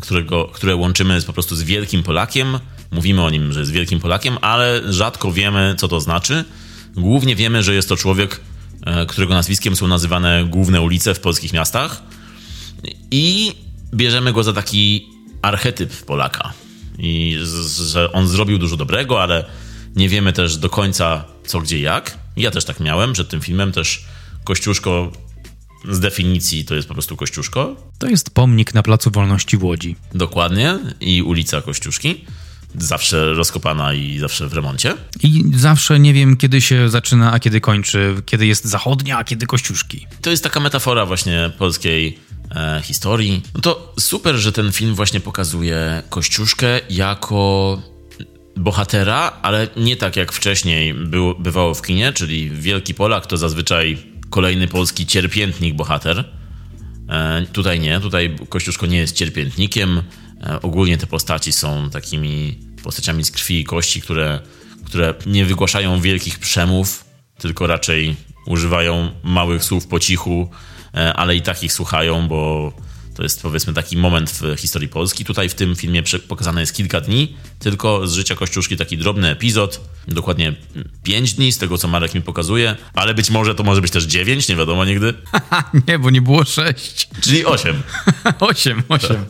którego, 0.01 0.45
które 0.45 0.75
łączymy 0.75 1.21
po 1.21 1.33
prostu 1.33 1.55
z 1.55 1.63
wielkim 1.63 2.03
Polakiem. 2.03 2.59
Mówimy 2.91 3.23
o 3.23 3.29
nim, 3.29 3.53
że 3.53 3.59
jest 3.59 3.71
wielkim 3.71 3.99
Polakiem, 3.99 4.37
ale 4.41 4.93
rzadko 4.93 5.31
wiemy, 5.31 5.75
co 5.77 5.87
to 5.87 6.01
znaczy. 6.01 6.45
Głównie 6.95 7.35
wiemy, 7.35 7.63
że 7.63 7.73
jest 7.73 7.89
to 7.89 7.97
człowiek, 7.97 8.39
e, 8.85 9.05
którego 9.05 9.33
nazwiskiem 9.33 9.75
są 9.75 9.87
nazywane 9.87 10.45
główne 10.45 10.81
ulice 10.81 11.15
w 11.15 11.19
polskich 11.19 11.53
miastach 11.53 12.03
i 13.11 13.53
bierzemy 13.93 14.33
go 14.33 14.43
za 14.43 14.53
taki 14.53 15.07
archetyp 15.41 16.05
Polaka. 16.05 16.53
I 16.97 17.37
że 17.91 18.11
on 18.11 18.27
zrobił 18.27 18.57
dużo 18.57 18.77
dobrego, 18.77 19.23
ale 19.23 19.45
nie 19.95 20.09
wiemy 20.09 20.33
też 20.33 20.57
do 20.57 20.69
końca 20.69 21.25
co, 21.45 21.61
gdzie, 21.61 21.79
jak. 21.79 22.17
Ja 22.37 22.51
też 22.51 22.65
tak 22.65 22.79
miałem 22.79 23.13
przed 23.13 23.29
tym 23.29 23.41
filmem, 23.41 23.71
też 23.71 24.03
Kościuszko 24.43 25.11
z 25.89 25.99
definicji 25.99 26.65
to 26.65 26.75
jest 26.75 26.87
po 26.87 26.93
prostu 26.93 27.17
Kościuszko. 27.17 27.75
To 27.99 28.07
jest 28.07 28.29
pomnik 28.29 28.73
na 28.73 28.83
Placu 28.83 29.11
Wolności 29.11 29.57
w 29.57 29.63
Łodzi. 29.63 29.95
Dokładnie. 30.15 30.79
I 31.01 31.21
ulica 31.21 31.61
Kościuszki. 31.61 32.25
Zawsze 32.75 33.33
rozkopana 33.33 33.93
i 33.93 34.19
zawsze 34.19 34.47
w 34.47 34.53
remoncie. 34.53 34.93
I 35.23 35.43
zawsze 35.55 35.99
nie 35.99 36.13
wiem, 36.13 36.37
kiedy 36.37 36.61
się 36.61 36.89
zaczyna, 36.89 37.31
a 37.31 37.39
kiedy 37.39 37.61
kończy, 37.61 38.15
kiedy 38.25 38.45
jest 38.45 38.65
zachodnia, 38.65 39.17
a 39.17 39.23
kiedy 39.23 39.45
Kościuszki. 39.45 40.07
To 40.21 40.29
jest 40.29 40.43
taka 40.43 40.59
metafora 40.59 41.05
właśnie 41.05 41.51
polskiej 41.57 42.19
e, 42.55 42.81
historii. 42.83 43.41
No 43.55 43.61
to 43.61 43.93
super, 43.99 44.35
że 44.35 44.51
ten 44.51 44.71
film 44.71 44.95
właśnie 44.95 45.19
pokazuje 45.19 46.03
Kościuszkę 46.09 46.79
jako 46.89 47.81
bohatera, 48.55 49.33
ale 49.41 49.67
nie 49.77 49.95
tak 49.95 50.15
jak 50.15 50.31
wcześniej 50.31 50.93
bywało 51.39 51.73
w 51.73 51.81
kinie, 51.81 52.13
czyli 52.13 52.49
wielki 52.49 52.93
Polak 52.93 53.25
to 53.27 53.37
zazwyczaj 53.37 54.12
kolejny 54.33 54.67
polski 54.67 55.05
cierpiętnik 55.05 55.75
bohater. 55.75 56.25
E, 57.09 57.45
tutaj 57.53 57.79
nie, 57.79 57.99
tutaj 57.99 58.35
Kościuszko 58.49 58.85
nie 58.85 58.97
jest 58.97 59.15
cierpiętnikiem. 59.15 60.01
E, 60.43 60.61
ogólnie 60.61 60.97
te 60.97 61.07
postaci 61.07 61.53
są 61.53 61.89
takimi 61.89 62.59
postaciami 62.83 63.23
z 63.23 63.31
krwi 63.31 63.59
i 63.59 63.63
kości, 63.63 64.01
które, 64.01 64.39
które 64.85 65.13
nie 65.25 65.45
wygłaszają 65.45 66.01
wielkich 66.01 66.39
przemów, 66.39 67.05
tylko 67.37 67.67
raczej 67.67 68.15
używają 68.45 69.11
małych 69.23 69.63
słów 69.63 69.87
po 69.87 69.99
cichu, 69.99 70.49
e, 70.93 71.13
ale 71.13 71.35
i 71.35 71.41
tak 71.41 71.63
ich 71.63 71.73
słuchają, 71.73 72.27
bo 72.27 72.73
to 73.15 73.23
jest 73.23 73.41
powiedzmy 73.41 73.73
taki 73.73 73.97
moment 73.97 74.31
w 74.31 74.55
historii 74.57 74.89
Polski. 74.89 75.25
Tutaj 75.25 75.49
w 75.49 75.53
tym 75.53 75.75
filmie 75.75 76.03
pokazane 76.27 76.61
jest 76.61 76.75
kilka 76.75 77.01
dni, 77.01 77.35
tylko 77.59 78.07
z 78.07 78.13
życia 78.13 78.35
Kościuszki 78.35 78.77
taki 78.77 78.97
drobny 78.97 79.29
epizod, 79.29 79.81
dokładnie 80.07 80.53
5 81.03 81.33
dni 81.33 81.51
z 81.51 81.57
tego, 81.57 81.77
co 81.77 81.87
Marek 81.87 82.13
mi 82.13 82.21
pokazuje, 82.21 82.75
ale 82.93 83.13
być 83.13 83.29
może 83.29 83.55
to 83.55 83.63
może 83.63 83.81
być 83.81 83.91
też 83.91 84.03
9, 84.03 84.49
nie 84.49 84.55
wiadomo 84.55 84.85
nigdy. 84.85 85.13
nie, 85.87 85.99
bo 85.99 86.09
nie 86.09 86.21
było 86.21 86.45
6. 86.45 87.09
Czyli 87.21 87.45
8. 87.45 87.83
8, 88.39 88.83
8. 88.89 89.25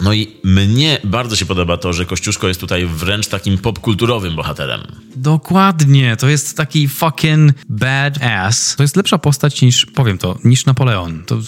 No 0.00 0.12
i 0.12 0.36
mnie 0.44 0.98
bardzo 1.04 1.36
się 1.36 1.46
podoba 1.46 1.76
to, 1.76 1.92
że 1.92 2.06
Kościuszko 2.06 2.48
jest 2.48 2.60
tutaj 2.60 2.86
wręcz 2.86 3.26
takim 3.26 3.58
popkulturowym 3.58 4.36
bohaterem. 4.36 4.80
Dokładnie, 5.16 6.16
to 6.16 6.28
jest 6.28 6.56
taki 6.56 6.88
fucking 6.88 7.52
badass. 7.68 8.76
To 8.76 8.82
jest 8.82 8.96
lepsza 8.96 9.18
postać 9.18 9.62
niż, 9.62 9.86
powiem 9.86 10.18
to, 10.18 10.38
niż 10.44 10.66
Napoleon. 10.66 11.24
To 11.26 11.38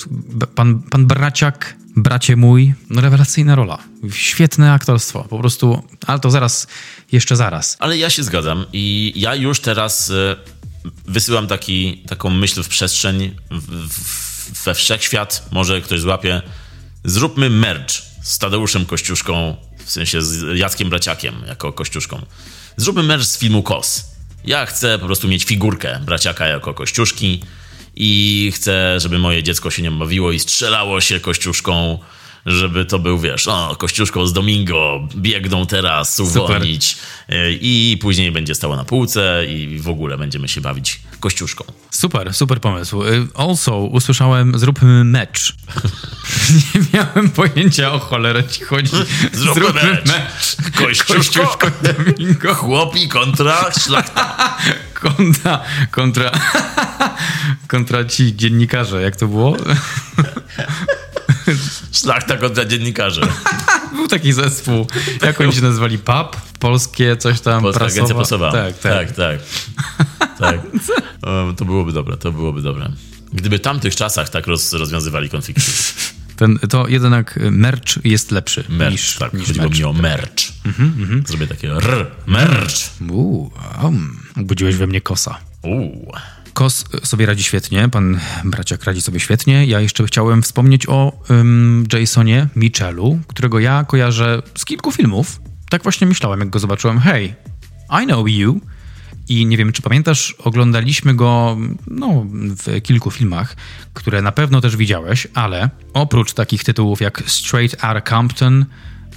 pan, 0.55 0.83
pan 0.83 1.07
braciak, 1.07 1.77
bracie 1.97 2.37
mój, 2.37 2.75
no 2.91 3.01
rewelacyjna 3.01 3.55
rola. 3.55 3.79
Świetne 4.13 4.73
aktorstwo, 4.73 5.25
po 5.25 5.39
prostu, 5.39 5.83
ale 6.07 6.21
to 6.21 6.31
zaraz, 6.31 6.67
jeszcze 7.13 7.37
zaraz. 7.37 7.77
Ale 7.81 7.99
ja 7.99 8.11
się 8.11 8.23
zgadzam 8.23 8.65
i 8.73 9.13
ja 9.17 9.35
już 9.35 9.61
teraz 9.61 10.11
e, 10.11 10.37
wysyłam 11.07 11.47
taki, 11.47 12.03
taką 12.09 12.31
myśl 12.31 12.63
w 12.63 12.69
przestrzeń, 12.69 13.37
w, 13.51 13.89
w, 13.89 14.65
we 14.65 14.75
wszechświat, 14.75 15.49
może 15.53 15.81
ktoś 15.81 16.01
złapie, 16.01 16.43
zróbmy 17.05 17.51
merch 17.51 18.09
z 18.29 18.39
Tadeuszem 18.39 18.87
Kościuszką, 18.87 19.57
w 19.85 19.91
sensie 19.91 20.23
z 20.23 20.59
Jackiem 20.59 20.91
Braciakiem 20.91 21.35
jako 21.47 21.73
Kościuszką. 21.73 22.23
Zróbmy 22.77 23.03
merch 23.03 23.25
z 23.25 23.39
filmu 23.39 23.63
KOS. 23.63 24.05
Ja 24.45 24.67
chcę 24.67 24.99
po 24.99 25.07
prostu 25.07 25.29
mieć 25.29 25.45
figurkę 25.45 26.01
Braciaka 26.05 26.47
jako 26.47 26.75
Kościuszki 26.75 27.43
i 27.97 28.53
chcę, 28.55 29.01
żeby 29.01 29.19
moje 29.19 29.43
dziecko 29.43 29.71
się 29.71 29.83
nie 29.83 29.91
bawiło 29.91 30.33
i 30.33 30.39
strzelało 30.39 31.01
się 31.01 31.21
Kościuszką 31.21 31.99
żeby 32.51 32.85
to 32.85 32.99
był, 32.99 33.19
wiesz, 33.19 33.49
o, 33.49 33.77
Kościuszko 33.79 34.27
z 34.27 34.33
Domingo 34.33 35.09
biegną 35.17 35.67
teraz 35.67 36.21
uwolnić 36.21 36.89
Super. 36.89 37.51
i 37.61 37.99
później 38.01 38.33
będzie 38.33 38.55
stało 38.55 38.77
na 38.77 38.85
półce 38.85 39.47
i 39.49 39.79
w 39.79 39.89
ogóle 39.89 40.19
będziemy 40.19 40.49
się 40.49 40.61
bawić 40.61 41.01
Kościuszką. 41.21 41.65
Super, 41.91 42.35
super 42.35 42.61
pomysł. 42.61 43.03
Y, 43.05 43.27
also 43.35 43.79
usłyszałem, 43.79 44.59
zróbmy 44.59 45.05
mecz. 45.05 45.55
Nie 46.75 46.81
miałem 46.95 47.31
pojęcia 47.31 47.93
o 47.93 47.99
cholerę 47.99 48.45
ci 48.45 48.65
chodzi. 48.65 48.91
Zróbmy, 49.33 49.63
zróbmy 49.63 49.83
mecz. 49.83 50.07
mecz. 50.07 50.57
Kościuszko, 50.77 51.15
Kościuszko 51.15 51.71
Domingo. 51.83 52.55
Chłopi 52.55 53.09
kontra 53.09 53.73
szlachta. 53.73 54.57
kontra, 55.03 55.61
kontra, 55.91 56.31
kontra 57.69 58.05
ci 58.05 58.37
dziennikarze, 58.37 59.03
jak 59.03 59.17
to 59.17 59.29
było? 59.29 59.57
Szlachta 61.93 62.37
kontra 62.37 62.65
dziennikarzy. 62.65 63.21
Był 63.97 64.09
taki 64.09 64.33
zespół. 64.33 64.87
Jak 65.23 65.41
oni 65.41 65.53
się 65.53 65.63
nazywali? 65.63 65.99
PAP? 65.99 66.37
Polskie 66.59 67.17
coś 67.17 67.41
tam 67.41 67.63
Polska 67.63 67.79
prasowa? 67.79 67.95
Agencja 67.95 68.15
Prasowa. 68.15 68.53
Tak, 68.53 68.79
tak. 68.79 69.13
tak, 69.13 69.17
tak. 69.17 69.41
tak. 70.39 70.61
O, 71.23 71.53
to 71.57 71.65
byłoby 71.65 71.93
dobre, 71.93 72.17
to 72.17 72.33
byłoby 72.33 72.63
dobre. 72.63 72.93
Gdyby 73.33 73.59
w 73.59 73.61
tamtych 73.61 73.97
czasach 73.97 74.29
tak 74.29 74.47
roz, 74.47 74.73
rozwiązywali 74.73 75.29
konflikty. 75.29 75.63
Ten, 76.37 76.59
to 76.59 76.89
jednak 76.89 77.39
merch 77.51 78.05
jest 78.05 78.31
lepszy 78.31 78.65
merch, 78.69 78.93
niż, 78.93 79.17
tak, 79.17 79.33
niż 79.33 79.47
chodziło 79.59 79.69
merch. 79.69 79.79
mi 79.79 79.85
o 79.85 79.93
merch. 79.93 80.53
Mhm, 80.65 80.95
mhm. 80.99 81.25
Zrobię 81.27 81.47
takie 81.47 81.73
r, 81.73 82.07
merch. 82.27 82.75
Uuu, 83.11 83.53
um, 83.83 84.23
budziłeś 84.37 84.77
we 84.77 84.87
mnie 84.87 85.01
kosa. 85.01 85.39
Uuu. 85.63 86.13
Kos 86.59 86.85
sobie 87.05 87.27
radzi 87.27 87.43
świetnie, 87.43 87.89
pan 87.89 88.21
braciak 88.45 88.85
radzi 88.85 89.03
sobie 89.03 89.21
świetnie. 89.21 89.67
Ja 89.67 89.81
jeszcze 89.81 90.05
chciałem 90.05 90.43
wspomnieć 90.43 90.89
o 90.89 91.25
um, 91.31 91.87
Jasonie 91.93 92.47
Mitchellu, 92.57 93.19
którego 93.27 93.59
ja 93.59 93.85
kojarzę 93.85 94.43
z 94.55 94.65
kilku 94.65 94.93
filmów. 94.93 95.41
Tak 95.71 95.83
właśnie 95.83 96.07
myślałem, 96.07 96.41
jak 96.41 96.51
go 96.51 96.59
zobaczyłem. 96.59 96.99
Hey, 96.99 97.35
I 98.03 98.07
know 98.07 98.29
you. 98.29 98.61
I 99.29 99.47
nie 99.47 99.57
wiem, 99.57 99.73
czy 99.73 99.83
pamiętasz, 99.83 100.35
oglądaliśmy 100.39 101.15
go 101.15 101.57
no, 101.87 102.27
w 102.33 102.83
kilku 102.83 103.11
filmach, 103.11 103.57
które 103.95 104.23
na 104.23 104.33
pewno 104.33 104.61
też 104.61 104.77
widziałeś, 104.77 105.27
ale 105.35 105.71
oprócz 105.95 106.33
takich 106.33 106.65
tytułów 106.65 107.01
jak 107.01 107.23
Straight 107.27 107.85
Outta 107.85 108.01
Compton, 108.01 108.67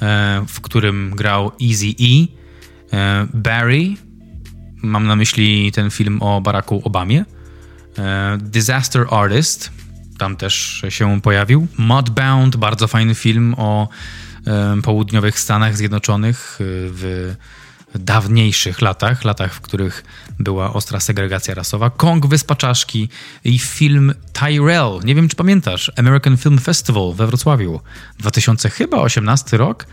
e, 0.02 0.46
w 0.48 0.62
którym 0.62 1.14
grał 1.16 1.52
Easy 1.62 1.88
e 2.94 3.28
Barry, 3.34 3.96
Mam 4.82 5.08
na 5.08 5.16
myśli 5.16 5.72
ten 5.72 5.92
film 5.92 6.22
o 6.22 6.42
Baracku 6.42 6.82
Obamie. 6.84 7.26
E, 7.98 8.38
Disaster 8.42 9.08
Artist, 9.12 9.72
tam 10.18 10.36
też 10.36 10.86
się 10.90 11.22
pojawił. 11.22 11.68
Mudbound, 11.78 12.56
bardzo 12.56 12.88
fajny 12.88 13.16
film 13.16 13.56
o 13.58 13.90
e, 14.48 14.82
południowych 14.82 15.40
Stanach 15.40 15.78
Zjednoczonych 15.78 16.60
e, 16.62 16.64
w 16.66 17.36
dawniejszych 17.96 18.82
latach, 18.82 19.26
latach, 19.26 19.54
w 19.54 19.62
których 19.62 20.04
była 20.40 20.74
ostra 20.74 21.00
segregacja 21.00 21.54
rasowa. 21.54 21.90
Kong 21.90 22.28
Wyspa 22.28 22.56
Czaszki 22.56 23.10
i 23.44 23.60
film 23.60 24.14
Tyrell. 24.34 25.00
Nie 25.04 25.16
wiem, 25.16 25.30
czy 25.30 25.36
pamiętasz. 25.36 25.92
American 25.98 26.38
Film 26.38 26.60
Festival 26.60 27.14
we 27.16 27.28
Wrocławiu. 27.28 27.80
2018 28.20 29.58
rok. 29.58 29.88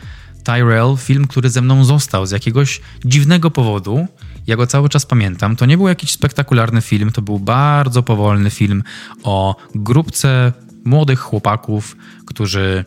Tyrell, 0.45 0.97
film, 0.99 1.27
który 1.27 1.51
ze 1.51 1.63
mną 1.63 1.85
został 1.85 2.27
z 2.27 2.31
jakiegoś 2.31 2.81
dziwnego 3.05 3.51
powodu. 3.51 4.07
Ja 4.49 4.57
go 4.57 4.67
cały 4.67 4.89
czas 4.89 5.07
pamiętam. 5.07 5.57
To 5.57 5.67
nie 5.67 5.77
był 5.77 5.89
jakiś 5.89 6.11
spektakularny 6.11 6.81
film, 6.81 7.13
to 7.13 7.23
był 7.23 7.39
bardzo 7.39 8.03
powolny 8.03 8.51
film 8.51 8.83
o 9.23 9.57
grupce 9.75 10.53
młodych 10.85 11.21
chłopaków, 11.21 11.97
którzy 12.27 12.85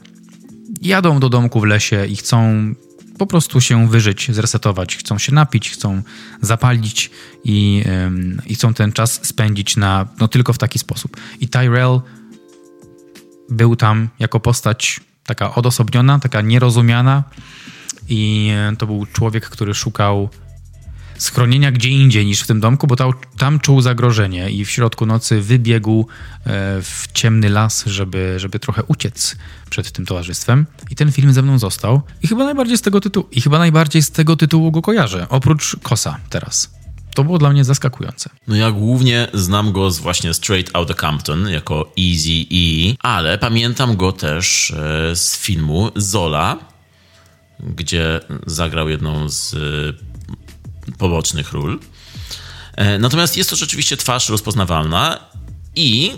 jadą 0.81 1.19
do 1.19 1.29
domku 1.29 1.59
w 1.59 1.63
lesie 1.63 2.05
i 2.05 2.15
chcą 2.15 2.73
po 3.17 3.27
prostu 3.27 3.61
się 3.61 3.87
wyżyć, 3.87 4.31
zresetować. 4.31 4.97
Chcą 4.97 5.17
się 5.17 5.33
napić, 5.33 5.69
chcą 5.69 6.01
zapalić 6.41 7.11
i, 7.43 7.83
i 8.47 8.55
chcą 8.55 8.73
ten 8.73 8.91
czas 8.91 9.27
spędzić 9.27 9.77
na, 9.77 10.07
no, 10.19 10.27
tylko 10.27 10.53
w 10.53 10.57
taki 10.57 10.79
sposób. 10.79 11.17
I 11.39 11.47
Tyrell 11.47 12.01
był 13.49 13.75
tam 13.75 14.09
jako 14.19 14.39
postać 14.39 14.99
taka 15.23 15.55
odosobniona, 15.55 16.19
taka 16.19 16.41
nierozumiana 16.41 17.23
i 18.09 18.51
to 18.77 18.87
był 18.87 19.05
człowiek, 19.05 19.49
który 19.49 19.73
szukał 19.73 20.29
schronienia 21.21 21.71
gdzie 21.71 21.89
indziej 21.89 22.25
niż 22.25 22.41
w 22.41 22.47
tym 22.47 22.59
domku, 22.59 22.87
bo 22.87 22.95
tam, 23.37 23.59
czuł 23.59 23.81
zagrożenie 23.81 24.49
i 24.49 24.65
w 24.65 24.69
środku 24.69 25.05
nocy 25.05 25.41
wybiegł 25.41 25.99
e, 25.99 26.05
w 26.81 27.07
ciemny 27.13 27.49
las, 27.49 27.85
żeby, 27.85 28.33
żeby 28.37 28.59
trochę 28.59 28.83
uciec 28.83 29.35
przed 29.69 29.91
tym 29.91 30.05
towarzystwem. 30.05 30.65
I 30.89 30.95
ten 30.95 31.11
film 31.11 31.33
ze 31.33 31.41
mną 31.41 31.59
został. 31.59 32.01
I 32.23 32.27
chyba 32.27 32.43
najbardziej 32.45 32.77
z 32.77 32.81
tego 32.81 33.01
tytułu, 33.01 33.27
i 33.31 33.41
chyba 33.41 33.59
najbardziej 33.59 34.01
z 34.01 34.11
tego 34.11 34.35
tytułu 34.35 34.71
go 34.71 34.81
kojarzę, 34.81 35.25
oprócz 35.29 35.75
Kosa 35.83 36.17
teraz. 36.29 36.71
To 37.15 37.23
było 37.23 37.37
dla 37.37 37.49
mnie 37.49 37.63
zaskakujące. 37.63 38.29
No 38.47 38.55
ja 38.55 38.71
głównie 38.71 39.27
znam 39.33 39.71
go 39.71 39.91
z 39.91 39.99
właśnie 39.99 40.33
Straight 40.33 40.75
Outta 40.75 40.93
Compton 40.93 41.49
jako 41.49 41.93
Easy 41.99 42.45
E, 42.51 42.95
ale 42.99 43.37
pamiętam 43.37 43.95
go 43.95 44.11
też 44.11 44.71
e, 44.71 45.15
z 45.15 45.37
filmu 45.37 45.91
Zola, 45.95 46.57
gdzie 47.59 48.19
zagrał 48.45 48.89
jedną 48.89 49.29
z 49.29 49.55
pobocznych 50.97 51.51
ról. 51.51 51.79
E, 52.75 52.99
natomiast 52.99 53.37
jest 53.37 53.49
to 53.49 53.55
rzeczywiście 53.55 53.97
twarz 53.97 54.29
rozpoznawalna 54.29 55.19
i 55.75 56.11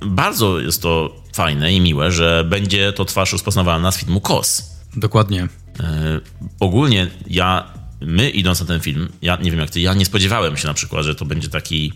bardzo 0.00 0.60
jest 0.60 0.82
to 0.82 1.22
fajne 1.32 1.72
i 1.72 1.80
miłe, 1.80 2.12
że 2.12 2.44
będzie 2.48 2.92
to 2.92 3.04
twarz 3.04 3.32
rozpoznawalna 3.32 3.92
z 3.92 3.98
filmu 3.98 4.20
KOS. 4.20 4.62
Dokładnie. 4.96 5.48
E, 5.80 6.20
ogólnie 6.60 7.10
ja, 7.26 7.72
my 8.00 8.30
idąc 8.30 8.60
na 8.60 8.66
ten 8.66 8.80
film, 8.80 9.08
ja 9.22 9.38
nie 9.42 9.50
wiem 9.50 9.60
jak 9.60 9.70
ty, 9.70 9.80
ja 9.80 9.94
nie 9.94 10.06
spodziewałem 10.06 10.56
się 10.56 10.68
na 10.68 10.74
przykład, 10.74 11.04
że 11.04 11.14
to 11.14 11.24
będzie 11.24 11.48
taki 11.48 11.92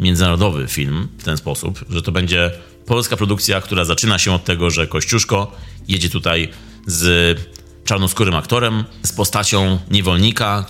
międzynarodowy 0.00 0.68
film 0.68 1.08
w 1.18 1.24
ten 1.24 1.36
sposób, 1.36 1.84
że 1.90 2.02
to 2.02 2.12
będzie 2.12 2.50
polska 2.86 3.16
produkcja, 3.16 3.60
która 3.60 3.84
zaczyna 3.84 4.18
się 4.18 4.32
od 4.32 4.44
tego, 4.44 4.70
że 4.70 4.86
Kościuszko 4.86 5.52
jedzie 5.88 6.10
tutaj 6.10 6.48
z 6.86 7.38
czarnoskórym 7.84 8.34
aktorem 8.34 8.84
z 9.02 9.12
postacią 9.12 9.78
niewolnika. 9.90 10.64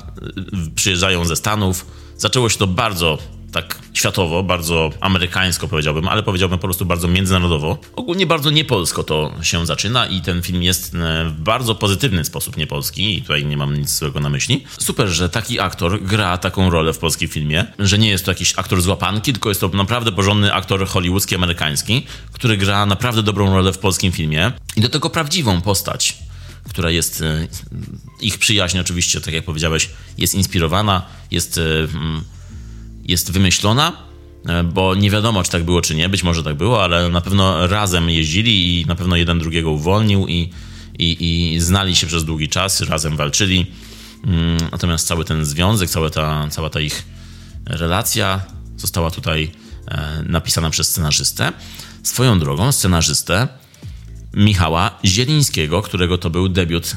Przyjeżdżają 0.74 1.24
ze 1.24 1.36
Stanów. 1.36 1.86
Zaczęło 2.16 2.48
się 2.48 2.58
to 2.58 2.66
bardzo 2.66 3.18
tak 3.52 3.78
światowo, 3.92 4.42
bardzo 4.42 4.90
amerykańsko 5.00 5.68
powiedziałbym, 5.68 6.08
ale 6.08 6.22
powiedziałbym 6.22 6.58
po 6.58 6.66
prostu 6.66 6.86
bardzo 6.86 7.08
międzynarodowo. 7.08 7.78
Ogólnie 7.96 8.26
bardzo 8.26 8.50
niepolsko 8.50 9.04
to 9.04 9.34
się 9.42 9.66
zaczyna 9.66 10.06
i 10.06 10.20
ten 10.20 10.42
film 10.42 10.62
jest 10.62 10.94
e, 10.94 11.24
w 11.24 11.32
bardzo 11.32 11.74
pozytywny 11.74 12.24
sposób 12.24 12.56
niepolski 12.56 13.18
i 13.18 13.22
tutaj 13.22 13.46
nie 13.46 13.56
mam 13.56 13.76
nic 13.76 13.98
złego 13.98 14.20
na 14.20 14.28
myśli. 14.28 14.64
Super, 14.78 15.08
że 15.08 15.28
taki 15.28 15.60
aktor 15.60 16.02
gra 16.02 16.38
taką 16.38 16.70
rolę 16.70 16.92
w 16.92 16.98
polskim 16.98 17.28
filmie, 17.28 17.66
że 17.78 17.98
nie 17.98 18.08
jest 18.08 18.24
to 18.24 18.30
jakiś 18.30 18.58
aktor 18.58 18.82
z 18.82 18.86
łapanki, 18.86 19.32
tylko 19.32 19.48
jest 19.48 19.60
to 19.60 19.68
naprawdę 19.68 20.12
porządny 20.12 20.54
aktor 20.54 20.86
hollywoodzki, 20.86 21.34
amerykański, 21.34 22.06
który 22.32 22.56
gra 22.56 22.86
naprawdę 22.86 23.22
dobrą 23.22 23.54
rolę 23.54 23.72
w 23.72 23.78
polskim 23.78 24.12
filmie 24.12 24.52
i 24.76 24.80
do 24.80 24.88
tego 24.88 25.10
prawdziwą 25.10 25.60
postać 25.60 26.18
która 26.68 26.90
jest 26.90 27.22
e, 27.22 27.48
ich 28.20 28.38
przyjaźń 28.38 28.78
oczywiście, 28.78 29.20
tak 29.20 29.34
jak 29.34 29.44
powiedziałeś, 29.44 29.90
jest 30.18 30.34
inspirowana, 30.34 31.06
jest, 31.30 31.58
e, 31.58 31.62
mm, 31.80 32.24
jest 33.04 33.32
wymyślona, 33.32 33.92
e, 34.46 34.64
bo 34.64 34.94
nie 34.94 35.10
wiadomo, 35.10 35.42
czy 35.42 35.50
tak 35.50 35.64
było, 35.64 35.80
czy 35.80 35.94
nie. 35.94 36.08
Być 36.08 36.22
może 36.22 36.42
tak 36.42 36.56
było, 36.56 36.84
ale 36.84 37.08
na 37.08 37.20
pewno 37.20 37.66
razem 37.66 38.10
jeździli 38.10 38.80
i 38.80 38.86
na 38.86 38.94
pewno 38.94 39.16
jeden 39.16 39.38
drugiego 39.38 39.70
uwolnił 39.70 40.26
i, 40.28 40.50
i, 40.98 41.52
i 41.54 41.60
znali 41.60 41.96
się 41.96 42.06
przez 42.06 42.24
długi 42.24 42.48
czas, 42.48 42.80
razem 42.80 43.16
walczyli. 43.16 43.66
Mm, 44.24 44.56
natomiast 44.72 45.06
cały 45.06 45.24
ten 45.24 45.44
związek, 45.44 45.90
cała 45.90 46.10
ta, 46.10 46.48
cała 46.50 46.70
ta 46.70 46.80
ich 46.80 47.04
relacja 47.66 48.40
została 48.76 49.10
tutaj 49.10 49.50
napisana 50.26 50.70
przez 50.70 50.88
scenarzystę. 50.88 51.52
Swoją 52.02 52.38
drogą, 52.38 52.72
scenarzystę 52.72 53.48
Michała 54.34 54.98
Zielińskiego, 55.04 55.82
którego 55.82 56.18
to 56.18 56.30
był 56.30 56.48
debiut 56.48 56.96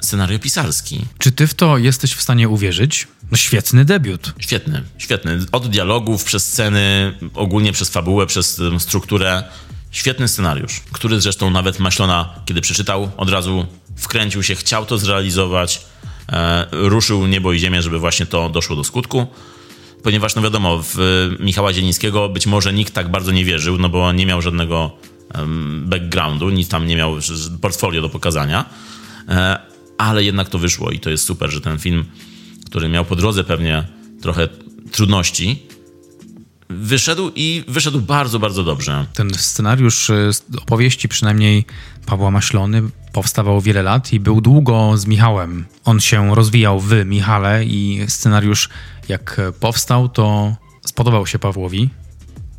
scenariopisarski. 0.00 1.04
Czy 1.18 1.32
ty 1.32 1.46
w 1.46 1.54
to 1.54 1.78
jesteś 1.78 2.14
w 2.14 2.22
stanie 2.22 2.48
uwierzyć? 2.48 3.08
No 3.30 3.36
świetny 3.36 3.84
debiut. 3.84 4.32
Świetny, 4.38 4.82
świetny. 4.98 5.38
Od 5.52 5.68
dialogów, 5.68 6.24
przez 6.24 6.46
sceny, 6.46 7.14
ogólnie 7.34 7.72
przez 7.72 7.88
fabułę, 7.88 8.26
przez 8.26 8.60
strukturę. 8.78 9.44
Świetny 9.90 10.28
scenariusz, 10.28 10.80
który 10.92 11.20
zresztą 11.20 11.50
nawet 11.50 11.78
Maślona, 11.78 12.34
kiedy 12.44 12.60
przeczytał, 12.60 13.10
od 13.16 13.30
razu 13.30 13.66
wkręcił 13.96 14.42
się, 14.42 14.54
chciał 14.54 14.86
to 14.86 14.98
zrealizować, 14.98 15.86
e, 16.28 16.66
ruszył 16.72 17.26
niebo 17.26 17.52
i 17.52 17.58
ziemię, 17.58 17.82
żeby 17.82 17.98
właśnie 17.98 18.26
to 18.26 18.50
doszło 18.50 18.76
do 18.76 18.84
skutku. 18.84 19.26
Ponieważ, 20.02 20.34
no 20.34 20.42
wiadomo, 20.42 20.82
w 20.82 20.96
Michała 21.40 21.72
Zielińskiego 21.72 22.28
być 22.28 22.46
może 22.46 22.72
nikt 22.72 22.94
tak 22.94 23.10
bardzo 23.10 23.32
nie 23.32 23.44
wierzył, 23.44 23.78
no 23.78 23.88
bo 23.88 24.12
nie 24.12 24.26
miał 24.26 24.42
żadnego 24.42 24.90
backgroundu, 25.84 26.50
nic 26.50 26.68
tam 26.68 26.86
nie 26.86 26.96
miał 26.96 27.14
portfolio 27.60 28.02
do 28.02 28.08
pokazania, 28.08 28.64
e, 29.28 29.58
ale 29.98 30.24
jednak 30.24 30.48
to 30.48 30.58
wyszło 30.58 30.90
i 30.90 31.00
to 31.00 31.10
jest 31.10 31.24
super, 31.24 31.50
że 31.50 31.60
ten 31.60 31.78
film, 31.78 32.04
który 32.66 32.88
miał 32.88 33.04
po 33.04 33.16
drodze 33.16 33.44
pewnie 33.44 33.84
trochę 34.22 34.48
trudności, 34.92 35.62
wyszedł 36.68 37.32
i 37.34 37.64
wyszedł 37.68 38.00
bardzo, 38.00 38.38
bardzo 38.38 38.64
dobrze. 38.64 39.06
Ten 39.14 39.34
scenariusz 39.34 40.10
e, 40.10 40.30
opowieści, 40.62 41.08
przynajmniej 41.08 41.64
Pawła 42.06 42.30
Maślony, 42.30 42.82
powstawał 43.12 43.60
wiele 43.60 43.82
lat 43.82 44.12
i 44.12 44.20
był 44.20 44.40
długo 44.40 44.96
z 44.96 45.06
Michałem. 45.06 45.66
On 45.84 46.00
się 46.00 46.34
rozwijał 46.34 46.80
w 46.80 47.04
Michale 47.04 47.64
i 47.64 48.04
scenariusz, 48.08 48.68
jak 49.08 49.40
powstał, 49.60 50.08
to 50.08 50.56
spodobał 50.86 51.26
się 51.26 51.38
Pawłowi 51.38 51.90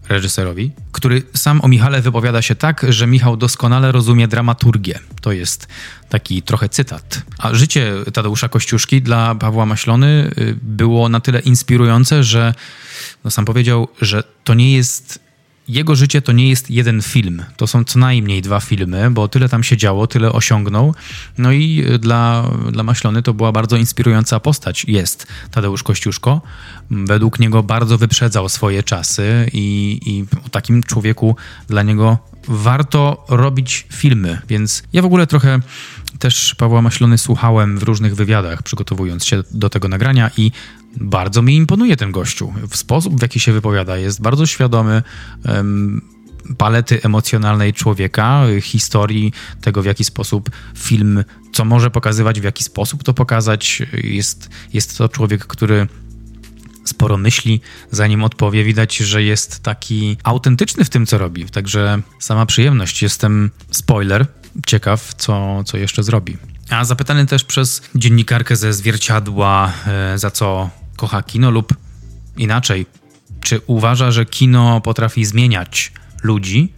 reżyserowi, 0.09 0.71
który 0.91 1.23
sam 1.33 1.61
o 1.61 1.67
Michale 1.67 2.01
wypowiada 2.01 2.41
się 2.41 2.55
tak, 2.55 2.85
że 2.89 3.07
Michał 3.07 3.37
doskonale 3.37 3.91
rozumie 3.91 4.27
dramaturgię. 4.27 4.99
To 5.21 5.31
jest 5.31 5.67
taki 6.09 6.41
trochę 6.41 6.69
cytat. 6.69 7.21
A 7.37 7.53
życie 7.53 7.93
Tadeusza 8.13 8.49
Kościuszki 8.49 9.01
dla 9.01 9.35
Pawła 9.35 9.65
Maślony 9.65 10.31
y, 10.37 10.57
było 10.61 11.09
na 11.09 11.19
tyle 11.19 11.39
inspirujące, 11.39 12.23
że 12.23 12.53
no 13.23 13.31
sam 13.31 13.45
powiedział, 13.45 13.87
że 14.01 14.23
to 14.43 14.53
nie 14.53 14.75
jest 14.75 15.26
jego 15.67 15.95
życie 15.95 16.21
to 16.21 16.31
nie 16.31 16.49
jest 16.49 16.71
jeden 16.71 17.01
film. 17.01 17.43
To 17.57 17.67
są 17.67 17.83
co 17.83 17.99
najmniej 17.99 18.41
dwa 18.41 18.59
filmy, 18.59 19.11
bo 19.11 19.27
tyle 19.27 19.49
tam 19.49 19.63
się 19.63 19.77
działo, 19.77 20.07
tyle 20.07 20.31
osiągnął. 20.31 20.95
No 21.37 21.51
i 21.51 21.85
dla, 21.99 22.51
dla 22.71 22.83
Maślony 22.83 23.23
to 23.23 23.33
była 23.33 23.51
bardzo 23.51 23.77
inspirująca 23.77 24.39
postać. 24.39 24.85
Jest 24.85 25.27
Tadeusz 25.51 25.83
Kościuszko. 25.83 26.41
Według 26.91 27.39
niego 27.39 27.63
bardzo 27.63 27.97
wyprzedzał 27.97 28.49
swoje 28.49 28.83
czasy 28.83 29.49
i, 29.53 29.99
i 30.05 30.25
o 30.45 30.49
takim 30.49 30.83
człowieku 30.83 31.35
dla 31.67 31.83
niego 31.83 32.17
warto 32.47 33.25
robić 33.29 33.87
filmy. 33.93 34.41
Więc 34.49 34.83
ja 34.93 35.01
w 35.01 35.05
ogóle 35.05 35.27
trochę 35.27 35.59
też 36.19 36.55
Pawła 36.55 36.81
Maślony 36.81 37.17
słuchałem 37.17 37.77
w 37.77 37.83
różnych 37.83 38.15
wywiadach, 38.15 38.63
przygotowując 38.63 39.25
się 39.25 39.43
do 39.51 39.69
tego 39.69 39.87
nagrania 39.87 40.31
i 40.37 40.51
bardzo 40.99 41.41
mi 41.41 41.55
imponuje 41.55 41.95
ten 41.95 42.11
gościu. 42.11 42.53
W 42.69 42.77
sposób, 42.77 43.19
w 43.19 43.21
jaki 43.21 43.39
się 43.39 43.51
wypowiada, 43.53 43.97
jest 43.97 44.21
bardzo 44.21 44.45
świadomy 44.45 45.03
um, 45.45 46.01
palety 46.57 47.03
emocjonalnej 47.03 47.73
człowieka, 47.73 48.43
historii 48.61 49.33
tego, 49.61 49.81
w 49.81 49.85
jaki 49.85 50.03
sposób 50.03 50.49
film, 50.77 51.23
co 51.53 51.65
może 51.65 51.91
pokazywać, 51.91 52.41
w 52.41 52.43
jaki 52.43 52.63
sposób 52.63 53.03
to 53.03 53.13
pokazać. 53.13 53.81
Jest, 54.03 54.49
jest 54.73 54.97
to 54.97 55.09
człowiek, 55.09 55.45
który 55.45 55.87
sporo 56.85 57.17
myśli, 57.17 57.61
zanim 57.91 58.23
odpowie. 58.23 58.63
Widać, 58.63 58.97
że 58.97 59.23
jest 59.23 59.63
taki 59.63 60.17
autentyczny 60.23 60.85
w 60.85 60.89
tym, 60.89 61.05
co 61.05 61.17
robi. 61.17 61.45
Także 61.45 62.01
sama 62.19 62.45
przyjemność. 62.45 63.01
Jestem 63.01 63.51
spoiler, 63.71 64.25
ciekaw, 64.65 65.13
co, 65.13 65.63
co 65.63 65.77
jeszcze 65.77 66.03
zrobi. 66.03 66.37
A 66.69 66.85
zapytany 66.85 67.25
też 67.25 67.43
przez 67.43 67.81
dziennikarkę 67.95 68.55
ze 68.55 68.73
zwierciadła, 68.73 69.73
e, 69.87 70.17
za 70.17 70.31
co 70.31 70.69
kocha 70.97 71.23
kino, 71.23 71.51
lub 71.51 71.73
inaczej, 72.37 72.85
czy 73.41 73.61
uważa, 73.67 74.11
że 74.11 74.25
kino 74.25 74.81
potrafi 74.81 75.25
zmieniać 75.25 75.91
ludzi 76.23 76.73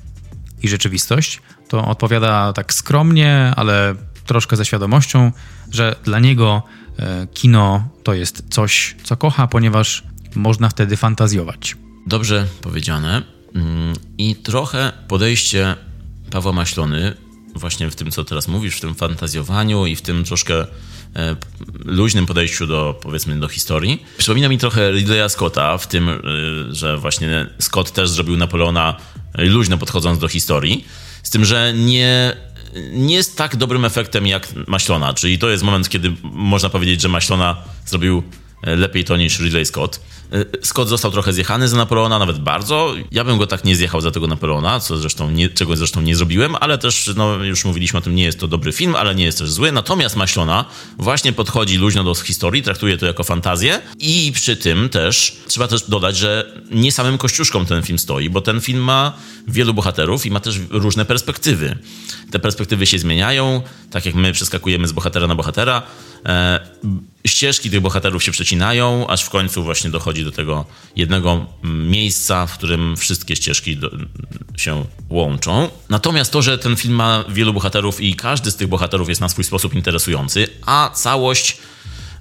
i 0.64 0.68
rzeczywistość, 0.68 1.42
to 1.68 1.86
odpowiada 1.86 2.54
tak 2.54 2.74
skromnie, 2.74 3.54
ale 3.56 3.96
troszkę 4.26 4.56
ze 4.56 4.66
świadomością, 4.66 5.32
że 5.72 5.96
dla 6.04 6.20
niego 6.20 6.64
e, 7.00 7.28
kino 7.34 7.90
to 8.04 8.14
jest 8.14 8.44
coś, 8.50 8.96
co 9.04 9.18
kocha, 9.18 9.48
ponieważ 9.48 10.04
można 10.36 10.70
wtedy 10.70 10.98
fantazjować. 10.98 11.78
Dobrze 12.08 12.48
powiedziane. 12.62 13.22
Mm, 13.56 13.94
I 14.18 14.36
trochę 14.36 14.92
podejście 15.08 15.76
Pawła 16.32 16.52
Maślony 16.52 17.14
właśnie 17.56 17.92
w 17.92 17.96
tym, 17.96 18.12
co 18.12 18.24
teraz 18.24 18.48
mówisz, 18.48 18.78
w 18.78 18.82
tym 18.82 18.96
fantazjowaniu 18.96 19.86
i 19.86 19.96
w 19.96 20.02
tym 20.02 20.24
troszkę 20.24 20.68
luźnym 21.86 22.26
podejściu 22.26 22.68
do, 22.68 23.00
powiedzmy, 23.02 23.40
do 23.40 23.48
historii. 23.48 24.04
Przypomina 24.18 24.50
mi 24.50 24.58
trochę 24.58 24.92
Ridleya 24.92 25.30
Scotta 25.30 25.78
w 25.78 25.88
tym, 25.88 26.10
e, 26.10 26.20
że 26.70 26.98
właśnie 26.98 27.48
Scott 27.60 27.92
też 27.92 28.10
zrobił 28.10 28.38
Napoleona 28.38 28.96
luźno 29.38 29.78
podchodząc 29.78 30.20
do 30.20 30.28
historii, 30.28 30.86
z 31.24 31.30
tym, 31.30 31.46
że 31.46 31.74
nie 31.74 32.36
nie 32.92 33.16
jest 33.16 33.38
tak 33.38 33.56
dobrym 33.56 33.86
efektem 33.86 34.28
jak 34.28 34.48
Maślona, 34.68 35.14
czyli 35.14 35.40
to 35.40 35.50
jest 35.50 35.64
moment, 35.64 35.90
kiedy 35.90 36.14
można 36.24 36.70
powiedzieć, 36.70 37.02
że 37.02 37.08
Maślona 37.08 37.58
zrobił 37.86 38.24
e, 38.64 38.76
lepiej 38.76 39.06
to 39.06 39.18
niż 39.18 39.40
Ridley 39.40 39.66
Scott. 39.66 40.02
E, 40.32 40.66
Scott 40.66 40.90
został 40.90 41.12
trochę 41.12 41.34
zjechany 41.34 41.68
za 41.68 41.78
Napoleona, 41.78 42.20
nawet 42.20 42.40
bardzo. 42.40 42.94
Ja 43.12 43.24
bym 43.24 43.38
go 43.38 43.48
tak 43.48 43.64
nie 43.64 43.76
zjechał 43.76 44.02
za 44.02 44.12
tego 44.12 44.28
Napoleona, 44.28 44.80
co 44.80 44.98
zresztą 44.98 45.32
nie, 45.32 45.50
czego 45.50 45.76
zresztą 45.76 46.02
nie 46.02 46.16
zrobiłem, 46.16 46.56
ale 46.60 46.78
też, 46.78 47.12
no, 47.16 47.44
już 47.44 47.66
mówiliśmy 47.66 48.00
o 48.00 48.02
tym, 48.02 48.16
nie 48.16 48.24
jest 48.24 48.40
to 48.40 48.48
dobry 48.48 48.72
film, 48.72 48.96
ale 48.96 49.16
nie 49.16 49.24
jest 49.24 49.38
też 49.38 49.52
zły. 49.52 49.72
Natomiast 49.72 50.16
Maślona 50.16 50.66
właśnie 50.98 51.34
podchodzi 51.34 51.78
luźno 51.78 52.04
do 52.04 52.16
historii, 52.16 52.64
traktuje 52.64 52.98
to 52.98 53.06
jako 53.06 53.24
fantazję 53.24 53.82
i 54.00 54.32
przy 54.36 54.58
tym 54.58 54.90
też 54.90 55.36
trzeba 55.48 55.68
też 55.68 55.84
dodać, 55.90 56.18
że 56.18 56.54
nie 56.72 56.92
samym 56.92 57.18
kościuszką 57.18 57.66
ten 57.66 57.84
film 57.84 58.00
stoi, 58.00 58.30
bo 58.30 58.42
ten 58.42 58.62
film 58.62 58.84
ma 58.84 59.14
wielu 59.48 59.74
bohaterów 59.74 60.26
i 60.26 60.32
ma 60.32 60.40
też 60.40 60.60
różne 60.70 61.06
perspektywy. 61.06 61.78
Te 62.32 62.40
perspektywy 62.40 62.86
się 62.86 63.00
zmieniają, 63.00 63.62
tak 63.92 64.06
jak 64.06 64.16
my 64.16 64.34
przeskakujemy 64.34 64.88
z 64.88 64.92
bohatera 64.92 65.28
na 65.28 65.36
bohatera. 65.36 65.82
E, 66.26 66.60
ścieżki 67.28 67.70
tych 67.70 67.82
bohaterów 67.82 68.24
się 68.24 68.32
przecinają, 68.32 69.08
aż 69.08 69.24
w 69.24 69.30
końcu 69.30 69.64
właśnie 69.64 69.90
dochodzi 69.90 70.24
do 70.24 70.32
tego 70.32 70.66
jednego 70.96 71.46
miejsca, 71.64 72.48
w 72.48 72.58
którym 72.58 72.98
wszystkie 72.98 73.36
ścieżki 73.36 73.78
do, 73.78 73.92
się 74.58 74.86
łączą. 75.10 75.70
Natomiast 75.90 76.32
to, 76.32 76.42
że 76.42 76.58
ten 76.58 76.76
film 76.76 76.96
ma 76.96 77.24
wielu 77.30 77.54
bohaterów 77.54 78.02
i 78.02 78.16
każdy 78.16 78.52
z 78.52 78.56
tych 78.56 78.68
bohaterów 78.68 79.10
jest 79.10 79.22
na 79.22 79.30
swój 79.30 79.44
sposób 79.44 79.74
interesujący, 79.74 80.48
a 80.66 80.90
całość 80.94 81.58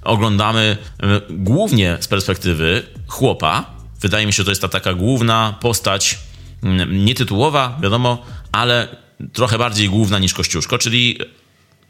oglądamy 0.03 0.77
e, 1.03 1.21
głównie 1.29 1.97
z 1.99 2.07
perspektywy 2.07 2.83
chłopa. 3.07 3.65
Wydaje 4.01 4.25
mi 4.25 4.33
się, 4.33 4.37
że 4.37 4.45
to 4.45 4.51
jest 4.51 4.61
ta 4.61 4.67
taka 4.67 4.93
główna 4.93 5.57
postać, 5.61 6.19
mm, 6.63 7.05
nietytułowa, 7.05 7.79
wiadomo, 7.81 8.25
ale 8.51 8.87
trochę 9.33 9.57
bardziej 9.57 9.89
główna 9.89 10.19
niż 10.19 10.33
Kościuszko, 10.33 10.77
czyli 10.77 11.19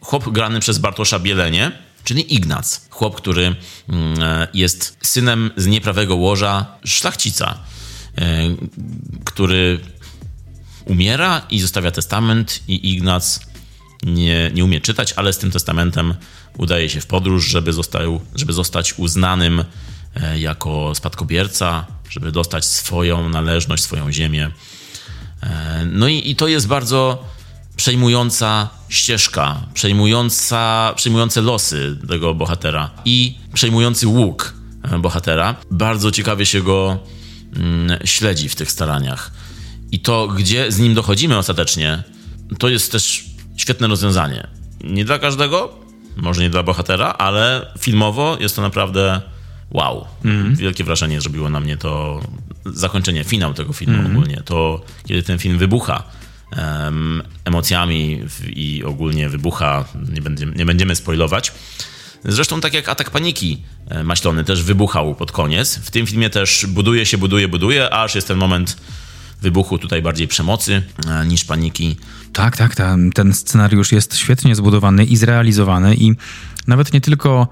chłop 0.01 0.29
grany 0.29 0.59
przez 0.59 0.77
Bartosza 0.77 1.19
Bielenie, 1.19 1.71
czyli 2.03 2.35
Ignac. 2.35 2.81
Chłop, 2.89 3.15
który 3.15 3.55
mm, 3.89 4.23
e, 4.23 4.47
jest 4.53 4.97
synem 5.03 5.51
z 5.57 5.67
nieprawego 5.67 6.15
łoża 6.15 6.65
szlachcica, 6.85 7.57
e, 8.17 8.39
który 9.25 9.79
umiera 10.85 11.41
i 11.49 11.59
zostawia 11.59 11.91
testament 11.91 12.63
i 12.67 12.91
Ignac 12.91 13.39
nie, 14.03 14.51
nie 14.53 14.65
umie 14.65 14.81
czytać, 14.81 15.13
ale 15.13 15.33
z 15.33 15.37
tym 15.37 15.51
testamentem 15.51 16.13
udaje 16.57 16.89
się 16.89 17.01
w 17.01 17.05
podróż, 17.05 17.45
żeby, 17.45 17.73
został, 17.73 18.21
żeby 18.35 18.53
zostać 18.53 18.93
uznanym 18.97 19.63
e, 20.15 20.39
jako 20.39 20.95
spadkobierca, 20.95 21.85
żeby 22.09 22.31
dostać 22.31 22.65
swoją 22.65 23.29
należność, 23.29 23.83
swoją 23.83 24.11
ziemię. 24.11 24.51
No 25.85 26.07
i, 26.07 26.29
i 26.29 26.35
to 26.35 26.47
jest 26.47 26.67
bardzo 26.67 27.23
przejmująca 27.75 28.69
ścieżka, 28.89 29.61
przejmująca, 29.73 30.93
przejmujące 30.95 31.41
losy 31.41 31.97
tego 32.07 32.35
bohatera 32.35 32.89
i 33.05 33.37
przejmujący 33.53 34.07
łuk 34.07 34.53
bohatera. 34.99 35.55
Bardzo 35.71 36.11
ciekawie 36.11 36.45
się 36.45 36.61
go 36.61 36.99
mm, 37.55 37.99
śledzi 38.05 38.49
w 38.49 38.55
tych 38.55 38.71
staraniach. 38.71 39.31
I 39.91 39.99
to, 39.99 40.27
gdzie 40.27 40.71
z 40.71 40.79
nim 40.79 40.93
dochodzimy 40.93 41.37
ostatecznie, 41.37 42.03
to 42.59 42.69
jest 42.69 42.91
też 42.91 43.25
świetne 43.57 43.87
rozwiązanie. 43.87 44.47
Nie 44.83 45.05
dla 45.05 45.19
każdego, 45.19 45.79
może 46.17 46.41
nie 46.41 46.49
dla 46.49 46.63
bohatera, 46.63 47.07
ale 47.07 47.73
filmowo 47.79 48.37
jest 48.39 48.55
to 48.55 48.61
naprawdę 48.61 49.21
wow. 49.71 50.07
Mm. 50.25 50.55
Wielkie 50.55 50.83
wrażenie 50.83 51.21
zrobiło 51.21 51.49
na 51.49 51.59
mnie 51.59 51.77
to 51.77 52.21
zakończenie, 52.73 53.23
finał 53.23 53.53
tego 53.53 53.73
filmu 53.73 53.99
mm. 53.99 54.11
ogólnie. 54.11 54.41
To, 54.45 54.81
kiedy 55.05 55.23
ten 55.23 55.39
film 55.39 55.57
wybucha 55.57 56.03
um, 56.57 57.23
emocjami 57.45 58.21
i 58.49 58.83
ogólnie 58.83 59.29
wybucha, 59.29 59.85
nie, 60.13 60.21
będzie, 60.21 60.45
nie 60.45 60.65
będziemy 60.65 60.95
spoilować. 60.95 61.51
Zresztą 62.25 62.61
tak 62.61 62.73
jak 62.73 62.89
Atak 62.89 63.09
Paniki 63.09 63.63
e, 63.87 64.03
Maślony 64.03 64.43
też 64.43 64.63
wybuchał 64.63 65.15
pod 65.15 65.31
koniec. 65.31 65.75
W 65.75 65.91
tym 65.91 66.05
filmie 66.05 66.29
też 66.29 66.65
buduje 66.67 67.05
się, 67.05 67.17
buduje, 67.17 67.47
buduje, 67.47 67.93
aż 67.93 68.15
jest 68.15 68.27
ten 68.27 68.37
moment 68.37 68.77
wybuchu 69.41 69.77
tutaj 69.77 70.01
bardziej 70.01 70.27
przemocy 70.27 70.83
e, 71.07 71.25
niż 71.25 71.45
paniki. 71.45 71.97
Tak, 72.33 72.57
tak, 72.57 72.75
ten, 72.75 73.11
ten 73.11 73.33
scenariusz 73.33 73.91
jest 73.91 74.17
świetnie 74.17 74.55
zbudowany 74.55 75.05
i 75.05 75.17
zrealizowany 75.17 75.95
i 75.95 76.13
nawet 76.67 76.93
nie 76.93 77.01
tylko, 77.01 77.47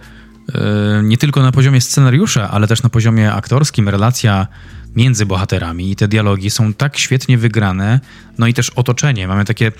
e, 0.54 1.04
nie 1.04 1.18
tylko 1.18 1.42
na 1.42 1.52
poziomie 1.52 1.82
scenariusza, 1.82 2.50
ale 2.52 2.68
też 2.68 2.84
na 2.84 2.90
poziomie 2.90 3.34
aktorskim 3.34 3.90
relacja 3.90 4.48
między 4.96 5.26
bohaterami 5.26 5.92
i 5.92 5.96
te 5.96 6.08
dialogi 6.08 6.50
są 6.50 6.74
tak 6.74 6.98
świetnie 6.98 7.38
wygrane, 7.38 8.00
no 8.38 8.48
i 8.48 8.54
też 8.54 8.70
otoczenie. 8.70 9.28
Mamy 9.28 9.46
takie. 9.46 9.72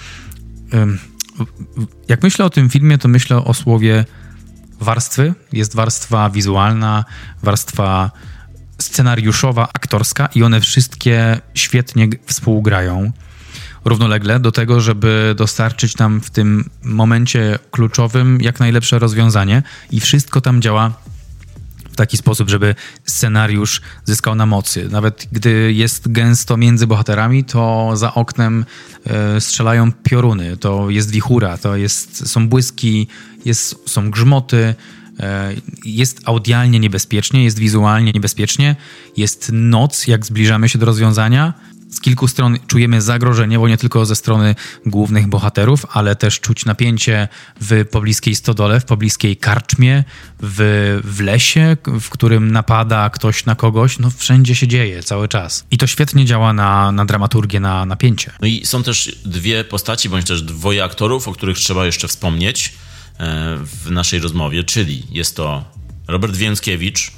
Jak 2.08 2.24
myślę 2.24 2.46
o 2.46 2.50
tym 2.50 2.70
filmie, 2.70 2.98
to 2.98 3.08
myślę 3.08 3.38
o 3.38 3.54
słowie 3.54 4.06
warstwy. 4.80 5.34
Jest 5.54 5.76
warstwa 5.76 6.30
wizualna, 6.30 7.06
warstwa 7.44 8.12
scenariuszowa, 8.80 9.70
aktorska 9.74 10.30
i 10.36 10.44
one 10.44 10.62
wszystkie 10.62 11.40
świetnie 11.54 12.08
współgrają 12.26 13.12
równolegle 13.86 14.40
do 14.40 14.52
tego, 14.52 14.82
żeby 14.82 15.34
dostarczyć 15.38 15.98
nam 15.98 16.22
w 16.22 16.30
tym 16.30 16.70
momencie 16.84 17.60
kluczowym 17.72 18.42
jak 18.42 18.60
najlepsze 18.60 19.00
rozwiązanie 19.00 19.64
i 19.92 20.00
wszystko 20.00 20.42
tam 20.42 20.62
działa 20.62 20.94
taki 21.98 22.18
sposób, 22.18 22.50
żeby 22.50 22.76
scenariusz 23.06 23.82
zyskał 24.06 24.36
na 24.36 24.46
mocy. 24.46 24.88
Nawet 24.92 25.28
gdy 25.32 25.74
jest 25.74 26.12
gęsto 26.12 26.58
między 26.58 26.88
bohaterami, 26.88 27.44
to 27.44 27.92
za 27.96 28.14
oknem 28.14 28.66
e, 29.06 29.42
strzelają 29.42 29.92
pioruny, 29.92 30.58
to 30.58 30.90
jest 30.90 31.12
wichura, 31.12 31.58
to 31.58 31.76
jest, 31.76 32.30
są 32.30 32.50
błyski, 32.50 33.08
jest, 33.46 33.90
są 33.90 34.12
grzmoty, 34.12 34.76
e, 35.20 35.54
jest 35.86 36.22
audialnie 36.26 36.80
niebezpiecznie, 36.80 37.44
jest 37.44 37.60
wizualnie 37.60 38.12
niebezpiecznie, 38.12 38.76
jest 39.18 39.50
noc, 39.54 40.08
jak 40.08 40.26
zbliżamy 40.26 40.70
się 40.70 40.80
do 40.80 40.86
rozwiązania, 40.86 41.54
z 41.92 42.00
kilku 42.00 42.28
stron 42.28 42.58
czujemy 42.68 43.02
zagrożenie, 43.02 43.60
bo 43.60 43.68
nie 43.68 43.78
tylko 43.78 44.06
ze 44.06 44.16
strony 44.16 44.56
głównych 44.86 45.28
bohaterów, 45.28 45.86
ale 45.90 46.16
też 46.16 46.40
czuć 46.40 46.66
napięcie 46.66 47.28
w 47.62 47.86
pobliskiej 47.92 48.36
stodole, 48.36 48.80
w 48.80 48.86
pobliskiej 48.86 49.38
karczmie, 49.38 50.04
w, 50.40 51.00
w 51.04 51.22
lesie, 51.22 51.78
w 52.02 52.10
którym 52.10 52.52
napada 52.52 53.10
ktoś 53.10 53.46
na 53.46 53.56
kogoś. 53.56 54.00
No 54.00 54.10
wszędzie 54.18 54.56
się 54.56 54.68
dzieje 54.68 55.04
cały 55.04 55.28
czas. 55.28 55.66
I 55.72 55.78
to 55.78 55.88
świetnie 55.88 56.26
działa 56.26 56.54
na, 56.54 56.92
na 56.92 57.06
dramaturgię, 57.06 57.60
na 57.60 57.86
napięcie. 57.86 58.32
No 58.42 58.48
i 58.48 58.66
są 58.66 58.84
też 58.84 59.16
dwie 59.26 59.64
postaci, 59.64 60.10
bądź 60.10 60.26
też 60.26 60.42
dwoje 60.42 60.84
aktorów, 60.84 61.28
o 61.28 61.34
których 61.34 61.58
trzeba 61.58 61.86
jeszcze 61.86 62.08
wspomnieć 62.08 62.74
e, 63.20 63.58
w 63.84 63.92
naszej 63.92 64.20
rozmowie, 64.20 64.64
czyli 64.64 65.04
jest 65.12 65.36
to 65.36 65.66
Robert 66.08 66.36
Więckiewicz, 66.36 67.12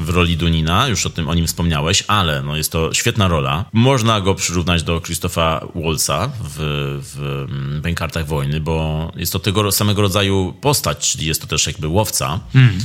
w 0.00 0.08
roli 0.08 0.36
Dunina, 0.36 0.88
już 0.88 1.06
o 1.06 1.10
tym 1.10 1.28
o 1.28 1.34
nim 1.34 1.46
wspomniałeś, 1.46 2.04
ale 2.08 2.42
no 2.42 2.56
jest 2.56 2.72
to 2.72 2.94
świetna 2.94 3.28
rola. 3.28 3.64
Można 3.72 4.20
go 4.20 4.34
przyrównać 4.34 4.82
do 4.82 5.00
Christopha 5.00 5.66
Waltza 5.74 6.30
w, 6.40 6.56
w 7.02 7.46
Bękartach 7.80 8.26
Wojny, 8.26 8.60
bo 8.60 9.12
jest 9.16 9.32
to 9.32 9.38
tego 9.38 9.72
samego 9.72 10.02
rodzaju 10.02 10.54
postać, 10.60 11.12
czyli 11.12 11.26
jest 11.26 11.40
to 11.40 11.46
też 11.46 11.66
jakby 11.66 11.88
łowca. 11.88 12.40
Mm. 12.54 12.78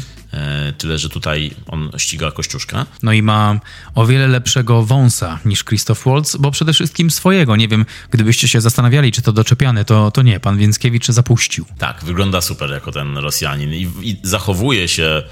Tyle, 0.77 0.97
że 0.97 1.09
tutaj 1.09 1.51
on 1.67 1.91
ściga 1.97 2.31
Kościuszka. 2.31 2.85
No 3.03 3.13
i 3.13 3.21
ma 3.21 3.59
o 3.95 4.05
wiele 4.05 4.27
lepszego 4.27 4.83
wąsa 4.83 5.39
niż 5.45 5.63
Christoph 5.63 6.05
Waltz, 6.05 6.37
bo 6.39 6.51
przede 6.51 6.73
wszystkim 6.73 7.11
swojego. 7.11 7.55
Nie 7.55 7.67
wiem, 7.67 7.85
gdybyście 8.11 8.47
się 8.47 8.61
zastanawiali, 8.61 9.11
czy 9.11 9.21
to 9.21 9.33
doczepiany, 9.33 9.85
to, 9.85 10.11
to 10.11 10.21
nie. 10.21 10.39
Pan 10.39 10.57
Więckiewicz 10.57 11.07
zapuścił. 11.07 11.65
Tak, 11.77 12.03
wygląda 12.03 12.41
super 12.41 12.69
jako 12.69 12.91
ten 12.91 13.17
Rosjanin 13.17 13.73
i, 13.73 13.87
i 14.01 14.17
zachowuje 14.23 14.87
się 14.87 15.05
E, 15.05 15.23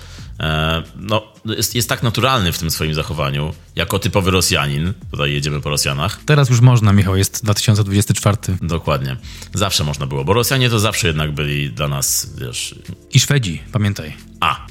no, 0.96 1.24
jest, 1.46 1.76
jest 1.76 1.90
tak 1.90 2.04
naturalny 2.04 2.52
w 2.52 2.60
tym 2.60 2.72
swoim 2.72 2.94
zachowaniu, 2.94 3.54
jako 3.76 4.00
typowy 4.00 4.32
Rosjanin. 4.32 4.94
Tutaj 5.12 5.34
jedziemy 5.34 5.62
po 5.62 5.70
Rosjanach. 5.70 6.20
Teraz 6.26 6.50
już 6.50 6.62
można, 6.62 6.94
Michał, 6.94 7.16
jest 7.16 7.44
2024. 7.44 8.38
Dokładnie. 8.62 9.18
Zawsze 9.54 9.84
można 9.84 10.06
było, 10.06 10.26
bo 10.26 10.34
Rosjanie 10.34 10.70
to 10.70 10.80
zawsze 10.80 11.08
jednak 11.08 11.32
byli 11.32 11.72
dla 11.72 11.88
nas, 11.88 12.30
wiesz... 12.38 12.76
I 13.12 13.20
Szwedzi, 13.20 13.62
pamiętaj. 13.72 14.14
A. 14.40 14.66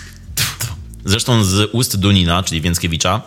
Zresztą 1.04 1.44
z 1.44 1.70
ust 1.72 1.96
Dunina, 1.96 2.42
czyli 2.42 2.60
Więckiewicza, 2.60 3.22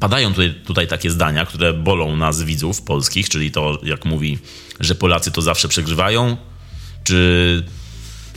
padają 0.00 0.30
tutaj, 0.30 0.54
tutaj 0.66 0.88
takie 0.88 1.10
zdania, 1.10 1.46
które 1.46 1.72
bolą 1.72 2.16
nas 2.16 2.42
widzów 2.42 2.82
polskich, 2.82 3.28
czyli 3.28 3.50
to, 3.50 3.78
jak 3.82 4.04
mówi, 4.04 4.38
że 4.80 4.94
Polacy 4.94 5.30
to 5.30 5.42
zawsze 5.42 5.68
przegrywają, 5.68 6.36
czy 7.04 7.62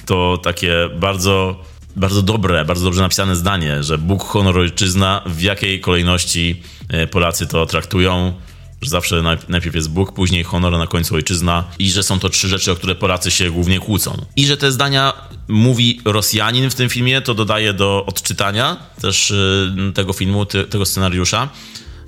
to 0.06 0.40
takie 0.44 0.90
bardzo 1.00 1.64
bardzo 1.96 2.22
dobre, 2.22 2.66
bardzo 2.66 2.86
dobrze 2.86 3.02
napisane 3.02 3.36
zdanie, 3.36 3.84
że 3.84 3.98
Bóg, 3.98 4.24
honor, 4.24 4.58
ojczyzna, 4.58 5.22
w 5.26 5.42
jakiej 5.42 5.82
kolejności 5.82 6.62
e, 6.90 7.08
Polacy 7.08 7.48
to 7.48 7.66
traktują, 7.66 8.34
że 8.82 8.90
zawsze 8.90 9.24
najpierw 9.50 9.76
jest 9.76 9.90
Bóg, 9.90 10.12
później 10.12 10.44
honor, 10.44 10.76
a 10.76 10.78
na 10.78 10.88
końcu 10.88 11.16
ojczyzna 11.16 11.64
i 11.80 11.92
że 11.92 12.04
są 12.04 12.20
to 12.20 12.30
trzy 12.30 12.48
rzeczy, 12.48 12.72
o 12.72 12.76
które 12.76 12.96
Polacy 12.96 13.32
się 13.32 13.52
głównie 13.52 13.80
kłócą. 13.80 14.26
I 14.36 14.46
że 14.46 14.58
te 14.58 14.72
zdania 14.72 15.14
mówi 15.48 16.02
Rosjanin 16.06 16.70
w 16.70 16.76
tym 16.76 16.90
filmie, 16.90 17.22
to 17.22 17.34
dodaje 17.34 17.74
do 17.74 18.06
odczytania 18.06 18.78
też 19.02 19.32
e, 19.32 19.92
tego 19.94 20.14
filmu, 20.14 20.46
tego 20.46 20.86
scenariusza. 20.86 21.50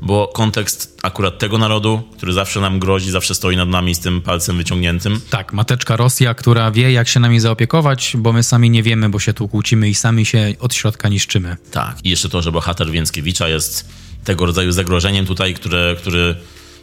Bo 0.02 0.28
kontekst 0.28 1.00
akurat 1.04 1.40
tego 1.40 1.58
narodu, 1.58 2.02
który 2.18 2.34
zawsze 2.34 2.62
nam 2.62 2.80
grozi, 2.80 3.12
zawsze 3.12 3.36
stoi 3.36 3.58
nad 3.58 3.70
nami 3.70 3.96
z 3.96 4.00
tym 4.00 4.22
palcem 4.22 4.58
wyciągniętym. 4.58 5.22
Tak, 5.30 5.54
mateczka 5.54 5.96
Rosja, 5.96 6.34
która 6.34 6.72
wie, 6.72 6.92
jak 6.92 7.08
się 7.08 7.20
nami 7.20 7.40
zaopiekować, 7.40 8.14
bo 8.18 8.34
my 8.34 8.44
sami 8.44 8.70
nie 8.70 8.84
wiemy, 8.84 9.10
bo 9.10 9.20
się 9.20 9.34
tu 9.34 9.48
kłócimy 9.48 9.90
i 9.90 9.96
sami 9.96 10.26
się 10.26 10.54
od 10.60 10.74
środka 10.74 11.10
niszczymy. 11.10 11.58
Tak, 11.72 11.98
i 12.04 12.10
jeszcze 12.10 12.30
to, 12.30 12.42
że 12.42 12.52
bohater 12.52 12.92
Więckiewicza 12.92 13.48
jest 13.48 13.90
tego 14.24 14.46
rodzaju 14.46 14.72
zagrożeniem 14.72 15.26
tutaj, 15.26 15.54
które, 15.54 15.96
który 16.00 16.36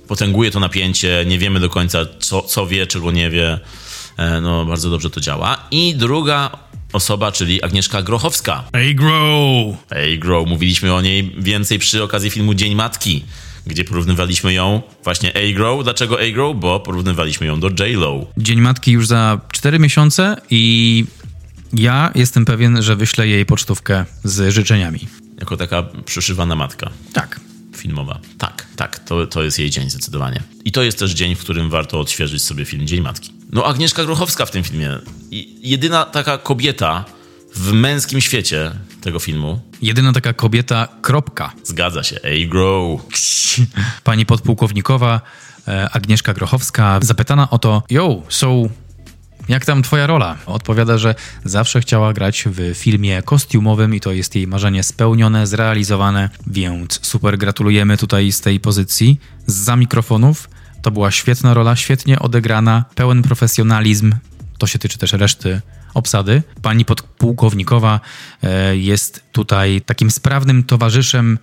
potęguje 0.09 0.51
to 0.51 0.61
napięcie, 0.61 1.25
nie 1.27 1.39
wiemy 1.39 1.61
do 1.61 1.71
końca, 1.71 1.99
co, 2.19 2.43
co 2.43 2.67
wie, 2.67 2.87
czego 2.87 3.11
nie 3.11 3.31
wie. 3.31 3.59
E, 4.17 4.41
no, 4.41 4.65
bardzo 4.65 4.91
dobrze 4.91 5.11
to 5.11 5.21
działa. 5.21 5.57
I 5.71 5.95
druga 5.97 6.51
osoba, 6.93 7.33
czyli 7.33 7.63
Agnieszka 7.63 8.03
Grochowska. 8.03 8.65
Hey 8.73 8.95
Grow! 8.95 9.77
Hey 9.91 10.19
Grow, 10.19 10.49
mówiliśmy 10.49 10.95
o 10.95 11.01
niej 11.01 11.35
więcej 11.39 11.79
przy 11.79 12.03
okazji 12.03 12.31
filmu 12.31 12.55
Dzień 12.55 12.75
Matki, 12.75 13.25
gdzie 13.67 13.85
porównywaliśmy 13.85 14.53
ją 14.53 14.83
właśnie 15.05 15.33
A 15.37 15.55
Grow. 15.55 15.85
Dlaczego 15.85 16.21
A 16.21 16.33
Grow? 16.33 16.57
Bo 16.57 16.81
porównywaliśmy 16.81 17.47
ją 17.47 17.61
do 17.61 17.69
J-Lo. 17.69 18.27
Dzień 18.37 18.61
Matki 18.61 18.93
już 18.93 19.07
za 19.07 19.41
4 19.53 19.79
miesiące 19.79 20.37
i 20.51 21.05
ja 21.73 22.13
jestem 22.15 22.45
pewien, 22.45 22.83
że 22.83 22.97
wyślę 22.97 23.29
jej 23.29 23.47
pocztówkę 23.47 24.05
z 24.25 24.55
życzeniami. 24.55 25.09
Jako 25.41 25.57
taka 25.57 25.83
przyszywana 26.05 26.57
matka. 26.57 26.91
Tak. 27.13 27.41
Filmowa. 27.77 28.21
Tak, 28.39 28.67
tak, 28.77 28.99
to, 28.99 29.27
to 29.27 29.43
jest 29.43 29.59
jej 29.59 29.71
dzień 29.71 29.91
zdecydowanie. 29.91 30.43
I 30.65 30.73
to 30.73 30.83
jest 30.83 30.99
też 30.99 31.13
dzień, 31.13 31.35
w 31.35 31.41
którym 31.41 31.71
warto 31.71 32.01
odświeżyć 32.01 32.43
sobie 32.43 32.65
film 32.65 32.87
Dzień 32.87 33.01
Matki. 33.01 33.38
No 33.53 33.65
Agnieszka 33.65 34.05
Grochowska 34.05 34.47
w 34.47 34.51
tym 34.51 34.65
filmie. 34.65 34.99
Jedyna 35.63 36.05
taka 36.05 36.39
kobieta 36.39 37.05
w 37.55 37.73
męskim 37.73 38.21
świecie 38.21 38.71
tego 39.01 39.19
filmu. 39.19 39.61
Jedyna 39.83 40.13
taka 40.13 40.33
kobieta, 40.33 40.89
kropka. 41.03 41.53
Zgadza 41.65 42.03
się, 42.03 42.21
A 42.25 42.49
Grow. 42.49 43.01
Pani 44.05 44.27
podpułkownikowa 44.27 45.21
e, 45.69 45.89
Agnieszka 45.93 46.35
Grochowska 46.35 46.99
zapytana 47.03 47.51
o 47.51 47.59
to, 47.59 47.83
yo, 47.91 48.23
so 48.29 48.69
jak 49.49 49.65
tam 49.65 49.83
twoja 49.83 50.07
rola? 50.07 50.37
Odpowiada, 50.47 50.99
że 50.99 51.15
zawsze 51.45 51.81
chciała 51.81 52.13
grać 52.13 52.45
w 52.47 52.75
filmie 52.75 53.23
kostiumowym 53.23 53.95
i 53.95 54.01
to 54.01 54.13
jest 54.13 54.37
jej 54.37 54.47
marzenie 54.47 54.83
spełnione, 54.83 55.47
zrealizowane, 55.47 56.31
więc 56.47 57.01
super 57.03 57.39
gratulujemy 57.39 57.97
tutaj 57.97 58.33
z 58.33 58.41
tej 58.41 58.61
pozycji. 58.61 59.21
Za 59.47 59.77
mikrofonów 59.77 60.49
to 60.83 60.91
była 60.91 61.11
świetna 61.11 61.55
rola, 61.55 61.77
świetnie 61.77 62.19
odegrana, 62.19 62.85
pełen 62.95 63.23
profesjonalizm. 63.23 64.15
To 64.59 64.67
się 64.67 64.79
tyczy 64.79 64.99
też 64.99 65.13
reszty 65.13 65.61
obsady. 65.95 66.43
Pani 66.63 66.85
podpułkownikowa 66.85 68.01
e, 68.43 68.77
jest 68.77 69.25
tutaj 69.33 69.81
takim 69.81 70.11
sprawnym 70.11 70.65
towarzyszem 70.65 71.39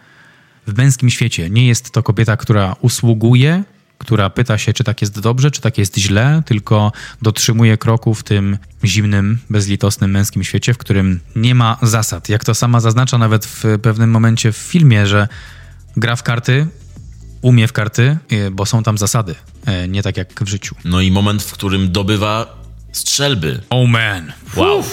w 0.67 0.77
męskim 0.77 1.09
świecie. 1.09 1.49
Nie 1.49 1.67
jest 1.67 1.91
to 1.91 2.03
kobieta, 2.03 2.37
która 2.37 2.75
usługuje, 2.81 3.63
która 3.97 4.29
pyta 4.29 4.57
się, 4.57 4.73
czy 4.73 4.83
tak 4.83 5.01
jest 5.01 5.19
dobrze, 5.19 5.51
czy 5.51 5.61
tak 5.61 5.77
jest 5.77 5.97
źle, 5.97 6.43
tylko 6.45 6.91
dotrzymuje 7.21 7.77
kroku 7.77 8.13
w 8.13 8.23
tym 8.23 8.57
zimnym, 8.83 9.39
bezlitosnym 9.49 10.11
męskim 10.11 10.43
świecie, 10.43 10.73
w 10.73 10.77
którym 10.77 11.19
nie 11.35 11.55
ma 11.55 11.77
zasad. 11.81 12.29
Jak 12.29 12.45
to 12.45 12.55
sama 12.55 12.79
zaznacza 12.79 13.17
nawet 13.17 13.45
w 13.45 13.63
pewnym 13.81 14.11
momencie 14.11 14.51
w 14.51 14.57
filmie, 14.57 15.07
że 15.07 15.27
gra 15.97 16.15
w 16.15 16.23
karty, 16.23 16.67
umie 17.45 17.67
w 17.67 17.73
karty, 17.73 18.17
y, 18.31 18.51
bo 18.51 18.65
są 18.65 18.83
tam 18.83 18.97
zasady, 18.97 19.35
y, 19.85 19.87
nie 19.87 20.03
tak 20.03 20.17
jak 20.17 20.43
w 20.43 20.47
życiu. 20.47 20.75
No 20.85 21.01
i 21.01 21.11
moment, 21.11 21.43
w 21.43 21.51
którym 21.51 21.91
dobywa 21.91 22.61
strzelby. 22.91 23.61
Oh 23.69 23.87
man. 23.87 24.33
Wow. 24.55 24.83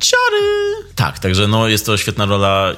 Ciary! 0.00 0.86
Tak, 0.94 1.18
także 1.18 1.48
no 1.48 1.68
jest 1.68 1.86
to 1.86 1.96
świetna 1.96 2.26
rola 2.26 2.74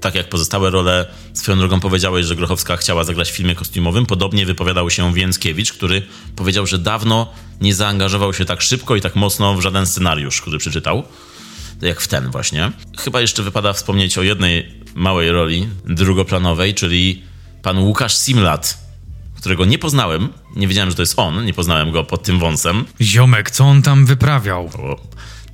tak 0.00 0.14
jak 0.14 0.28
pozostałe 0.28 0.70
role, 0.70 1.06
swoją 1.34 1.58
drogą 1.58 1.80
powiedziałeś, 1.80 2.26
że 2.26 2.36
Grochowska 2.36 2.76
chciała 2.76 3.04
zagrać 3.04 3.30
w 3.30 3.34
filmie 3.34 3.54
kostiumowym. 3.54 4.06
Podobnie 4.06 4.46
wypowiadał 4.46 4.90
się 4.90 5.14
Więckiewicz, 5.14 5.72
który 5.72 6.02
powiedział, 6.36 6.66
że 6.66 6.78
dawno 6.78 7.32
nie 7.60 7.74
zaangażował 7.74 8.34
się 8.34 8.44
tak 8.44 8.62
szybko 8.62 8.96
i 8.96 9.00
tak 9.00 9.16
mocno 9.16 9.54
w 9.54 9.60
żaden 9.60 9.86
scenariusz, 9.86 10.40
który 10.40 10.58
przeczytał, 10.58 11.04
jak 11.82 12.00
w 12.00 12.08
ten 12.08 12.30
właśnie. 12.30 12.72
Chyba 12.98 13.20
jeszcze 13.20 13.42
wypada 13.42 13.72
wspomnieć 13.72 14.18
o 14.18 14.22
jednej 14.22 14.74
małej 14.94 15.30
roli, 15.30 15.68
drugoplanowej, 15.84 16.74
czyli 16.74 17.31
pan 17.62 17.78
Łukasz 17.78 18.16
Simlat, 18.16 18.78
którego 19.36 19.64
nie 19.64 19.78
poznałem. 19.78 20.28
Nie 20.56 20.68
wiedziałem, 20.68 20.90
że 20.90 20.96
to 20.96 21.02
jest 21.02 21.18
on, 21.18 21.44
nie 21.44 21.54
poznałem 21.54 21.90
go 21.90 22.04
pod 22.04 22.22
tym 22.22 22.38
wąsem. 22.38 22.84
Ziomek, 23.00 23.50
co 23.50 23.64
on 23.64 23.82
tam 23.82 24.06
wyprawiał? 24.06 24.70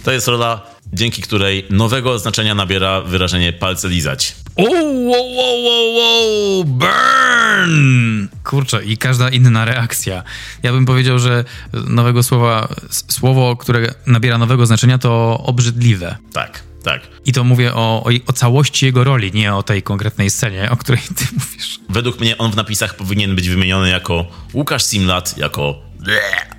To 0.04 0.12
jest 0.12 0.28
rola 0.28 0.62
dzięki 0.92 1.22
której 1.22 1.66
nowego 1.70 2.18
znaczenia 2.18 2.54
nabiera 2.54 3.00
wyrażenie 3.00 3.52
palce 3.52 3.88
lizać. 3.88 4.36
O, 4.56 4.62
wow, 4.62 5.34
wow, 5.34 5.64
wow, 5.64 5.94
wow, 5.94 6.64
burn! 6.64 8.28
Kurczę, 8.44 8.84
i 8.84 8.96
każda 8.96 9.28
inna 9.28 9.64
reakcja. 9.64 10.22
Ja 10.62 10.72
bym 10.72 10.86
powiedział, 10.86 11.18
że 11.18 11.44
nowego 11.72 12.22
słowa, 12.22 12.68
słowo, 12.90 13.56
które 13.56 13.94
nabiera 14.06 14.38
nowego 14.38 14.66
znaczenia, 14.66 14.98
to 14.98 15.40
obrzydliwe. 15.44 16.16
Tak, 16.32 16.62
tak. 16.84 17.02
I 17.26 17.32
to 17.32 17.44
mówię 17.44 17.74
o, 17.74 18.04
o, 18.04 18.10
o 18.26 18.32
całości 18.32 18.86
jego 18.86 19.04
roli, 19.04 19.32
nie 19.32 19.54
o 19.54 19.62
tej 19.62 19.82
konkretnej 19.82 20.30
scenie, 20.30 20.70
o 20.70 20.76
której 20.76 21.02
ty 21.16 21.24
mówisz. 21.38 21.80
Według 21.88 22.20
mnie 22.20 22.38
on 22.38 22.52
w 22.52 22.56
napisach 22.56 22.96
powinien 22.96 23.36
być 23.36 23.48
wymieniony 23.48 23.90
jako 23.90 24.26
Łukasz 24.54 24.84
Simlat, 24.84 25.38
jako... 25.38 25.78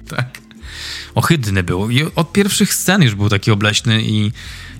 Tak 0.09 0.49
ohydny 1.15 1.63
był. 1.63 1.89
I 1.89 2.03
od 2.15 2.33
pierwszych 2.33 2.73
scen 2.73 3.01
już 3.01 3.15
był 3.15 3.29
taki 3.29 3.51
obleśny 3.51 4.01
i... 4.01 4.31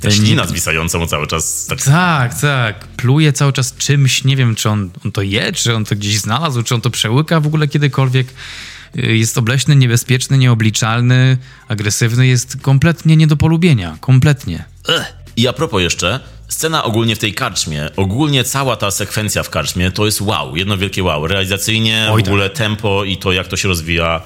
Ta 0.02 0.12
ślina 0.12 0.48
zwisająca 0.48 0.98
mu 0.98 1.08
cały 1.08 1.28
czas. 1.28 1.66
Tak. 1.66 1.82
tak, 1.82 2.42
tak. 2.42 2.88
Pluje 2.88 3.34
cały 3.34 3.54
czas 3.54 3.76
czymś, 3.76 4.24
nie 4.24 4.36
wiem, 4.36 4.56
czy 4.56 4.70
on, 4.70 4.90
on 5.06 5.12
to 5.12 5.22
je, 5.22 5.52
czy 5.52 5.76
on 5.76 5.86
to 5.86 5.96
gdzieś 5.96 6.20
znalazł, 6.20 6.64
czy 6.64 6.76
on 6.76 6.82
to 6.82 6.90
przełyka 6.90 7.40
w 7.40 7.48
ogóle 7.48 7.68
kiedykolwiek. 7.68 8.28
Y, 8.98 9.18
jest 9.18 9.38
obleśny, 9.38 9.76
niebezpieczny, 9.76 10.38
nieobliczalny, 10.38 11.38
agresywny, 11.68 12.28
jest 12.28 12.58
kompletnie 12.62 13.16
nie 13.18 13.28
do 13.28 13.38
polubienia. 13.38 13.98
Kompletnie. 14.02 14.66
Ech. 14.88 15.19
I 15.40 15.48
a 15.48 15.54
propos 15.54 15.82
jeszcze, 15.82 16.20
scena 16.48 16.84
ogólnie 16.84 17.16
w 17.16 17.20
tej 17.20 17.34
karczmie, 17.34 17.90
ogólnie 17.96 18.44
cała 18.44 18.76
ta 18.76 18.92
sekwencja 18.92 19.44
w 19.44 19.50
karczmie 19.50 19.92
to 19.92 20.06
jest 20.06 20.22
wow, 20.22 20.56
jedno 20.56 20.78
wielkie 20.78 21.04
wow. 21.04 21.28
Realizacyjnie, 21.28 22.08
Oj, 22.12 22.24
w 22.24 22.28
ogóle 22.28 22.50
tak. 22.50 22.58
tempo 22.58 23.04
i 23.04 23.18
to 23.18 23.32
jak 23.32 23.48
to 23.48 23.58
się 23.58 23.68
rozwija 23.68 24.22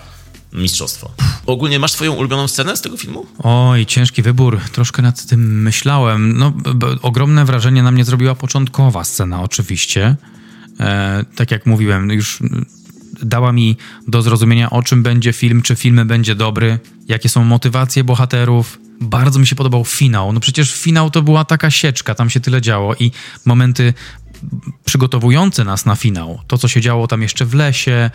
mistrzostwo. 0.53 1.11
Ogólnie 1.45 1.79
masz 1.79 1.91
swoją 1.91 2.13
ulubioną 2.13 2.47
scenę 2.47 2.77
z 2.77 2.81
tego 2.81 2.97
filmu? 2.97 3.25
Oj, 3.43 3.85
ciężki 3.85 4.21
wybór. 4.21 4.59
Troszkę 4.71 5.01
nad 5.01 5.25
tym 5.25 5.61
myślałem. 5.61 6.37
No, 6.37 6.53
ogromne 7.01 7.45
wrażenie 7.45 7.83
na 7.83 7.91
mnie 7.91 8.05
zrobiła 8.05 8.35
początkowa 8.35 9.03
scena, 9.03 9.41
oczywiście. 9.41 10.15
E, 10.79 11.25
tak 11.35 11.51
jak 11.51 11.65
mówiłem, 11.65 12.11
już 12.11 12.39
dała 13.25 13.51
mi 13.51 13.77
do 14.07 14.21
zrozumienia, 14.21 14.69
o 14.69 14.83
czym 14.83 15.03
będzie 15.03 15.33
film, 15.33 15.61
czy 15.61 15.75
film 15.75 16.07
będzie 16.07 16.35
dobry, 16.35 16.79
jakie 17.07 17.29
są 17.29 17.43
motywacje 17.43 18.03
bohaterów. 18.03 18.79
Bardzo 19.01 19.39
mi 19.39 19.47
się 19.47 19.55
podobał 19.55 19.85
finał. 19.85 20.33
No 20.33 20.39
przecież 20.39 20.73
finał 20.73 21.11
to 21.11 21.21
była 21.21 21.45
taka 21.45 21.71
sieczka, 21.71 22.15
tam 22.15 22.29
się 22.29 22.39
tyle 22.39 22.61
działo 22.61 22.95
i 22.95 23.11
momenty 23.45 23.93
przygotowujące 24.85 25.63
nas 25.63 25.85
na 25.85 25.95
finał. 25.95 26.39
To, 26.47 26.57
co 26.57 26.67
się 26.67 26.81
działo 26.81 27.07
tam 27.07 27.21
jeszcze 27.21 27.45
w 27.45 27.53
lesie, 27.53 28.11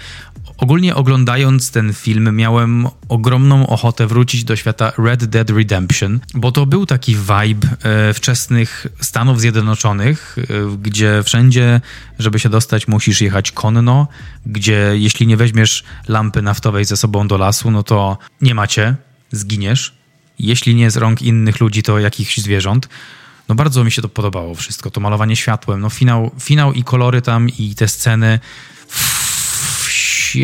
Ogólnie 0.59 0.95
oglądając 0.95 1.71
ten 1.71 1.95
film, 1.95 2.37
miałem 2.37 2.89
ogromną 3.09 3.67
ochotę 3.67 4.07
wrócić 4.07 4.45
do 4.45 4.57
świata 4.57 4.93
Red 4.99 5.25
Dead 5.25 5.51
Redemption, 5.51 6.21
bo 6.35 6.53
to 6.53 6.67
był 6.67 6.87
taki 6.87 7.17
vibe 7.17 7.69
e, 7.83 8.15
wczesnych 8.15 8.87
Stanów 9.01 9.41
Zjednoczonych, 9.41 10.37
e, 10.39 10.77
gdzie 10.83 11.23
wszędzie, 11.25 11.81
żeby 12.19 12.39
się 12.39 12.49
dostać, 12.49 12.89
musisz 12.89 13.21
jechać 13.21 13.53
konno, 13.53 14.09
gdzie 14.47 14.93
jeśli 14.95 15.27
nie 15.27 15.37
weźmiesz 15.37 15.85
lampy 16.09 16.43
naftowej 16.43 16.85
ze 16.85 16.97
sobą 16.97 17.29
do 17.29 17.39
lasu, 17.39 17.71
no 17.71 17.83
to 17.83 18.19
nie 18.41 18.55
macie, 18.55 18.95
zginiesz. 19.31 19.95
Jeśli 20.39 20.75
nie 20.75 20.91
z 20.91 20.97
rąk 20.97 21.23
innych 21.23 21.61
ludzi, 21.61 21.83
to 21.83 21.99
jakichś 21.99 22.39
zwierząt. 22.39 22.89
No 23.49 23.55
bardzo 23.55 23.85
mi 23.85 23.91
się 23.91 24.03
to 24.03 24.09
podobało 24.09 24.55
wszystko, 24.55 24.91
to 24.91 25.01
malowanie 25.01 25.37
światłem, 25.37 25.81
no 25.81 25.91
finał, 25.91 26.31
finał 26.41 26.73
i 26.73 26.85
kolory 26.85 27.23
tam 27.23 27.49
i 27.59 27.75
te 27.75 27.89
sceny 27.89 28.39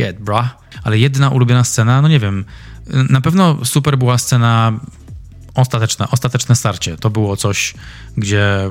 shit, 0.03 0.18
bra. 0.18 0.57
Ale 0.82 0.99
jedna 0.99 1.28
ulubiona 1.28 1.64
scena, 1.64 2.03
no 2.03 2.09
nie 2.09 2.18
wiem, 2.18 2.45
na 2.86 3.20
pewno 3.20 3.64
super 3.64 3.99
była 3.99 4.18
scena 4.18 4.72
ostateczna, 5.55 6.11
ostateczne 6.11 6.57
starcie. 6.57 6.97
To 6.97 7.11
było 7.11 7.36
coś, 7.36 7.74
gdzie 8.16 8.70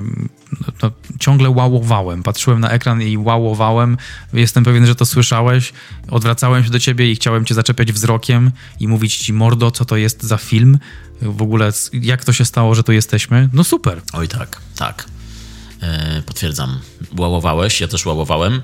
no, 0.84 0.92
ciągle 1.20 1.50
łałowałem. 1.50 2.24
Patrzyłem 2.24 2.60
na 2.60 2.70
ekran 2.70 3.02
i 3.02 3.18
łałowałem. 3.18 3.98
Jestem 4.34 4.64
pewien, 4.64 4.86
że 4.86 4.96
to 4.96 5.06
słyszałeś. 5.06 5.74
Odwracałem 6.10 6.64
się 6.64 6.70
do 6.70 6.80
ciebie 6.80 7.12
i 7.12 7.16
chciałem 7.16 7.46
cię 7.46 7.56
zaczepiać 7.56 7.92
wzrokiem 7.92 8.52
i 8.80 8.88
mówić 8.88 9.18
ci, 9.18 9.34
mordo, 9.34 9.72
co 9.72 9.86
to 9.86 9.98
jest 9.98 10.24
za 10.24 10.38
film. 10.38 10.80
W 11.22 11.42
ogóle, 11.42 11.72
jak 11.94 12.26
to 12.26 12.34
się 12.34 12.46
stało, 12.46 12.76
że 12.76 12.84
tu 12.84 12.92
jesteśmy. 12.92 13.50
No 13.54 13.64
super. 13.64 14.02
Oj 14.14 14.28
tak, 14.28 14.62
tak. 14.76 15.06
E, 15.82 16.22
potwierdzam. 16.22 16.80
Łałowałeś, 17.18 17.82
ja 17.82 17.88
też 17.88 18.06
łałowałem 18.06 18.62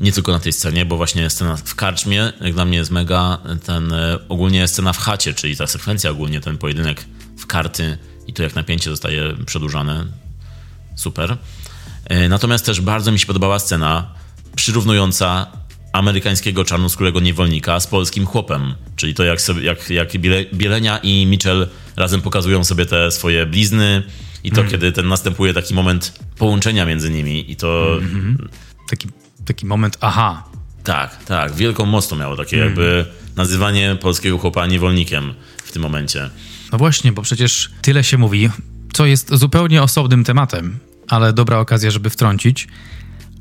nie 0.00 0.12
tylko 0.12 0.32
na 0.32 0.38
tej 0.38 0.52
scenie, 0.52 0.86
bo 0.86 0.96
właśnie 0.96 1.30
scena 1.30 1.56
w 1.56 1.74
karczmie, 1.74 2.32
jak 2.40 2.54
dla 2.54 2.64
mnie 2.64 2.78
jest 2.78 2.90
mega, 2.90 3.38
ten 3.64 3.92
e, 3.92 4.18
ogólnie 4.28 4.68
scena 4.68 4.92
w 4.92 4.98
chacie, 4.98 5.34
czyli 5.34 5.56
ta 5.56 5.66
sekwencja 5.66 6.10
ogólnie, 6.10 6.40
ten 6.40 6.58
pojedynek 6.58 7.04
w 7.38 7.46
karty 7.46 7.98
i 8.26 8.32
to 8.32 8.42
jak 8.42 8.54
napięcie 8.54 8.90
zostaje 8.90 9.34
przedłużane. 9.46 10.06
Super. 10.94 11.36
E, 12.04 12.28
natomiast 12.28 12.66
też 12.66 12.80
bardzo 12.80 13.12
mi 13.12 13.18
się 13.18 13.26
podobała 13.26 13.58
scena 13.58 14.14
przyrównująca 14.56 15.46
amerykańskiego 15.92 16.64
czarnoskórego 16.64 17.20
niewolnika 17.20 17.80
z 17.80 17.86
polskim 17.86 18.26
chłopem. 18.26 18.74
Czyli 18.96 19.14
to, 19.14 19.24
jak, 19.24 19.40
sobie, 19.40 19.62
jak, 19.62 19.90
jak 19.90 20.08
Bielenia 20.54 20.98
i 20.98 21.26
Mitchell 21.26 21.68
razem 21.96 22.22
pokazują 22.22 22.64
sobie 22.64 22.86
te 22.86 23.10
swoje 23.10 23.46
blizny 23.46 24.02
i 24.44 24.50
to, 24.50 24.60
mm. 24.60 24.70
kiedy 24.70 24.92
ten 24.92 25.08
następuje 25.08 25.54
taki 25.54 25.74
moment 25.74 26.18
połączenia 26.38 26.86
między 26.86 27.10
nimi 27.10 27.50
i 27.50 27.56
to... 27.56 27.98
Mm 27.98 28.36
-hmm. 28.36 28.48
Taki, 28.90 29.08
taki 29.46 29.66
moment 29.66 29.98
aha. 30.00 30.44
Tak, 30.84 31.24
tak. 31.24 31.54
Wielką 31.54 31.86
moc 31.86 32.08
to 32.08 32.16
miało, 32.16 32.36
takie 32.36 32.56
mm. 32.56 32.68
jakby 32.68 33.06
nazywanie 33.36 33.96
polskiego 34.00 34.38
chłopa 34.38 34.66
niewolnikiem 34.66 35.34
w 35.64 35.72
tym 35.72 35.82
momencie. 35.82 36.30
No 36.72 36.78
właśnie, 36.78 37.12
bo 37.12 37.22
przecież 37.22 37.70
tyle 37.82 38.04
się 38.04 38.18
mówi, 38.18 38.50
co 38.92 39.06
jest 39.06 39.34
zupełnie 39.34 39.82
osobnym 39.82 40.24
tematem, 40.24 40.78
ale 41.08 41.32
dobra 41.32 41.58
okazja, 41.58 41.90
żeby 41.90 42.10
wtrącić 42.10 42.68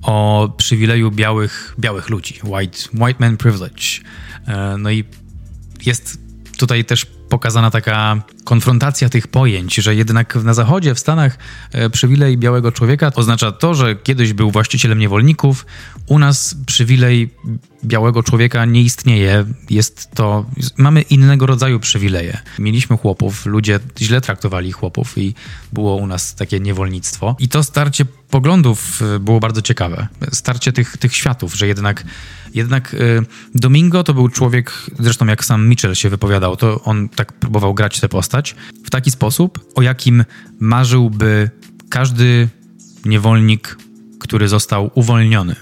o 0.01 0.49
przywileju 0.57 1.11
białych, 1.11 1.75
białych 1.79 2.09
ludzi, 2.09 2.39
white, 2.43 2.77
white 2.93 3.19
man 3.19 3.37
privilege. 3.37 3.83
E, 4.47 4.75
no 4.77 4.91
i 4.91 5.03
jest 5.85 6.19
tutaj 6.57 6.85
też 6.85 7.05
pokazana 7.29 7.71
taka 7.71 8.21
konfrontacja 8.43 9.09
tych 9.09 9.27
pojęć, 9.27 9.75
że 9.75 9.95
jednak 9.95 10.35
na 10.35 10.53
Zachodzie, 10.53 10.95
w 10.95 10.99
Stanach 10.99 11.37
e, 11.71 11.89
przywilej 11.89 12.37
białego 12.37 12.71
człowieka 12.71 13.11
oznacza 13.15 13.51
to, 13.51 13.73
że 13.73 13.95
kiedyś 13.95 14.33
był 14.33 14.51
właścicielem 14.51 14.99
niewolników. 14.99 15.65
U 16.07 16.19
nas 16.19 16.55
przywilej 16.65 17.29
białego 17.85 18.23
człowieka 18.23 18.65
nie 18.65 18.81
istnieje. 18.81 19.45
Jest 19.69 20.11
to, 20.11 20.45
mamy 20.77 21.01
innego 21.01 21.45
rodzaju 21.45 21.79
przywileje. 21.79 22.37
Mieliśmy 22.59 22.97
chłopów, 22.97 23.45
ludzie 23.45 23.79
źle 23.99 24.21
traktowali 24.21 24.71
chłopów 24.71 25.17
i 25.17 25.33
było 25.73 25.95
u 25.95 26.07
nas 26.07 26.35
takie 26.35 26.59
niewolnictwo. 26.59 27.35
I 27.39 27.49
to 27.49 27.63
starcie 27.63 28.05
poglądów 28.29 29.01
e, 29.01 29.19
było 29.19 29.39
bardzo 29.39 29.61
ciekawe. 29.61 30.07
Starcie 30.31 30.71
tych, 30.73 30.97
tych 30.97 31.15
światów, 31.15 31.55
że 31.55 31.67
jednak 31.67 32.05
jednak 32.55 32.93
y, 32.93 33.25
Domingo 33.55 34.03
to 34.03 34.13
był 34.13 34.29
człowiek, 34.29 34.73
zresztą 34.99 35.25
jak 35.25 35.45
sam 35.45 35.67
Mitchell 35.67 35.95
się 35.95 36.09
wypowiadał, 36.09 36.57
to 36.57 36.81
on 36.83 37.09
tak 37.09 37.33
próbował 37.33 37.73
grać 37.73 37.99
tę 37.99 38.09
postać 38.09 38.55
w 38.85 38.89
taki 38.89 39.11
sposób, 39.11 39.59
o 39.75 39.81
jakim 39.81 40.25
marzyłby 40.59 41.49
każdy 41.89 42.49
niewolnik, 43.05 43.77
który 44.19 44.47
został 44.47 44.91
uwolniony. 44.93 45.55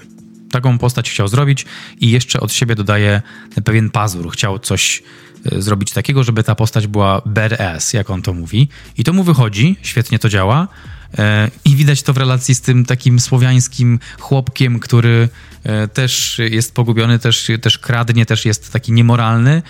Taką 0.54 0.78
postać 0.78 1.10
chciał 1.10 1.28
zrobić 1.28 1.66
i 2.00 2.10
jeszcze 2.10 2.40
od 2.40 2.52
siebie 2.52 2.74
dodaje 2.74 3.22
pewien 3.64 3.90
pazur. 3.90 4.30
Chciał 4.32 4.58
coś 4.58 5.02
y, 5.52 5.62
zrobić 5.62 5.92
takiego, 5.92 6.24
żeby 6.24 6.44
ta 6.44 6.54
postać 6.54 6.86
była 6.86 7.22
badass, 7.26 7.92
jak 7.92 8.10
on 8.10 8.22
to 8.22 8.32
mówi. 8.32 8.68
I 8.98 9.04
to 9.04 9.12
mu 9.12 9.24
wychodzi, 9.24 9.76
świetnie 9.82 10.18
to 10.18 10.28
działa. 10.28 10.68
E, 11.18 11.50
I 11.64 11.76
widać 11.76 12.02
to 12.02 12.12
w 12.12 12.16
relacji 12.16 12.54
z 12.54 12.60
tym 12.60 12.84
takim 12.84 13.20
słowiańskim 13.20 13.98
chłopkiem, 14.20 14.80
który 14.80 15.28
e, 15.64 15.88
też 15.88 16.40
jest 16.50 16.74
pogubiony, 16.74 17.18
też, 17.18 17.50
też 17.60 17.78
kradnie, 17.78 18.26
też 18.26 18.44
jest 18.44 18.72
taki 18.72 18.92
niemoralny, 18.92 19.62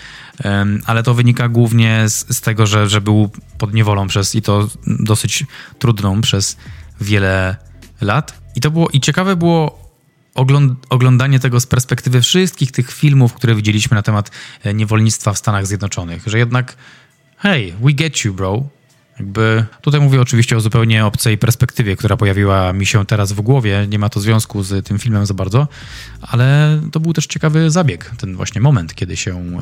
ale 0.85 1.03
to 1.03 1.13
wynika 1.13 1.49
głównie 1.49 2.09
z, 2.09 2.35
z 2.37 2.41
tego, 2.41 2.67
że, 2.67 2.89
że 2.89 3.01
był 3.01 3.29
pod 3.57 3.73
niewolą 3.73 4.07
przez 4.07 4.35
i 4.35 4.41
to 4.41 4.69
dosyć 4.87 5.45
trudną 5.79 6.21
przez 6.21 6.57
wiele 7.01 7.55
lat. 8.01 8.41
I 8.55 8.61
to 8.61 8.71
było, 8.71 8.89
i 8.89 8.99
ciekawe 8.99 9.35
było 9.35 9.84
oglądanie 10.89 11.39
tego 11.39 11.59
z 11.59 11.67
perspektywy 11.67 12.21
wszystkich 12.21 12.71
tych 12.71 12.91
filmów, 12.91 13.33
które 13.33 13.55
widzieliśmy 13.55 13.95
na 13.95 14.01
temat 14.01 14.31
e, 14.63 14.73
niewolnictwa 14.73 15.33
w 15.33 15.37
Stanach 15.37 15.67
Zjednoczonych, 15.67 16.23
że 16.25 16.37
jednak 16.37 16.75
hey, 17.37 17.73
we 17.81 17.93
get 17.93 18.25
you, 18.25 18.33
bro. 18.33 18.63
Jakby 19.19 19.65
tutaj 19.81 20.01
mówię 20.01 20.21
oczywiście 20.21 20.57
o 20.57 20.59
zupełnie 20.59 21.05
obcej 21.05 21.37
perspektywie, 21.37 21.95
która 21.95 22.17
pojawiła 22.17 22.73
mi 22.73 22.85
się 22.85 23.05
teraz 23.05 23.31
w 23.31 23.41
głowie. 23.41 23.87
Nie 23.89 23.99
ma 23.99 24.09
to 24.09 24.19
związku 24.19 24.63
z 24.63 24.85
tym 24.85 24.99
filmem 24.99 25.25
za 25.25 25.33
bardzo, 25.33 25.67
ale 26.21 26.79
to 26.91 26.99
był 26.99 27.13
też 27.13 27.27
ciekawy 27.27 27.71
zabieg, 27.71 28.11
ten 28.17 28.35
właśnie 28.35 28.61
moment, 28.61 28.95
kiedy 28.95 29.17
się 29.17 29.59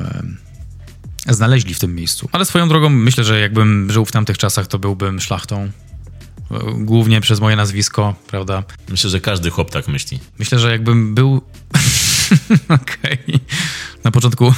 e, 1.26 1.34
znaleźli 1.34 1.74
w 1.74 1.78
tym 1.78 1.94
miejscu. 1.94 2.28
Ale 2.32 2.44
swoją 2.44 2.68
drogą 2.68 2.88
myślę, 2.88 3.24
że 3.24 3.40
jakbym 3.40 3.92
żył 3.92 4.04
w 4.04 4.12
tamtych 4.12 4.38
czasach, 4.38 4.66
to 4.66 4.78
byłbym 4.78 5.20
szlachtą. 5.20 5.70
E, 6.50 6.58
głównie 6.78 7.20
przez 7.20 7.40
moje 7.40 7.56
nazwisko, 7.56 8.14
prawda? 8.26 8.62
Myślę, 8.88 9.10
że 9.10 9.20
każdy 9.20 9.50
chłop 9.50 9.70
tak 9.70 9.88
myśli. 9.88 10.18
Myślę, 10.38 10.58
że 10.58 10.70
jakbym 10.70 11.14
był. 11.14 11.36
Okej. 12.68 13.18
Okay. 13.28 13.40
Na 14.04 14.10
początku 14.10 14.54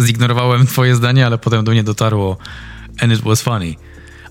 zignorowałem 0.00 0.66
Twoje 0.66 0.96
zdanie, 0.96 1.26
ale 1.26 1.38
potem 1.38 1.64
do 1.64 1.72
mnie 1.72 1.84
dotarło. 1.84 2.36
And 3.00 3.12
it 3.12 3.20
was 3.20 3.42
funny 3.42 3.74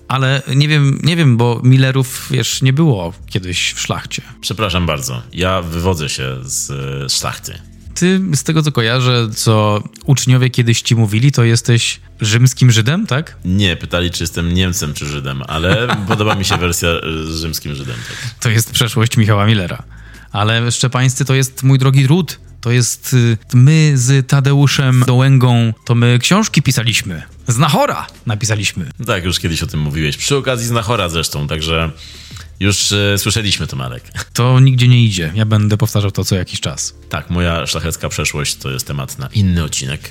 ale 0.08 0.42
nie 0.54 0.68
wiem, 0.68 0.98
nie 1.02 1.16
wiem, 1.16 1.36
bo 1.36 1.60
Millerów, 1.62 2.26
wiesz, 2.30 2.62
nie 2.62 2.72
było 2.72 3.12
kiedyś 3.26 3.72
w 3.72 3.80
szlachcie. 3.80 4.22
Przepraszam 4.40 4.86
bardzo, 4.86 5.22
ja 5.32 5.62
wywodzę 5.62 6.08
się 6.08 6.36
z 6.42 7.12
szlachty. 7.12 7.58
Ty, 7.94 8.20
z 8.34 8.42
tego 8.42 8.62
co 8.62 8.72
kojarzę, 8.72 9.28
co 9.36 9.82
uczniowie 10.06 10.50
kiedyś 10.50 10.82
ci 10.82 10.96
mówili, 10.96 11.32
to 11.32 11.44
jesteś 11.44 12.00
rzymskim 12.20 12.70
Żydem, 12.70 13.06
tak? 13.06 13.36
Nie, 13.44 13.76
pytali, 13.76 14.10
czy 14.10 14.22
jestem 14.22 14.54
Niemcem 14.54 14.94
czy 14.94 15.06
Żydem, 15.06 15.42
ale 15.48 15.88
podoba 16.08 16.34
mi 16.34 16.44
się 16.44 16.56
wersja 16.56 16.88
z 17.24 17.40
rzymskim 17.40 17.74
Żydem. 17.74 17.96
Tak. 18.08 18.34
To 18.40 18.50
jest 18.50 18.72
przeszłość 18.72 19.16
Michała 19.16 19.46
Millera. 19.46 19.82
Ale 20.32 20.72
szczepańscy 20.72 21.24
to 21.24 21.34
jest 21.34 21.62
mój 21.62 21.78
drogi 21.78 22.06
ród. 22.06 22.40
To 22.60 22.70
jest 22.70 23.14
y, 23.14 23.38
my 23.54 23.92
z 23.94 24.28
Tadeuszem 24.28 25.04
Dołęgą, 25.06 25.72
to 25.84 25.94
my 25.94 26.18
książki 26.18 26.62
pisaliśmy. 26.62 27.22
Znachora 27.48 28.06
napisaliśmy. 28.26 28.90
Tak, 29.06 29.24
już 29.24 29.38
kiedyś 29.38 29.62
o 29.62 29.66
tym 29.66 29.80
mówiłeś. 29.80 30.16
Przy 30.16 30.36
okazji 30.36 30.66
Znachora 30.66 31.08
zresztą, 31.08 31.48
także 31.48 31.90
już 32.64 32.92
e, 32.92 33.18
słyszeliśmy 33.18 33.66
to, 33.66 33.76
Marek. 33.76 34.12
To 34.32 34.60
nigdzie 34.60 34.88
nie 34.88 35.04
idzie. 35.04 35.32
Ja 35.34 35.44
będę 35.44 35.76
powtarzał 35.76 36.10
to 36.10 36.24
co 36.24 36.36
jakiś 36.36 36.60
czas. 36.60 36.94
Tak, 37.08 37.30
moja 37.30 37.66
szlachecka 37.66 38.08
przeszłość 38.08 38.56
to 38.56 38.70
jest 38.70 38.86
temat 38.86 39.18
na 39.18 39.26
inny 39.26 39.64
odcinek. 39.64 40.10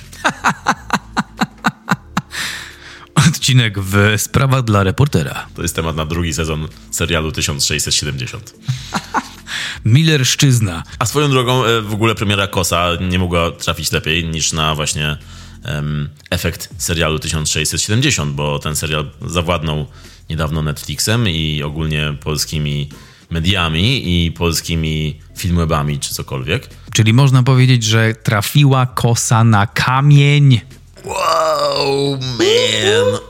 odcinek 3.28 3.80
w 3.80 4.14
Sprawa 4.16 4.62
dla 4.62 4.82
reportera. 4.82 5.46
To 5.54 5.62
jest 5.62 5.76
temat 5.76 5.96
na 5.96 6.06
drugi 6.06 6.34
sezon 6.34 6.68
serialu 6.90 7.32
1670. 7.32 8.54
Millerszczyzna. 9.84 10.82
A 10.98 11.06
swoją 11.06 11.30
drogą 11.30 11.64
e, 11.64 11.80
w 11.80 11.94
ogóle 11.94 12.14
premiera 12.14 12.46
Kosa 12.46 12.88
nie 13.00 13.18
mogła 13.18 13.50
trafić 13.50 13.92
lepiej 13.92 14.24
niż 14.24 14.52
na 14.52 14.74
właśnie 14.74 15.16
um, 15.64 16.08
efekt 16.30 16.68
serialu 16.78 17.18
1670, 17.18 18.34
bo 18.34 18.58
ten 18.58 18.76
serial 18.76 19.10
zawładnął 19.26 19.86
niedawno 20.30 20.62
Netflixem 20.62 21.28
i 21.28 21.62
ogólnie 21.62 22.14
polskimi 22.20 22.88
mediami 23.30 24.24
i 24.26 24.32
polskimi 24.32 25.20
filmwebami 25.36 25.98
czy 25.98 26.14
cokolwiek. 26.14 26.68
Czyli 26.92 27.12
można 27.12 27.42
powiedzieć, 27.42 27.84
że 27.84 28.14
trafiła 28.14 28.86
kosa 28.86 29.44
na 29.44 29.66
kamień. 29.66 30.60
Wow, 31.04 32.18
man. 32.20 33.20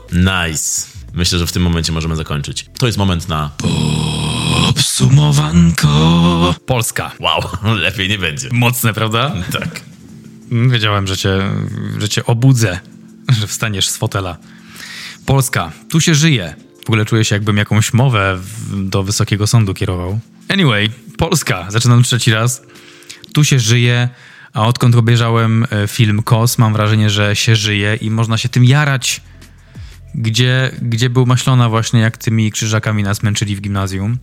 Nice. 0.49 0.87
Myślę, 1.13 1.39
że 1.39 1.47
w 1.47 1.51
tym 1.51 1.63
momencie 1.63 1.91
możemy 1.91 2.15
zakończyć. 2.15 2.65
To 2.77 2.85
jest 2.85 2.97
moment 2.97 3.29
na... 3.29 3.51
Obsumowanko. 4.69 6.55
Polska. 6.65 7.11
Wow, 7.19 7.41
lepiej 7.85 8.09
nie 8.09 8.17
będzie. 8.17 8.49
Mocne, 8.51 8.93
prawda? 8.93 9.33
Tak. 9.59 9.81
Wiedziałem, 10.71 11.07
że 11.07 11.17
cię, 11.17 11.41
że 11.99 12.09
cię 12.09 12.25
obudzę, 12.25 12.79
że 13.39 13.47
wstaniesz 13.47 13.89
z 13.89 13.97
fotela. 13.97 14.37
Polska. 15.25 15.71
Tu 15.89 16.01
się 16.01 16.15
żyje. 16.15 16.55
W 16.85 16.89
ogóle 16.89 17.05
czuję 17.05 17.25
się, 17.25 17.35
jakbym 17.35 17.57
jakąś 17.57 17.93
mowę 17.93 18.39
do 18.73 19.03
Wysokiego 19.03 19.47
Sądu 19.47 19.73
kierował. 19.73 20.19
Anyway, 20.49 20.89
Polska. 21.17 21.65
Zaczynam 21.69 22.03
trzeci 22.03 22.31
raz. 22.31 22.61
Tu 23.33 23.43
się 23.43 23.59
żyje, 23.59 24.09
a 24.53 24.67
odkąd 24.67 24.95
obejrzałem 24.95 25.67
e, 25.71 25.87
film 25.87 26.23
Kos, 26.23 26.57
mam 26.57 26.73
wrażenie, 26.73 27.09
że 27.09 27.35
się 27.35 27.55
żyje 27.55 27.95
i 27.95 28.09
można 28.11 28.37
się 28.37 28.49
tym 28.49 28.65
jarać. 28.65 29.21
Gdzie, 30.15 30.71
gdzie 30.81 31.09
był 31.09 31.25
Maślona 31.25 31.69
właśnie, 31.69 31.99
jak 31.99 32.17
tymi 32.17 32.51
krzyżakami 32.51 33.03
nas 33.03 33.23
męczyli 33.23 33.55
w 33.55 33.61
gimnazjum. 33.61 34.17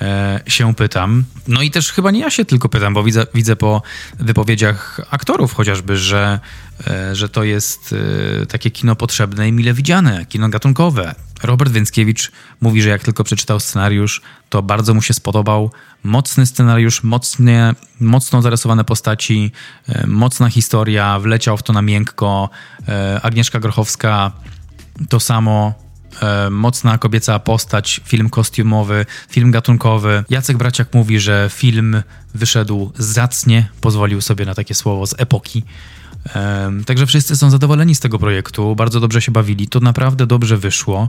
E, 0.00 0.40
się 0.46 0.74
pytam. 0.74 1.24
No 1.48 1.62
i 1.62 1.70
też 1.70 1.92
chyba 1.92 2.10
nie 2.10 2.20
ja 2.20 2.30
się 2.30 2.44
tylko 2.44 2.68
pytam, 2.68 2.94
bo 2.94 3.02
widzę, 3.02 3.26
widzę 3.34 3.56
po 3.56 3.82
wypowiedziach 4.18 5.00
aktorów 5.10 5.54
chociażby, 5.54 5.96
że, 5.96 6.40
e, 6.86 7.14
że 7.14 7.28
to 7.28 7.44
jest 7.44 7.94
e, 8.42 8.46
takie 8.46 8.70
kino 8.70 8.96
potrzebne 8.96 9.48
i 9.48 9.52
mile 9.52 9.74
widziane, 9.74 10.26
kino 10.26 10.48
gatunkowe. 10.48 11.14
Robert 11.42 11.72
Więckiewicz 11.72 12.32
mówi, 12.60 12.82
że 12.82 12.88
jak 12.88 13.04
tylko 13.04 13.24
przeczytał 13.24 13.60
scenariusz, 13.60 14.22
to 14.48 14.62
bardzo 14.62 14.94
mu 14.94 15.02
się 15.02 15.14
spodobał. 15.14 15.70
Mocny 16.02 16.46
scenariusz, 16.46 17.02
mocnie, 17.02 17.74
mocno 18.00 18.42
zarysowane 18.42 18.84
postaci, 18.84 19.52
mocna 20.06 20.48
historia, 20.48 21.18
wleciał 21.18 21.56
w 21.56 21.62
to 21.62 21.72
na 21.72 21.82
miękko. 21.82 22.50
Agnieszka 23.22 23.60
Grochowska 23.60 24.32
to 25.08 25.20
samo 25.20 25.74
e, 26.22 26.50
mocna 26.50 26.98
kobieca 26.98 27.38
postać, 27.38 28.00
film 28.04 28.30
kostiumowy, 28.30 29.06
film 29.30 29.50
gatunkowy. 29.50 30.24
Jacek 30.30 30.56
Braciak 30.56 30.94
mówi, 30.94 31.20
że 31.20 31.50
film 31.52 32.02
wyszedł 32.34 32.92
zacnie, 32.98 33.68
pozwolił 33.80 34.20
sobie 34.20 34.44
na 34.44 34.54
takie 34.54 34.74
słowo 34.74 35.06
z 35.06 35.14
epoki. 35.18 35.64
E, 36.34 36.72
także 36.86 37.06
wszyscy 37.06 37.36
są 37.36 37.50
zadowoleni 37.50 37.94
z 37.94 38.00
tego 38.00 38.18
projektu, 38.18 38.76
bardzo 38.76 39.00
dobrze 39.00 39.22
się 39.22 39.32
bawili, 39.32 39.68
to 39.68 39.80
naprawdę 39.80 40.26
dobrze 40.26 40.56
wyszło. 40.56 41.08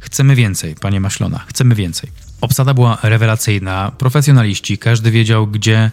Chcemy 0.00 0.34
więcej, 0.34 0.74
panie 0.80 1.00
Maślona, 1.00 1.38
chcemy 1.38 1.74
więcej. 1.74 2.10
Obsada 2.40 2.74
była 2.74 2.98
rewelacyjna, 3.02 3.92
profesjonaliści, 3.98 4.78
każdy 4.78 5.10
wiedział, 5.10 5.46
gdzie 5.46 5.90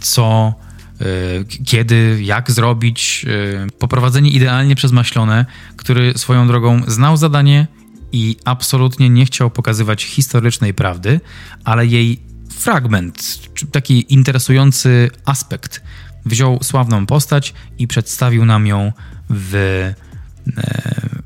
co, 0.00 0.54
y, 1.00 1.64
kiedy, 1.64 2.18
jak 2.22 2.50
zrobić. 2.50 3.26
Y, 3.68 3.72
poprowadzenie 3.78 4.30
idealnie 4.30 4.74
przez 4.74 4.92
Maślone, 4.92 5.46
który 5.76 6.18
swoją 6.18 6.46
drogą 6.46 6.82
znał 6.86 7.16
zadanie 7.16 7.66
i 8.12 8.36
absolutnie 8.44 9.10
nie 9.10 9.26
chciał 9.26 9.50
pokazywać 9.50 10.04
historycznej 10.04 10.74
prawdy, 10.74 11.20
ale 11.64 11.86
jej 11.86 12.20
fragment, 12.50 13.38
taki 13.72 14.14
interesujący 14.14 15.10
aspekt. 15.24 15.82
Wziął 16.26 16.58
sławną 16.62 17.06
postać 17.06 17.54
i 17.78 17.88
przedstawił 17.88 18.44
nam 18.44 18.66
ją 18.66 18.92
w, 19.30 19.54
e, 19.54 19.94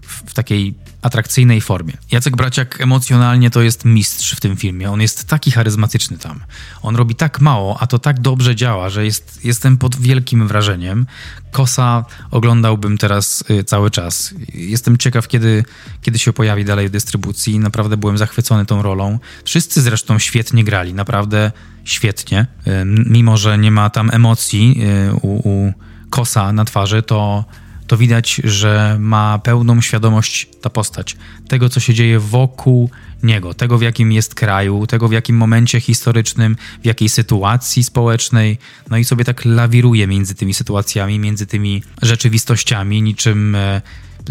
w 0.02 0.34
takiej 0.34 0.74
atrakcyjnej 1.02 1.60
formie. 1.60 1.92
Jacek 2.10 2.36
Braciak 2.36 2.80
emocjonalnie 2.80 3.50
to 3.50 3.62
jest 3.62 3.84
mistrz 3.84 4.36
w 4.36 4.40
tym 4.40 4.56
filmie. 4.56 4.90
On 4.90 5.00
jest 5.00 5.28
taki 5.28 5.50
charyzmatyczny 5.50 6.18
tam. 6.18 6.40
On 6.82 6.96
robi 6.96 7.14
tak 7.14 7.40
mało, 7.40 7.76
a 7.80 7.86
to 7.86 7.98
tak 7.98 8.20
dobrze 8.20 8.56
działa, 8.56 8.90
że 8.90 9.04
jest, 9.04 9.44
jestem 9.44 9.78
pod 9.78 9.96
wielkim 9.96 10.48
wrażeniem. 10.48 11.06
Kosa 11.52 12.04
oglądałbym 12.30 12.98
teraz 12.98 13.44
y, 13.50 13.64
cały 13.64 13.90
czas. 13.90 14.34
Jestem 14.54 14.98
ciekaw, 14.98 15.28
kiedy, 15.28 15.64
kiedy 16.02 16.18
się 16.18 16.32
pojawi 16.32 16.64
dalej 16.64 16.88
w 16.88 16.90
dystrybucji. 16.90 17.58
Naprawdę 17.58 17.96
byłem 17.96 18.18
zachwycony 18.18 18.66
tą 18.66 18.82
rolą. 18.82 19.18
Wszyscy 19.44 19.82
zresztą 19.82 20.18
świetnie 20.18 20.64
grali, 20.64 20.94
naprawdę 20.94 21.52
świetnie. 21.84 22.46
Y, 22.66 22.70
mimo, 22.86 23.36
że 23.36 23.58
nie 23.58 23.70
ma 23.70 23.90
tam 23.90 24.10
emocji 24.12 24.80
y, 25.08 25.14
u, 25.14 25.48
u 25.48 25.72
Kosa 26.10 26.52
na 26.52 26.64
twarzy, 26.64 27.02
to 27.02 27.44
to 27.90 27.96
widać, 27.96 28.40
że 28.44 28.96
ma 29.00 29.38
pełną 29.38 29.80
świadomość 29.80 30.48
ta 30.60 30.70
postać 30.70 31.16
tego, 31.48 31.68
co 31.68 31.80
się 31.80 31.94
dzieje 31.94 32.20
wokół 32.20 32.90
niego, 33.22 33.54
tego 33.54 33.78
w 33.78 33.82
jakim 33.82 34.12
jest 34.12 34.34
kraju, 34.34 34.86
tego 34.86 35.08
w 35.08 35.12
jakim 35.12 35.36
momencie 35.36 35.80
historycznym, 35.80 36.56
w 36.82 36.86
jakiej 36.86 37.08
sytuacji 37.08 37.84
społecznej. 37.84 38.58
No 38.90 38.96
i 38.96 39.04
sobie 39.04 39.24
tak 39.24 39.44
lawiruje 39.44 40.06
między 40.06 40.34
tymi 40.34 40.54
sytuacjami, 40.54 41.18
między 41.18 41.46
tymi 41.46 41.82
rzeczywistościami, 42.02 43.02
niczym 43.02 43.54
e, 43.54 43.82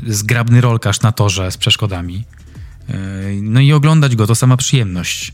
zgrabny 0.07 0.62
rolkarz 0.62 1.01
na 1.01 1.12
torze 1.12 1.51
z 1.51 1.57
przeszkodami. 1.57 2.24
E, 2.89 2.93
no 3.41 3.60
i 3.60 3.74
oglądać 3.74 4.16
go 4.16 4.28
to 4.28 4.36
sama 4.36 4.57
przyjemność. 4.57 5.34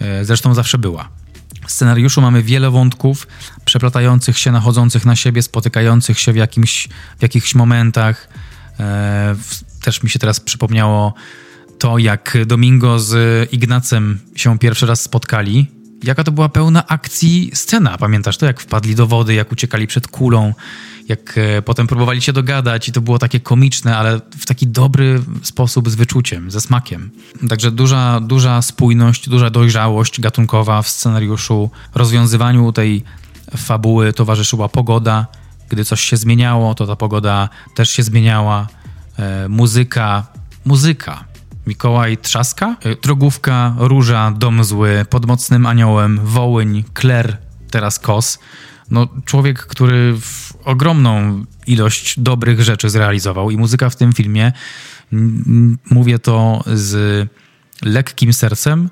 E, 0.00 0.24
zresztą 0.24 0.54
zawsze 0.54 0.78
była. 0.78 1.21
Scenariuszu 1.66 2.20
mamy 2.20 2.42
wiele 2.42 2.70
wątków 2.70 3.26
przeplatających 3.64 4.38
się, 4.38 4.52
nachodzących 4.52 5.06
na 5.06 5.16
siebie, 5.16 5.42
spotykających 5.42 6.20
się 6.20 6.32
w, 6.32 6.36
jakimś, 6.36 6.88
w 7.18 7.22
jakichś 7.22 7.54
momentach. 7.54 8.28
E, 8.80 9.34
też 9.82 10.02
mi 10.02 10.10
się 10.10 10.18
teraz 10.18 10.40
przypomniało 10.40 11.14
to, 11.78 11.98
jak 11.98 12.38
Domingo 12.46 12.98
z 12.98 13.52
Ignacem 13.52 14.20
się 14.36 14.58
pierwszy 14.58 14.86
raz 14.86 15.02
spotkali. 15.02 15.81
Jaka 16.02 16.24
to 16.24 16.32
była 16.32 16.48
pełna 16.48 16.86
akcji 16.86 17.50
scena, 17.54 17.98
pamiętasz 17.98 18.36
to? 18.36 18.46
Jak 18.46 18.60
wpadli 18.60 18.94
do 18.94 19.06
wody, 19.06 19.34
jak 19.34 19.52
uciekali 19.52 19.86
przed 19.86 20.08
kulą, 20.08 20.54
jak 21.08 21.38
e, 21.38 21.62
potem 21.62 21.86
próbowali 21.86 22.22
się 22.22 22.32
dogadać 22.32 22.88
i 22.88 22.92
to 22.92 23.00
było 23.00 23.18
takie 23.18 23.40
komiczne, 23.40 23.96
ale 23.96 24.20
w 24.38 24.46
taki 24.46 24.66
dobry 24.66 25.22
sposób, 25.42 25.90
z 25.90 25.94
wyczuciem, 25.94 26.50
ze 26.50 26.60
smakiem. 26.60 27.10
Także 27.48 27.70
duża, 27.70 28.20
duża 28.20 28.62
spójność, 28.62 29.28
duża 29.28 29.50
dojrzałość 29.50 30.20
gatunkowa 30.20 30.82
w 30.82 30.88
scenariuszu, 30.88 31.70
rozwiązywaniu 31.94 32.72
tej 32.72 33.04
fabuły 33.56 34.12
towarzyszyła 34.12 34.68
pogoda. 34.68 35.26
Gdy 35.68 35.84
coś 35.84 36.00
się 36.00 36.16
zmieniało, 36.16 36.74
to 36.74 36.86
ta 36.86 36.96
pogoda 36.96 37.48
też 37.74 37.90
się 37.90 38.02
zmieniała. 38.02 38.66
E, 39.18 39.48
muzyka, 39.48 40.26
muzyka. 40.64 41.31
Mikołaj 41.66 42.18
Trzaska, 42.18 42.76
e, 42.82 42.96
Drogówka, 42.96 43.74
Róża, 43.78 44.30
Dom 44.30 44.64
Zły, 44.64 45.04
Pod 45.10 45.26
Mocnym 45.26 45.66
Aniołem, 45.66 46.20
Wołyń, 46.22 46.84
Kler, 46.94 47.36
teraz 47.70 47.98
Kos. 47.98 48.38
No, 48.90 49.08
człowiek, 49.24 49.66
który 49.66 50.14
ogromną 50.64 51.44
ilość 51.66 52.20
dobrych 52.20 52.62
rzeczy 52.62 52.90
zrealizował 52.90 53.50
i 53.50 53.56
muzyka 53.56 53.90
w 53.90 53.96
tym 53.96 54.12
filmie, 54.12 54.52
mówię 55.90 56.18
to 56.18 56.64
z 56.66 57.28
lekkim 57.82 58.32
sercem, 58.32 58.90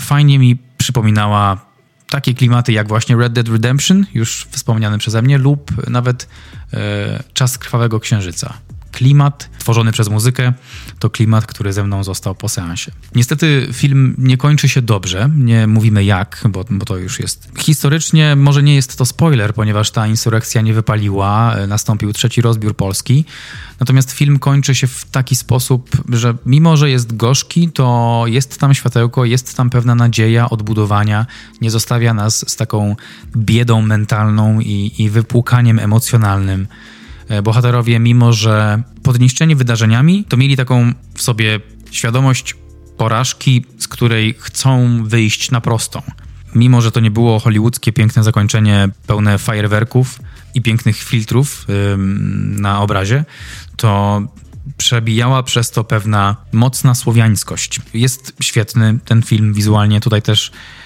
fajnie 0.00 0.38
mi 0.38 0.58
przypominała 0.78 1.66
takie 2.10 2.34
klimaty 2.34 2.72
jak 2.72 2.88
właśnie 2.88 3.16
Red 3.16 3.32
Dead 3.32 3.48
Redemption, 3.48 4.06
już 4.14 4.46
wspomniany 4.50 4.98
przeze 4.98 5.22
mnie, 5.22 5.38
lub 5.38 5.88
nawet 5.88 6.28
e, 6.72 7.22
Czas 7.32 7.58
Krwawego 7.58 8.00
Księżyca 8.00 8.54
klimat 8.94 9.50
tworzony 9.58 9.92
przez 9.92 10.08
muzykę 10.08 10.52
to 10.98 11.10
klimat, 11.10 11.46
który 11.46 11.72
ze 11.72 11.84
mną 11.84 12.04
został 12.04 12.34
po 12.34 12.48
seansie. 12.48 12.92
Niestety 13.14 13.68
film 13.72 14.14
nie 14.18 14.36
kończy 14.36 14.68
się 14.68 14.82
dobrze, 14.82 15.30
nie 15.36 15.66
mówimy 15.66 16.04
jak, 16.04 16.44
bo, 16.48 16.64
bo 16.70 16.84
to 16.84 16.96
już 16.96 17.20
jest. 17.20 17.48
Historycznie 17.58 18.36
może 18.36 18.62
nie 18.62 18.74
jest 18.74 18.96
to 18.96 19.06
spoiler, 19.06 19.54
ponieważ 19.54 19.90
ta 19.90 20.06
insurrekcja 20.06 20.60
nie 20.60 20.74
wypaliła, 20.74 21.56
nastąpił 21.68 22.12
trzeci 22.12 22.42
rozbiór 22.42 22.76
Polski. 22.76 23.24
Natomiast 23.80 24.12
film 24.12 24.38
kończy 24.38 24.74
się 24.74 24.86
w 24.86 25.04
taki 25.04 25.36
sposób, 25.36 25.90
że 26.08 26.34
mimo, 26.46 26.76
że 26.76 26.90
jest 26.90 27.16
gorzki, 27.16 27.68
to 27.68 28.24
jest 28.26 28.60
tam 28.60 28.74
światełko, 28.74 29.24
jest 29.24 29.56
tam 29.56 29.70
pewna 29.70 29.94
nadzieja 29.94 30.50
odbudowania, 30.50 31.26
nie 31.60 31.70
zostawia 31.70 32.14
nas 32.14 32.50
z 32.50 32.56
taką 32.56 32.96
biedą 33.36 33.82
mentalną 33.82 34.60
i, 34.60 34.92
i 34.98 35.10
wypłukaniem 35.10 35.78
emocjonalnym 35.78 36.66
E, 36.66 36.93
bohaterowie, 37.42 37.98
mimo 37.98 38.32
że 38.32 38.82
podniszczeni 39.02 39.56
wydarzeniami, 39.56 40.24
to 40.28 40.36
mieli 40.36 40.56
taką 40.56 40.92
w 41.14 41.22
sobie 41.22 41.60
świadomość 41.90 42.56
porażki, 42.96 43.64
z 43.78 43.88
której 43.88 44.34
chcą 44.38 45.00
wyjść 45.04 45.50
na 45.50 45.60
prostą. 45.60 46.02
Mimo, 46.54 46.80
że 46.80 46.92
to 46.92 47.00
nie 47.00 47.10
było 47.10 47.38
hollywoodzkie 47.38 47.92
piękne 47.92 48.22
zakończenie 48.22 48.88
pełne 49.06 49.38
fajerwerków 49.38 50.18
i 50.54 50.62
pięknych 50.62 50.96
filtrów 50.96 51.66
na 52.46 52.80
obrazie, 52.82 53.24
to 53.76 54.22
przebijała 54.76 55.42
przez 55.42 55.70
to 55.70 55.84
pewna 55.84 56.36
mocna 56.52 56.94
słowiańskość. 56.94 57.80
Jest 57.94 58.32
świetny 58.42 58.98
ten 59.04 59.22
film 59.22 59.54
wizualnie, 59.54 60.00
tutaj 60.00 60.22
też 60.22 60.52
E, 60.52 60.83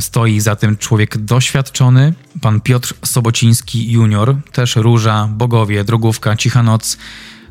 stoi 0.00 0.40
za 0.40 0.56
tym 0.56 0.76
człowiek 0.76 1.18
doświadczony, 1.18 2.14
pan 2.40 2.60
Piotr 2.60 2.94
Sobociński 3.02 3.92
junior, 3.92 4.36
też 4.52 4.76
Róża, 4.76 5.28
Bogowie, 5.32 5.84
Drogówka, 5.84 6.36
Cicha 6.36 6.62
Noc, 6.62 6.96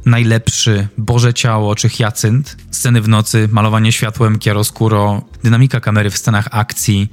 Najlepszy, 0.05 0.87
Boże 0.97 1.33
Ciało 1.33 1.75
czy 1.75 1.89
Hyacynt, 1.89 2.57
sceny 2.71 3.01
w 3.01 3.07
nocy, 3.07 3.49
malowanie 3.51 3.91
światłem, 3.91 4.39
chiaroscuro, 4.39 5.21
dynamika 5.43 5.79
kamery 5.79 6.09
w 6.09 6.17
scenach 6.17 6.47
akcji, 6.51 7.11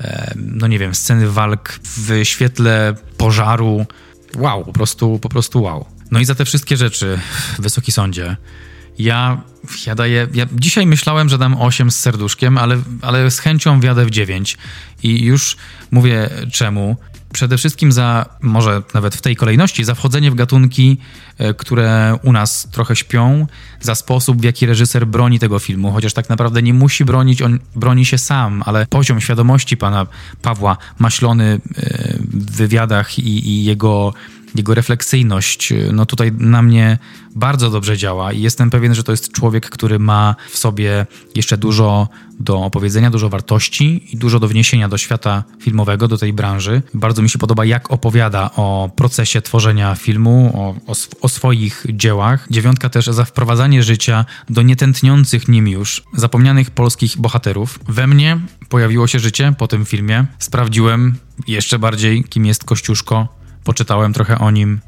e, 0.00 0.34
no 0.36 0.66
nie 0.66 0.78
wiem, 0.78 0.94
sceny 0.94 1.30
walk 1.30 1.78
w 1.82 2.20
świetle 2.24 2.94
pożaru. 3.16 3.86
Wow, 4.36 4.64
po 4.64 4.72
prostu, 4.72 5.18
po 5.18 5.28
prostu 5.28 5.62
wow. 5.62 5.86
No 6.10 6.20
i 6.20 6.24
za 6.24 6.34
te 6.34 6.44
wszystkie 6.44 6.76
rzeczy, 6.76 7.18
Wysoki 7.58 7.92
Sądzie, 7.92 8.36
ja, 8.98 9.40
ja 9.86 9.94
daję. 9.94 10.28
Ja 10.34 10.46
dzisiaj 10.52 10.86
myślałem, 10.86 11.28
że 11.28 11.38
dam 11.38 11.56
8 11.60 11.90
z 11.90 12.00
serduszkiem, 12.00 12.58
ale, 12.58 12.76
ale 13.02 13.30
z 13.30 13.38
chęcią 13.38 13.80
wjadę 13.80 14.06
w 14.06 14.10
9. 14.10 14.58
I 15.02 15.24
już 15.24 15.56
mówię 15.90 16.30
czemu. 16.52 16.96
Przede 17.32 17.58
wszystkim 17.58 17.92
za, 17.92 18.26
może 18.40 18.82
nawet 18.94 19.14
w 19.14 19.20
tej 19.20 19.36
kolejności, 19.36 19.84
za 19.84 19.94
wchodzenie 19.94 20.30
w 20.30 20.34
gatunki, 20.34 20.98
e, 21.38 21.54
które 21.54 22.18
u 22.22 22.32
nas 22.32 22.68
trochę 22.70 22.96
śpią, 22.96 23.46
za 23.80 23.94
sposób, 23.94 24.40
w 24.40 24.44
jaki 24.44 24.66
reżyser 24.66 25.06
broni 25.06 25.38
tego 25.38 25.58
filmu, 25.58 25.92
chociaż 25.92 26.12
tak 26.12 26.28
naprawdę 26.28 26.62
nie 26.62 26.74
musi 26.74 27.04
bronić, 27.04 27.42
on 27.42 27.58
broni 27.76 28.04
się 28.04 28.18
sam, 28.18 28.62
ale 28.66 28.86
poziom 28.86 29.20
świadomości 29.20 29.76
pana 29.76 30.06
Pawła 30.42 30.76
Maślony 30.98 31.44
e, 31.44 31.60
w 32.18 32.56
wywiadach 32.56 33.18
i, 33.18 33.48
i 33.48 33.64
jego 33.64 34.14
jego 34.54 34.74
refleksyjność, 34.74 35.72
no 35.92 36.06
tutaj 36.06 36.32
na 36.32 36.62
mnie 36.62 36.98
bardzo 37.34 37.70
dobrze 37.70 37.96
działa 37.96 38.32
i 38.32 38.40
jestem 38.42 38.70
pewien, 38.70 38.94
że 38.94 39.04
to 39.04 39.12
jest 39.12 39.32
człowiek, 39.32 39.70
który 39.70 39.98
ma 39.98 40.36
w 40.50 40.58
sobie 40.58 41.06
jeszcze 41.34 41.58
dużo 41.58 42.08
do 42.40 42.62
opowiedzenia, 42.62 43.10
dużo 43.10 43.28
wartości 43.28 44.14
i 44.14 44.16
dużo 44.16 44.40
do 44.40 44.48
wniesienia 44.48 44.88
do 44.88 44.98
świata 44.98 45.44
filmowego, 45.60 46.08
do 46.08 46.18
tej 46.18 46.32
branży. 46.32 46.82
Bardzo 46.94 47.22
mi 47.22 47.30
się 47.30 47.38
podoba, 47.38 47.64
jak 47.64 47.90
opowiada 47.90 48.50
o 48.56 48.90
procesie 48.96 49.42
tworzenia 49.42 49.94
filmu, 49.94 50.52
o, 50.54 50.92
o, 50.92 50.94
o 51.20 51.28
swoich 51.28 51.86
dziełach. 51.90 52.46
Dziewiątka 52.50 52.88
też 52.88 53.06
za 53.06 53.24
wprowadzanie 53.24 53.82
życia 53.82 54.24
do 54.50 54.62
nietętniących 54.62 55.48
nim 55.48 55.68
już 55.68 56.02
zapomnianych 56.14 56.70
polskich 56.70 57.18
bohaterów. 57.18 57.78
We 57.88 58.06
mnie 58.06 58.40
pojawiło 58.68 59.06
się 59.06 59.18
życie 59.18 59.54
po 59.58 59.68
tym 59.68 59.84
filmie. 59.84 60.26
Sprawdziłem 60.38 61.16
jeszcze 61.46 61.78
bardziej, 61.78 62.24
kim 62.24 62.46
jest 62.46 62.64
Kościuszko, 62.64 63.41
poczytałem 63.64 64.12
trochę 64.12 64.38
o 64.38 64.50
nim. 64.50 64.80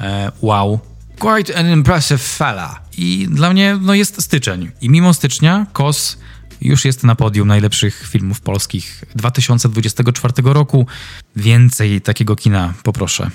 E, 0.00 0.32
wow. 0.42 0.80
Quite 1.18 1.58
an 1.58 1.70
impressive 1.70 2.22
fella. 2.22 2.80
I 2.98 3.28
dla 3.30 3.52
mnie 3.52 3.78
no, 3.80 3.94
jest 3.94 4.22
styczeń. 4.22 4.70
I 4.80 4.90
mimo 4.90 5.14
stycznia 5.14 5.66
KOS 5.72 6.18
już 6.60 6.84
jest 6.84 7.04
na 7.04 7.14
podium 7.14 7.48
najlepszych 7.48 8.08
filmów 8.08 8.40
polskich 8.40 9.04
2024 9.14 10.32
roku. 10.44 10.86
Więcej 11.36 12.00
takiego 12.00 12.36
kina 12.36 12.74
poproszę. 12.82 13.30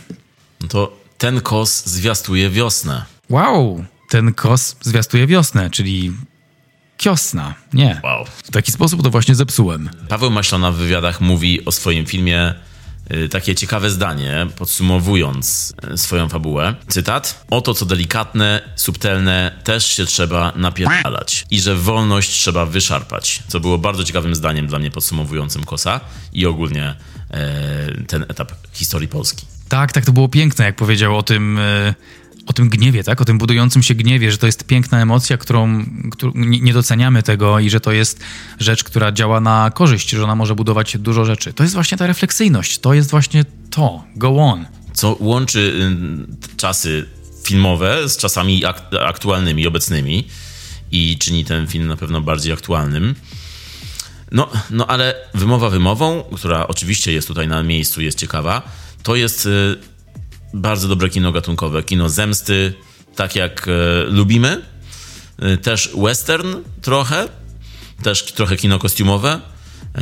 No 0.61 0.67
to 0.67 0.97
ten 1.17 1.41
KOS 1.41 1.85
zwiastuje 1.85 2.49
wiosnę. 2.49 3.05
Wow, 3.29 3.85
ten 4.09 4.33
KOS 4.33 4.75
zwiastuje 4.81 5.27
wiosnę, 5.27 5.69
czyli 5.69 6.13
kiosna. 6.97 7.55
Nie. 7.73 8.01
Wow. 8.03 8.25
W 8.25 8.51
taki 8.51 8.71
sposób 8.71 9.03
to 9.03 9.09
właśnie 9.09 9.35
zepsułem. 9.35 9.89
Paweł 10.09 10.31
Maślona 10.31 10.71
w 10.71 10.75
wywiadach 10.75 11.21
mówi 11.21 11.65
o 11.65 11.71
swoim 11.71 12.05
filmie 12.05 12.53
takie 13.31 13.55
ciekawe 13.55 13.89
zdanie, 13.89 14.47
podsumowując 14.55 15.73
y, 15.93 15.97
swoją 15.97 16.29
fabułę. 16.29 16.75
Cytat. 16.87 17.45
Oto 17.49 17.73
co 17.73 17.85
delikatne, 17.85 18.61
subtelne, 18.75 19.59
też 19.63 19.85
się 19.85 20.05
trzeba 20.05 20.53
napierdalać. 20.55 21.45
I 21.51 21.59
że 21.59 21.75
wolność 21.75 22.29
trzeba 22.29 22.65
wyszarpać. 22.65 23.43
Co 23.47 23.59
było 23.59 23.77
bardzo 23.77 24.03
ciekawym 24.03 24.35
zdaniem 24.35 24.67
dla 24.67 24.79
mnie 24.79 24.91
podsumowującym 24.91 25.63
Kosa 25.63 25.99
i 26.33 26.45
ogólnie 26.45 26.95
e, 27.31 28.03
ten 28.07 28.25
etap 28.27 28.51
historii 28.73 29.07
Polski. 29.07 29.45
Tak, 29.69 29.91
tak, 29.91 30.05
to 30.05 30.11
było 30.11 30.29
piękne, 30.29 30.65
jak 30.65 30.75
powiedział 30.75 31.17
o 31.17 31.23
tym, 31.23 31.59
e, 31.59 31.93
o 32.47 32.53
tym 32.53 32.69
gniewie, 32.69 33.03
tak? 33.03 33.21
O 33.21 33.25
tym 33.25 33.37
budującym 33.37 33.83
się 33.83 33.95
gniewie, 33.95 34.31
że 34.31 34.37
to 34.37 34.45
jest 34.45 34.63
piękna 34.63 35.01
emocja, 35.01 35.37
którą, 35.37 35.85
którą 36.11 36.31
nie 36.35 36.73
doceniamy 36.73 37.23
tego 37.23 37.59
i 37.59 37.69
że 37.69 37.79
to 37.79 37.91
jest 37.91 38.19
rzecz, 38.59 38.83
która 38.83 39.11
działa 39.11 39.39
na 39.39 39.71
korzyść, 39.73 40.09
że 40.09 40.23
ona 40.23 40.35
może 40.35 40.55
budować 40.55 40.97
dużo 40.97 41.25
rzeczy. 41.25 41.53
To 41.53 41.63
jest 41.63 41.73
właśnie 41.75 41.97
ta 41.97 42.07
refleksyjność, 42.07 42.79
to 42.79 42.93
jest 42.93 43.09
właśnie 43.11 43.45
to. 43.69 44.03
Go 44.15 44.29
on. 44.37 44.65
co 44.93 45.17
łączy 45.19 45.59
y, 46.53 46.57
czasy 46.57 47.05
filmowe 47.43 48.09
z 48.09 48.17
czasami 48.17 48.65
ak- 48.65 48.93
aktualnymi, 49.05 49.67
obecnymi 49.67 50.27
i 50.91 51.17
czyni 51.17 51.45
ten 51.45 51.67
film 51.67 51.87
na 51.87 51.97
pewno 51.97 52.21
bardziej 52.21 52.53
aktualnym. 52.53 53.15
No, 54.31 54.49
no 54.69 54.87
ale 54.87 55.15
wymowa 55.33 55.69
wymową, 55.69 56.23
która 56.35 56.67
oczywiście 56.67 57.11
jest 57.13 57.27
tutaj 57.27 57.47
na 57.47 57.63
miejscu, 57.63 58.01
jest 58.01 58.19
ciekawa, 58.19 58.61
to 59.03 59.15
jest 59.15 59.45
y, 59.45 59.77
bardzo 60.53 60.87
dobre 60.87 61.09
kino 61.09 61.31
gatunkowe, 61.31 61.83
kino 61.83 62.09
zemsty, 62.09 62.73
tak 63.15 63.35
jak 63.35 63.67
y, 63.67 63.71
lubimy. 64.09 64.61
Y, 65.43 65.57
też 65.57 65.89
western 66.03 66.55
trochę, 66.81 67.27
też 68.03 68.23
trochę 68.23 68.57
kino 68.57 68.79
kostiumowe. 68.79 69.41
Y, 69.97 70.01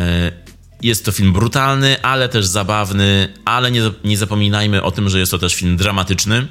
Jest 0.82 1.06
to 1.06 1.12
film 1.12 1.34
brutalny, 1.34 2.02
ale 2.02 2.30
też 2.30 2.46
zabawny, 2.46 3.34
ale 3.46 3.72
nie, 3.72 3.82
nie 4.04 4.18
zapominajmy 4.18 4.84
o 4.84 4.92
tym, 4.92 5.10
że 5.10 5.20
jest 5.20 5.32
to 5.32 5.40
też 5.40 5.56
film 5.56 5.78
dramatyczny. 5.78 6.48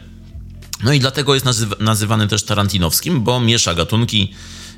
No 0.85 0.93
i 0.93 1.01
dlatego 1.01 1.35
jest 1.35 1.47
nazywa, 1.47 1.77
nazywany 1.81 2.29
też 2.29 2.43
tarantinowskim, 2.43 3.25
bo 3.25 3.41
miesza 3.41 3.75
gatunki, 3.75 4.33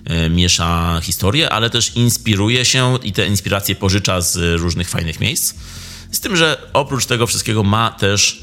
e, 0.05 0.31
miesza 0.31 1.01
historię, 1.03 1.51
ale 1.51 1.71
też 1.71 1.97
inspiruje 1.97 2.65
się 2.65 2.99
i 3.03 3.13
te 3.13 3.27
inspiracje 3.27 3.75
pożycza 3.75 4.21
z 4.21 4.61
różnych 4.61 4.89
fajnych 4.89 5.21
miejsc. 5.21 5.55
Z 6.13 6.21
tym, 6.21 6.37
że 6.37 6.57
oprócz 6.73 7.07
tego 7.07 7.27
wszystkiego 7.27 7.63
ma 7.63 7.91
też 7.91 8.43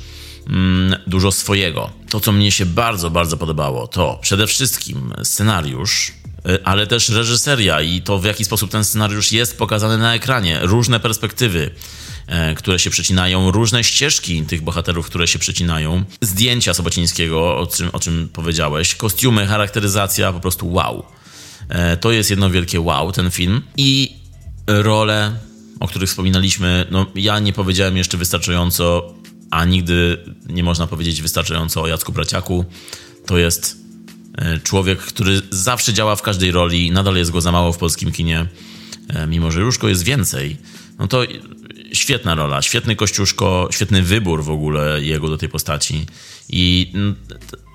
dużo 1.08 1.32
swojego. 1.32 1.90
To, 2.10 2.20
co 2.20 2.32
mnie 2.32 2.52
się 2.52 2.66
bardzo, 2.66 3.10
bardzo 3.10 3.38
podobało, 3.38 3.88
to 3.88 4.20
przede 4.22 4.48
wszystkim 4.48 5.14
scenariusz, 5.24 6.14
y, 6.50 6.64
ale 6.64 6.88
też 6.88 7.10
reżyseria 7.10 7.82
i 7.82 8.02
to, 8.02 8.20
w 8.20 8.26
jaki 8.26 8.46
sposób 8.46 8.72
ten 8.72 8.84
scenariusz 8.84 9.32
jest 9.32 9.58
pokazany 9.58 9.98
na 9.98 10.16
ekranie. 10.16 10.60
Różne 10.62 11.00
perspektywy, 11.00 11.72
e, 12.28 12.56
które 12.56 12.80
się 12.80 12.90
przecinają, 12.90 13.52
różne 13.52 13.84
ścieżki 13.84 14.42
tych 14.42 14.62
bohaterów, 14.62 15.06
które 15.06 15.28
się 15.28 15.40
przecinają. 15.40 16.04
Zdjęcia 16.22 16.74
Sobocińskiego, 16.74 17.58
o 17.58 17.68
czym, 17.68 17.90
o 17.94 18.00
czym 18.00 18.30
powiedziałeś, 18.34 18.96
kostiumy, 18.96 19.48
charakteryzacja, 19.48 20.34
po 20.34 20.40
prostu 20.40 20.74
wow. 20.74 21.06
E, 21.70 21.98
To 21.98 22.12
jest 22.12 22.30
jedno 22.30 22.50
wielkie 22.50 22.82
wow, 22.82 23.12
ten 23.12 23.32
film. 23.32 23.62
I 23.78 24.16
role, 24.68 25.36
o 25.80 25.88
których 25.88 26.10
wspominaliśmy, 26.10 26.86
no 26.92 27.06
ja 27.16 27.40
nie 27.40 27.54
powiedziałem 27.54 27.98
jeszcze 27.98 28.18
wystarczająco, 28.18 29.14
a 29.54 29.66
nigdy 29.66 30.18
nie 30.50 30.64
można 30.64 30.88
powiedzieć 30.88 31.22
wystarczająco 31.22 31.82
o 31.82 31.88
Jacku 31.88 32.12
Braciaku. 32.12 32.66
To 33.26 33.38
jest 33.38 33.78
e, 34.38 34.60
człowiek, 34.60 35.00
który 35.00 35.42
zawsze 35.50 35.94
działa 35.94 36.16
w 36.16 36.22
każdej 36.22 36.52
roli, 36.52 36.92
nadal 36.92 37.16
jest 37.16 37.32
go 37.32 37.42
za 37.42 37.52
mało 37.52 37.74
w 37.74 37.78
polskim 37.78 38.12
kinie, 38.12 38.46
e, 39.10 39.28
mimo 39.28 39.52
że 39.52 39.62
go 39.82 39.90
jest 39.90 40.04
więcej. 40.04 40.58
No 41.00 41.08
to 41.08 41.24
świetna 41.94 42.36
rola, 42.36 42.62
świetny 42.62 42.96
Kościuszko, 42.96 43.68
świetny 43.72 44.02
wybór 44.02 44.44
w 44.44 44.50
ogóle 44.50 45.02
jego 45.02 45.30
do 45.30 45.38
tej 45.38 45.50
postaci. 45.50 46.06
I 46.50 46.92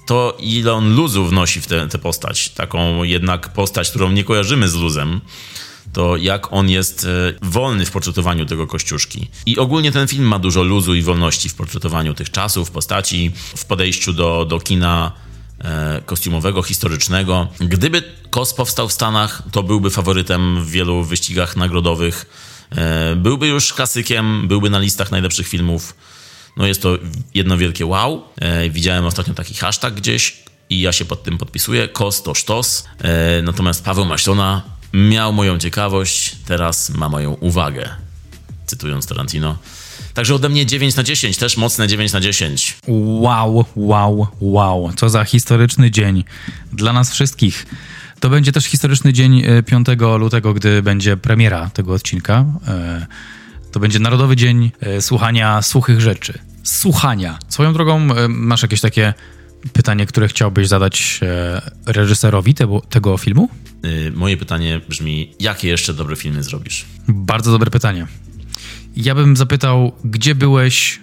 to, 0.07 0.37
ile 0.41 0.73
on 0.73 0.95
luzu 0.95 1.27
wnosi 1.27 1.61
w 1.61 1.67
tę 1.67 1.89
postać, 2.03 2.49
taką 2.49 3.03
jednak 3.03 3.53
postać, 3.53 3.91
którą 3.91 4.11
nie 4.11 4.25
kojarzymy 4.25 4.69
z 4.69 4.75
luzem, 4.75 5.21
to 5.93 6.17
jak 6.17 6.53
on 6.53 6.71
jest 6.71 7.05
e, 7.05 7.35
wolny 7.43 7.87
w 7.87 7.91
portretowaniu 7.91 8.47
tego 8.47 8.67
Kościuszki. 8.67 9.29
I 9.47 9.59
ogólnie 9.59 9.93
ten 9.93 10.09
film 10.09 10.25
ma 10.25 10.39
dużo 10.39 10.63
luzu 10.63 10.95
i 10.95 11.03
wolności 11.03 11.49
w 11.49 11.55
portretowaniu 11.55 12.15
tych 12.15 12.31
czasów, 12.31 12.71
postaci, 12.71 13.33
w 13.57 13.65
podejściu 13.65 14.13
do, 14.13 14.45
do 14.45 14.61
kina 14.61 15.13
e, 15.61 16.03
kostiumowego, 16.07 16.63
historycznego. 16.63 17.49
Gdyby 17.61 18.03
KOS 18.31 18.55
powstał 18.55 18.89
w 18.89 18.93
Stanach, 18.93 19.43
to 19.53 19.63
byłby 19.63 19.91
faworytem 19.91 20.65
w 20.65 20.71
wielu 20.71 21.05
wyścigach 21.05 21.57
nagrodowych. 21.57 22.27
E, 22.71 23.17
byłby 23.17 23.47
już 23.47 23.73
klasykiem, 23.73 24.49
byłby 24.49 24.71
na 24.71 24.79
listach 24.79 25.11
najlepszych 25.11 25.49
filmów. 25.49 25.95
No 26.57 26.67
jest 26.67 26.83
to 26.83 26.99
jedno 27.35 27.57
wielkie 27.59 27.87
wow. 27.87 28.23
Widziałem 28.71 29.05
ostatnio 29.05 29.35
taki 29.35 29.55
hashtag 29.55 29.95
gdzieś 29.95 30.43
i 30.71 30.81
ja 30.81 30.93
się 30.93 31.05
pod 31.05 31.23
tym 31.23 31.39
podpisuję. 31.39 31.89
KOS 31.89 32.23
to 32.23 32.35
sztos. 32.35 32.85
Natomiast 33.43 33.85
Paweł 33.85 34.05
Maślona 34.05 34.78
miał 34.93 35.33
moją 35.33 35.59
ciekawość, 35.59 36.37
teraz 36.47 36.91
ma 36.91 37.09
moją 37.09 37.33
uwagę. 37.33 37.89
Cytując 38.67 39.07
Tarantino. 39.07 39.59
Także 40.15 40.35
ode 40.35 40.49
mnie 40.49 40.67
9 40.67 40.97
na 40.97 41.03
10, 41.03 41.37
też 41.37 41.57
mocne 41.57 41.89
9 41.89 42.13
na 42.13 42.21
10. 42.21 42.77
Wow, 42.89 43.65
wow, 43.77 44.27
wow. 44.41 44.93
Co 44.97 45.09
za 45.09 45.25
historyczny 45.25 45.91
dzień 45.91 46.25
dla 46.73 46.93
nas 46.93 47.13
wszystkich. 47.13 47.67
To 48.21 48.31
będzie 48.31 48.53
też 48.53 48.65
historyczny 48.65 49.13
dzień 49.13 49.43
e, 49.47 49.63
5 49.63 49.87
lutego, 50.19 50.55
gdy 50.55 50.83
będzie 50.83 51.17
premiera 51.17 51.71
tego 51.71 51.93
odcinka. 51.93 52.45
E, 52.69 53.07
To 53.73 53.81
będzie 53.81 53.99
Narodowy 53.99 54.37
Dzień 54.37 54.73
e, 54.81 55.03
Słuchania 55.03 55.63
Suchych 55.63 56.01
Rzeczy. 56.01 56.39
Słuchania. 56.63 57.39
Swoją 57.49 57.73
drogą, 57.73 58.15
e, 58.15 58.29
masz 58.29 58.63
jakieś 58.63 58.81
takie 58.81 59.15
pytanie, 59.73 60.07
które 60.07 60.29
chciałbyś 60.29 60.69
zadać 60.69 61.21
e, 61.23 61.93
reżyserowi 61.93 62.55
tego, 62.55 62.81
tego 62.81 63.17
filmu? 63.19 63.49
Y, 63.85 64.13
Moje 64.15 64.37
pytanie 64.37 64.81
brzmi, 64.89 65.35
jakie 65.41 65.69
jeszcze 65.69 65.95
dobre 65.95 66.17
filmy 66.17 66.43
zrobisz? 66.43 66.85
Bardzo 67.09 67.51
dobre 67.51 67.71
pytanie. 67.71 68.07
Ja 68.97 69.15
bym 69.15 69.37
zapytał, 69.37 69.93
gdzie 70.05 70.35
byłeś, 70.35 71.01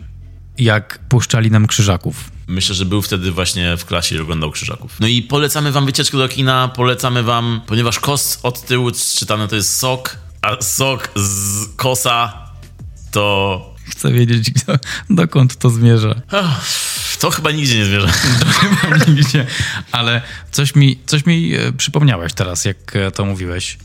jak 0.57 0.99
puszczali 1.09 1.51
nam 1.51 1.67
krzyżaków? 1.67 2.31
Myślę, 2.47 2.75
że 2.75 2.85
był 2.85 3.01
wtedy 3.01 3.31
właśnie 3.31 3.77
w 3.77 3.85
klasie 3.85 4.15
i 4.15 4.19
oglądał 4.19 4.51
Krzyżaków. 4.51 4.99
No 4.99 5.07
i 5.07 5.21
polecamy 5.21 5.71
wam 5.71 5.85
wycieczkę 5.85 6.17
do 6.17 6.29
kina, 6.29 6.67
polecamy 6.67 7.23
wam, 7.23 7.61
ponieważ 7.67 7.99
kos 7.99 8.39
od 8.43 8.61
tyłu 8.65 8.91
czytane 9.17 9.47
to 9.47 9.55
jest 9.55 9.77
sok, 9.77 10.17
a 10.41 10.61
sok 10.61 11.11
z 11.15 11.67
kosa 11.75 12.33
to... 13.11 13.75
Chcę 13.89 14.11
wiedzieć, 14.11 14.51
do, 14.51 14.77
dokąd 15.23 15.57
to 15.57 15.69
zmierza. 15.69 16.21
To 17.25 17.31
chyba 17.31 17.51
nigdzie 17.51 17.77
nie 17.77 17.85
zwierzę. 17.85 18.07
Chyba 18.59 19.05
nigdzie. 19.05 19.45
Ale 19.91 20.21
coś 20.51 20.75
mi, 20.75 20.99
coś 21.05 21.25
mi 21.25 21.53
e, 21.53 21.71
przypomniałeś 21.71 22.33
teraz, 22.33 22.65
jak 22.65 22.95
e, 22.95 23.11
to 23.11 23.25
mówiłeś. 23.25 23.77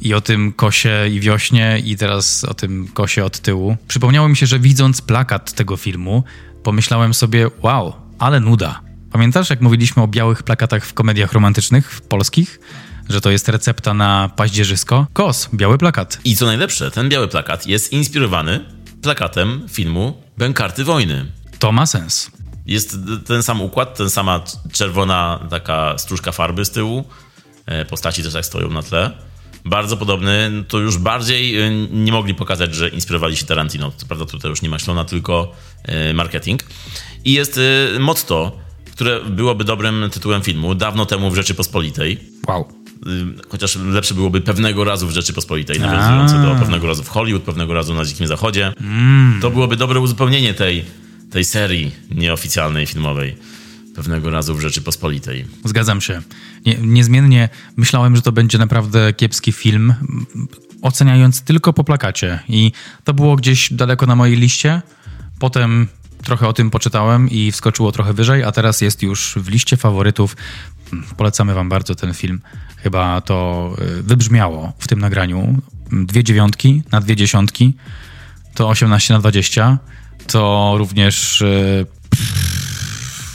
I 0.00 0.14
o 0.14 0.20
tym 0.20 0.52
kosie 0.52 1.08
i 1.10 1.20
wiośnie, 1.20 1.82
i 1.84 1.96
teraz 1.96 2.44
o 2.44 2.54
tym 2.54 2.88
kosie 2.88 3.24
od 3.24 3.40
tyłu. 3.40 3.76
Przypomniało 3.88 4.28
mi 4.28 4.36
się, 4.36 4.46
że 4.46 4.58
widząc 4.58 5.02
plakat 5.02 5.52
tego 5.52 5.76
filmu, 5.76 6.24
pomyślałem 6.62 7.14
sobie, 7.14 7.46
wow, 7.60 7.92
ale 8.18 8.40
nuda. 8.40 8.80
Pamiętasz, 9.12 9.50
jak 9.50 9.60
mówiliśmy 9.60 10.02
o 10.02 10.08
białych 10.08 10.42
plakatach 10.42 10.86
w 10.86 10.94
komediach 10.94 11.32
romantycznych 11.32 11.92
w 11.92 12.00
polskich? 12.00 12.60
Że 13.08 13.20
to 13.20 13.30
jest 13.30 13.48
recepta 13.48 13.94
na 13.94 14.30
paździerzysko? 14.36 15.06
Kos, 15.12 15.48
biały 15.54 15.78
plakat. 15.78 16.20
I 16.24 16.36
co 16.36 16.46
najlepsze, 16.46 16.90
ten 16.90 17.08
biały 17.08 17.28
plakat 17.28 17.66
jest 17.66 17.92
inspirowany 17.92 18.64
plakatem 19.02 19.66
filmu 19.68 20.22
Bękarty 20.38 20.84
Wojny. 20.84 21.26
To 21.58 21.72
ma 21.72 21.86
sens. 21.86 22.41
Jest 22.66 22.96
ten 23.26 23.42
sam 23.42 23.60
układ, 23.60 23.96
ten 23.96 24.10
sama 24.10 24.40
czerwona 24.72 25.46
taka 25.50 25.98
stróżka 25.98 26.32
farby 26.32 26.64
z 26.64 26.70
tyłu. 26.70 27.04
E, 27.66 27.84
Postaci 27.84 28.22
też 28.22 28.32
tak 28.32 28.46
stoją 28.46 28.70
na 28.70 28.82
tle. 28.82 29.10
Bardzo 29.64 29.96
podobny, 29.96 30.64
to 30.68 30.78
już 30.78 30.98
bardziej 30.98 31.60
e, 31.60 31.70
nie 31.90 32.12
mogli 32.12 32.34
pokazać, 32.34 32.74
że 32.74 32.88
inspirowali 32.88 33.36
się 33.36 33.46
Tarantino. 33.46 33.92
Co 33.96 34.06
prawda 34.06 34.26
tutaj 34.26 34.50
już 34.50 34.62
nie 34.62 34.68
ma 34.68 34.78
ślona, 34.78 35.04
tylko 35.04 35.52
e, 35.82 36.14
marketing. 36.14 36.62
I 37.24 37.32
jest 37.32 37.60
motto, 38.00 38.58
które 38.92 39.20
byłoby 39.20 39.64
dobrym 39.64 40.10
tytułem 40.12 40.42
filmu. 40.42 40.74
Dawno 40.74 41.06
temu 41.06 41.30
w 41.30 41.34
Rzeczypospolitej. 41.34 42.20
Wow. 42.48 42.68
Chociaż 43.48 43.76
lepsze 43.76 44.14
byłoby 44.14 44.40
pewnego 44.40 44.84
razu 44.84 45.06
w 45.06 45.10
Rzeczypospolitej, 45.10 45.80
nawiązujące 45.80 46.42
do 46.42 46.54
pewnego 46.60 46.86
razu 46.86 47.02
w 47.02 47.08
Hollywood, 47.08 47.42
pewnego 47.42 47.74
razu 47.74 47.94
na 47.94 48.04
Dzikim 48.04 48.26
Zachodzie. 48.26 48.72
To 49.40 49.50
byłoby 49.50 49.76
dobre 49.76 50.00
uzupełnienie 50.00 50.54
tej, 50.54 50.84
tej 51.32 51.44
serii 51.44 51.94
nieoficjalnej 52.10 52.86
filmowej. 52.86 53.36
Pewnego 53.94 54.30
razu 54.30 54.54
w 54.54 54.60
Rzeczypospolitej. 54.60 55.46
Zgadzam 55.64 56.00
się. 56.00 56.22
Nie, 56.66 56.74
niezmiennie 56.74 57.48
myślałem, 57.76 58.16
że 58.16 58.22
to 58.22 58.32
będzie 58.32 58.58
naprawdę 58.58 59.12
kiepski 59.12 59.52
film, 59.52 59.94
oceniając 60.82 61.42
tylko 61.42 61.72
po 61.72 61.84
plakacie. 61.84 62.38
I 62.48 62.72
to 63.04 63.14
było 63.14 63.36
gdzieś 63.36 63.72
daleko 63.72 64.06
na 64.06 64.16
mojej 64.16 64.36
liście. 64.36 64.82
Potem 65.38 65.88
trochę 66.22 66.48
o 66.48 66.52
tym 66.52 66.70
poczytałem 66.70 67.30
i 67.30 67.52
wskoczyło 67.52 67.92
trochę 67.92 68.12
wyżej, 68.12 68.44
a 68.44 68.52
teraz 68.52 68.80
jest 68.80 69.02
już 69.02 69.34
w 69.36 69.48
liście 69.48 69.76
faworytów. 69.76 70.36
Polecamy 71.16 71.54
wam 71.54 71.68
bardzo 71.68 71.94
ten 71.94 72.14
film. 72.14 72.40
Chyba 72.76 73.20
to 73.20 73.70
y, 73.98 74.02
wybrzmiało 74.02 74.72
w 74.78 74.88
tym 74.88 75.00
nagraniu. 75.00 75.62
Dwie 75.92 76.24
dziewiątki 76.24 76.82
na 76.92 77.00
dwie 77.00 77.16
dziesiątki 77.16 77.74
to 78.54 78.68
18 78.68 79.14
na 79.14 79.20
20. 79.20 79.78
To 80.26 80.74
również 80.78 81.42
e, 81.42 81.84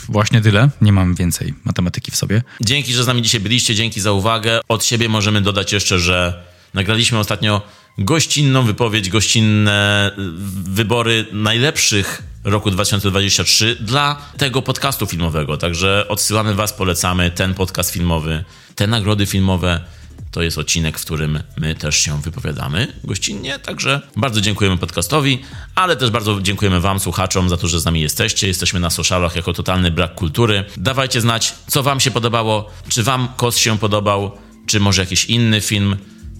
właśnie 0.08 0.40
tyle. 0.40 0.70
Nie 0.80 0.92
mam 0.92 1.14
więcej 1.14 1.54
matematyki 1.64 2.10
w 2.10 2.16
sobie. 2.16 2.42
Dzięki, 2.60 2.92
że 2.94 3.04
z 3.04 3.06
nami 3.06 3.22
dzisiaj 3.22 3.40
byliście, 3.40 3.74
dzięki 3.74 4.00
za 4.00 4.12
uwagę. 4.12 4.60
Od 4.68 4.84
siebie 4.84 5.08
możemy 5.08 5.40
dodać 5.40 5.72
jeszcze, 5.72 5.98
że 5.98 6.44
nagraliśmy 6.74 7.18
ostatnio 7.18 7.62
gościnną 7.98 8.62
wypowiedź, 8.62 9.08
gościnne 9.08 10.10
y, 10.12 10.22
wybory 10.70 11.26
najlepszych 11.32 12.22
roku 12.44 12.70
2023 12.70 13.76
dla 13.80 14.22
tego 14.36 14.62
podcastu 14.62 15.06
filmowego. 15.06 15.56
Także 15.56 16.06
odsyłamy 16.08 16.54
Was, 16.54 16.72
polecamy 16.72 17.30
ten 17.30 17.54
podcast 17.54 17.90
filmowy, 17.90 18.44
te 18.74 18.86
nagrody 18.86 19.26
filmowe. 19.26 19.80
To 20.30 20.42
jest 20.42 20.58
odcinek, 20.58 20.98
w 20.98 21.04
którym 21.04 21.42
my 21.56 21.74
też 21.74 21.96
się 21.96 22.20
wypowiadamy 22.22 22.92
gościnnie. 23.04 23.58
Także 23.58 24.00
bardzo 24.16 24.40
dziękujemy 24.40 24.76
podcastowi, 24.76 25.42
ale 25.74 25.96
też 25.96 26.10
bardzo 26.10 26.40
dziękujemy 26.40 26.80
Wam, 26.80 27.00
słuchaczom, 27.00 27.48
za 27.48 27.56
to, 27.56 27.68
że 27.68 27.80
z 27.80 27.84
nami 27.84 28.00
jesteście. 28.00 28.46
Jesteśmy 28.46 28.80
na 28.80 28.90
socialach 28.90 29.36
jako 29.36 29.52
totalny 29.52 29.90
brak 29.90 30.14
kultury. 30.14 30.64
Dawajcie 30.76 31.20
znać, 31.20 31.54
co 31.66 31.82
Wam 31.82 32.00
się 32.00 32.10
podobało, 32.10 32.70
czy 32.88 33.02
Wam 33.02 33.28
Kos 33.36 33.56
się 33.56 33.78
podobał, 33.78 34.32
czy 34.66 34.80
może 34.80 35.02
jakiś 35.02 35.24
inny 35.24 35.60
film. 35.60 35.96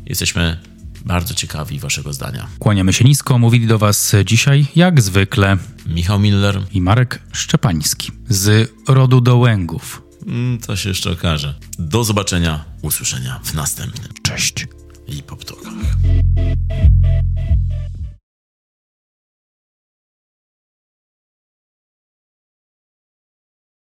Jesteśmy 0.06 0.58
bardzo 1.04 1.34
ciekawi 1.34 1.78
Waszego 1.78 2.12
zdania. 2.12 2.46
Kłaniamy 2.58 2.92
się 2.92 3.04
nisko. 3.04 3.38
Mówili 3.38 3.66
do 3.66 3.78
Was 3.78 4.16
dzisiaj, 4.24 4.66
jak 4.76 5.00
zwykle, 5.00 5.56
Michał 5.86 6.18
Miller, 6.18 6.60
i 6.72 6.80
Marek 6.80 7.22
Szczepański 7.32 8.12
z 8.28 8.72
rodu 8.88 9.20
Dołęgów. 9.20 10.07
Mm, 10.28 10.58
to 10.58 10.76
się 10.76 10.88
jeszcze 10.88 11.10
okaże. 11.10 11.54
Do 11.78 12.04
zobaczenia, 12.04 12.64
usłyszenia 12.82 13.40
w 13.44 13.54
następnym. 13.54 14.08
Cześć 14.22 14.66
i 15.06 15.22
poptokach. 15.22 15.72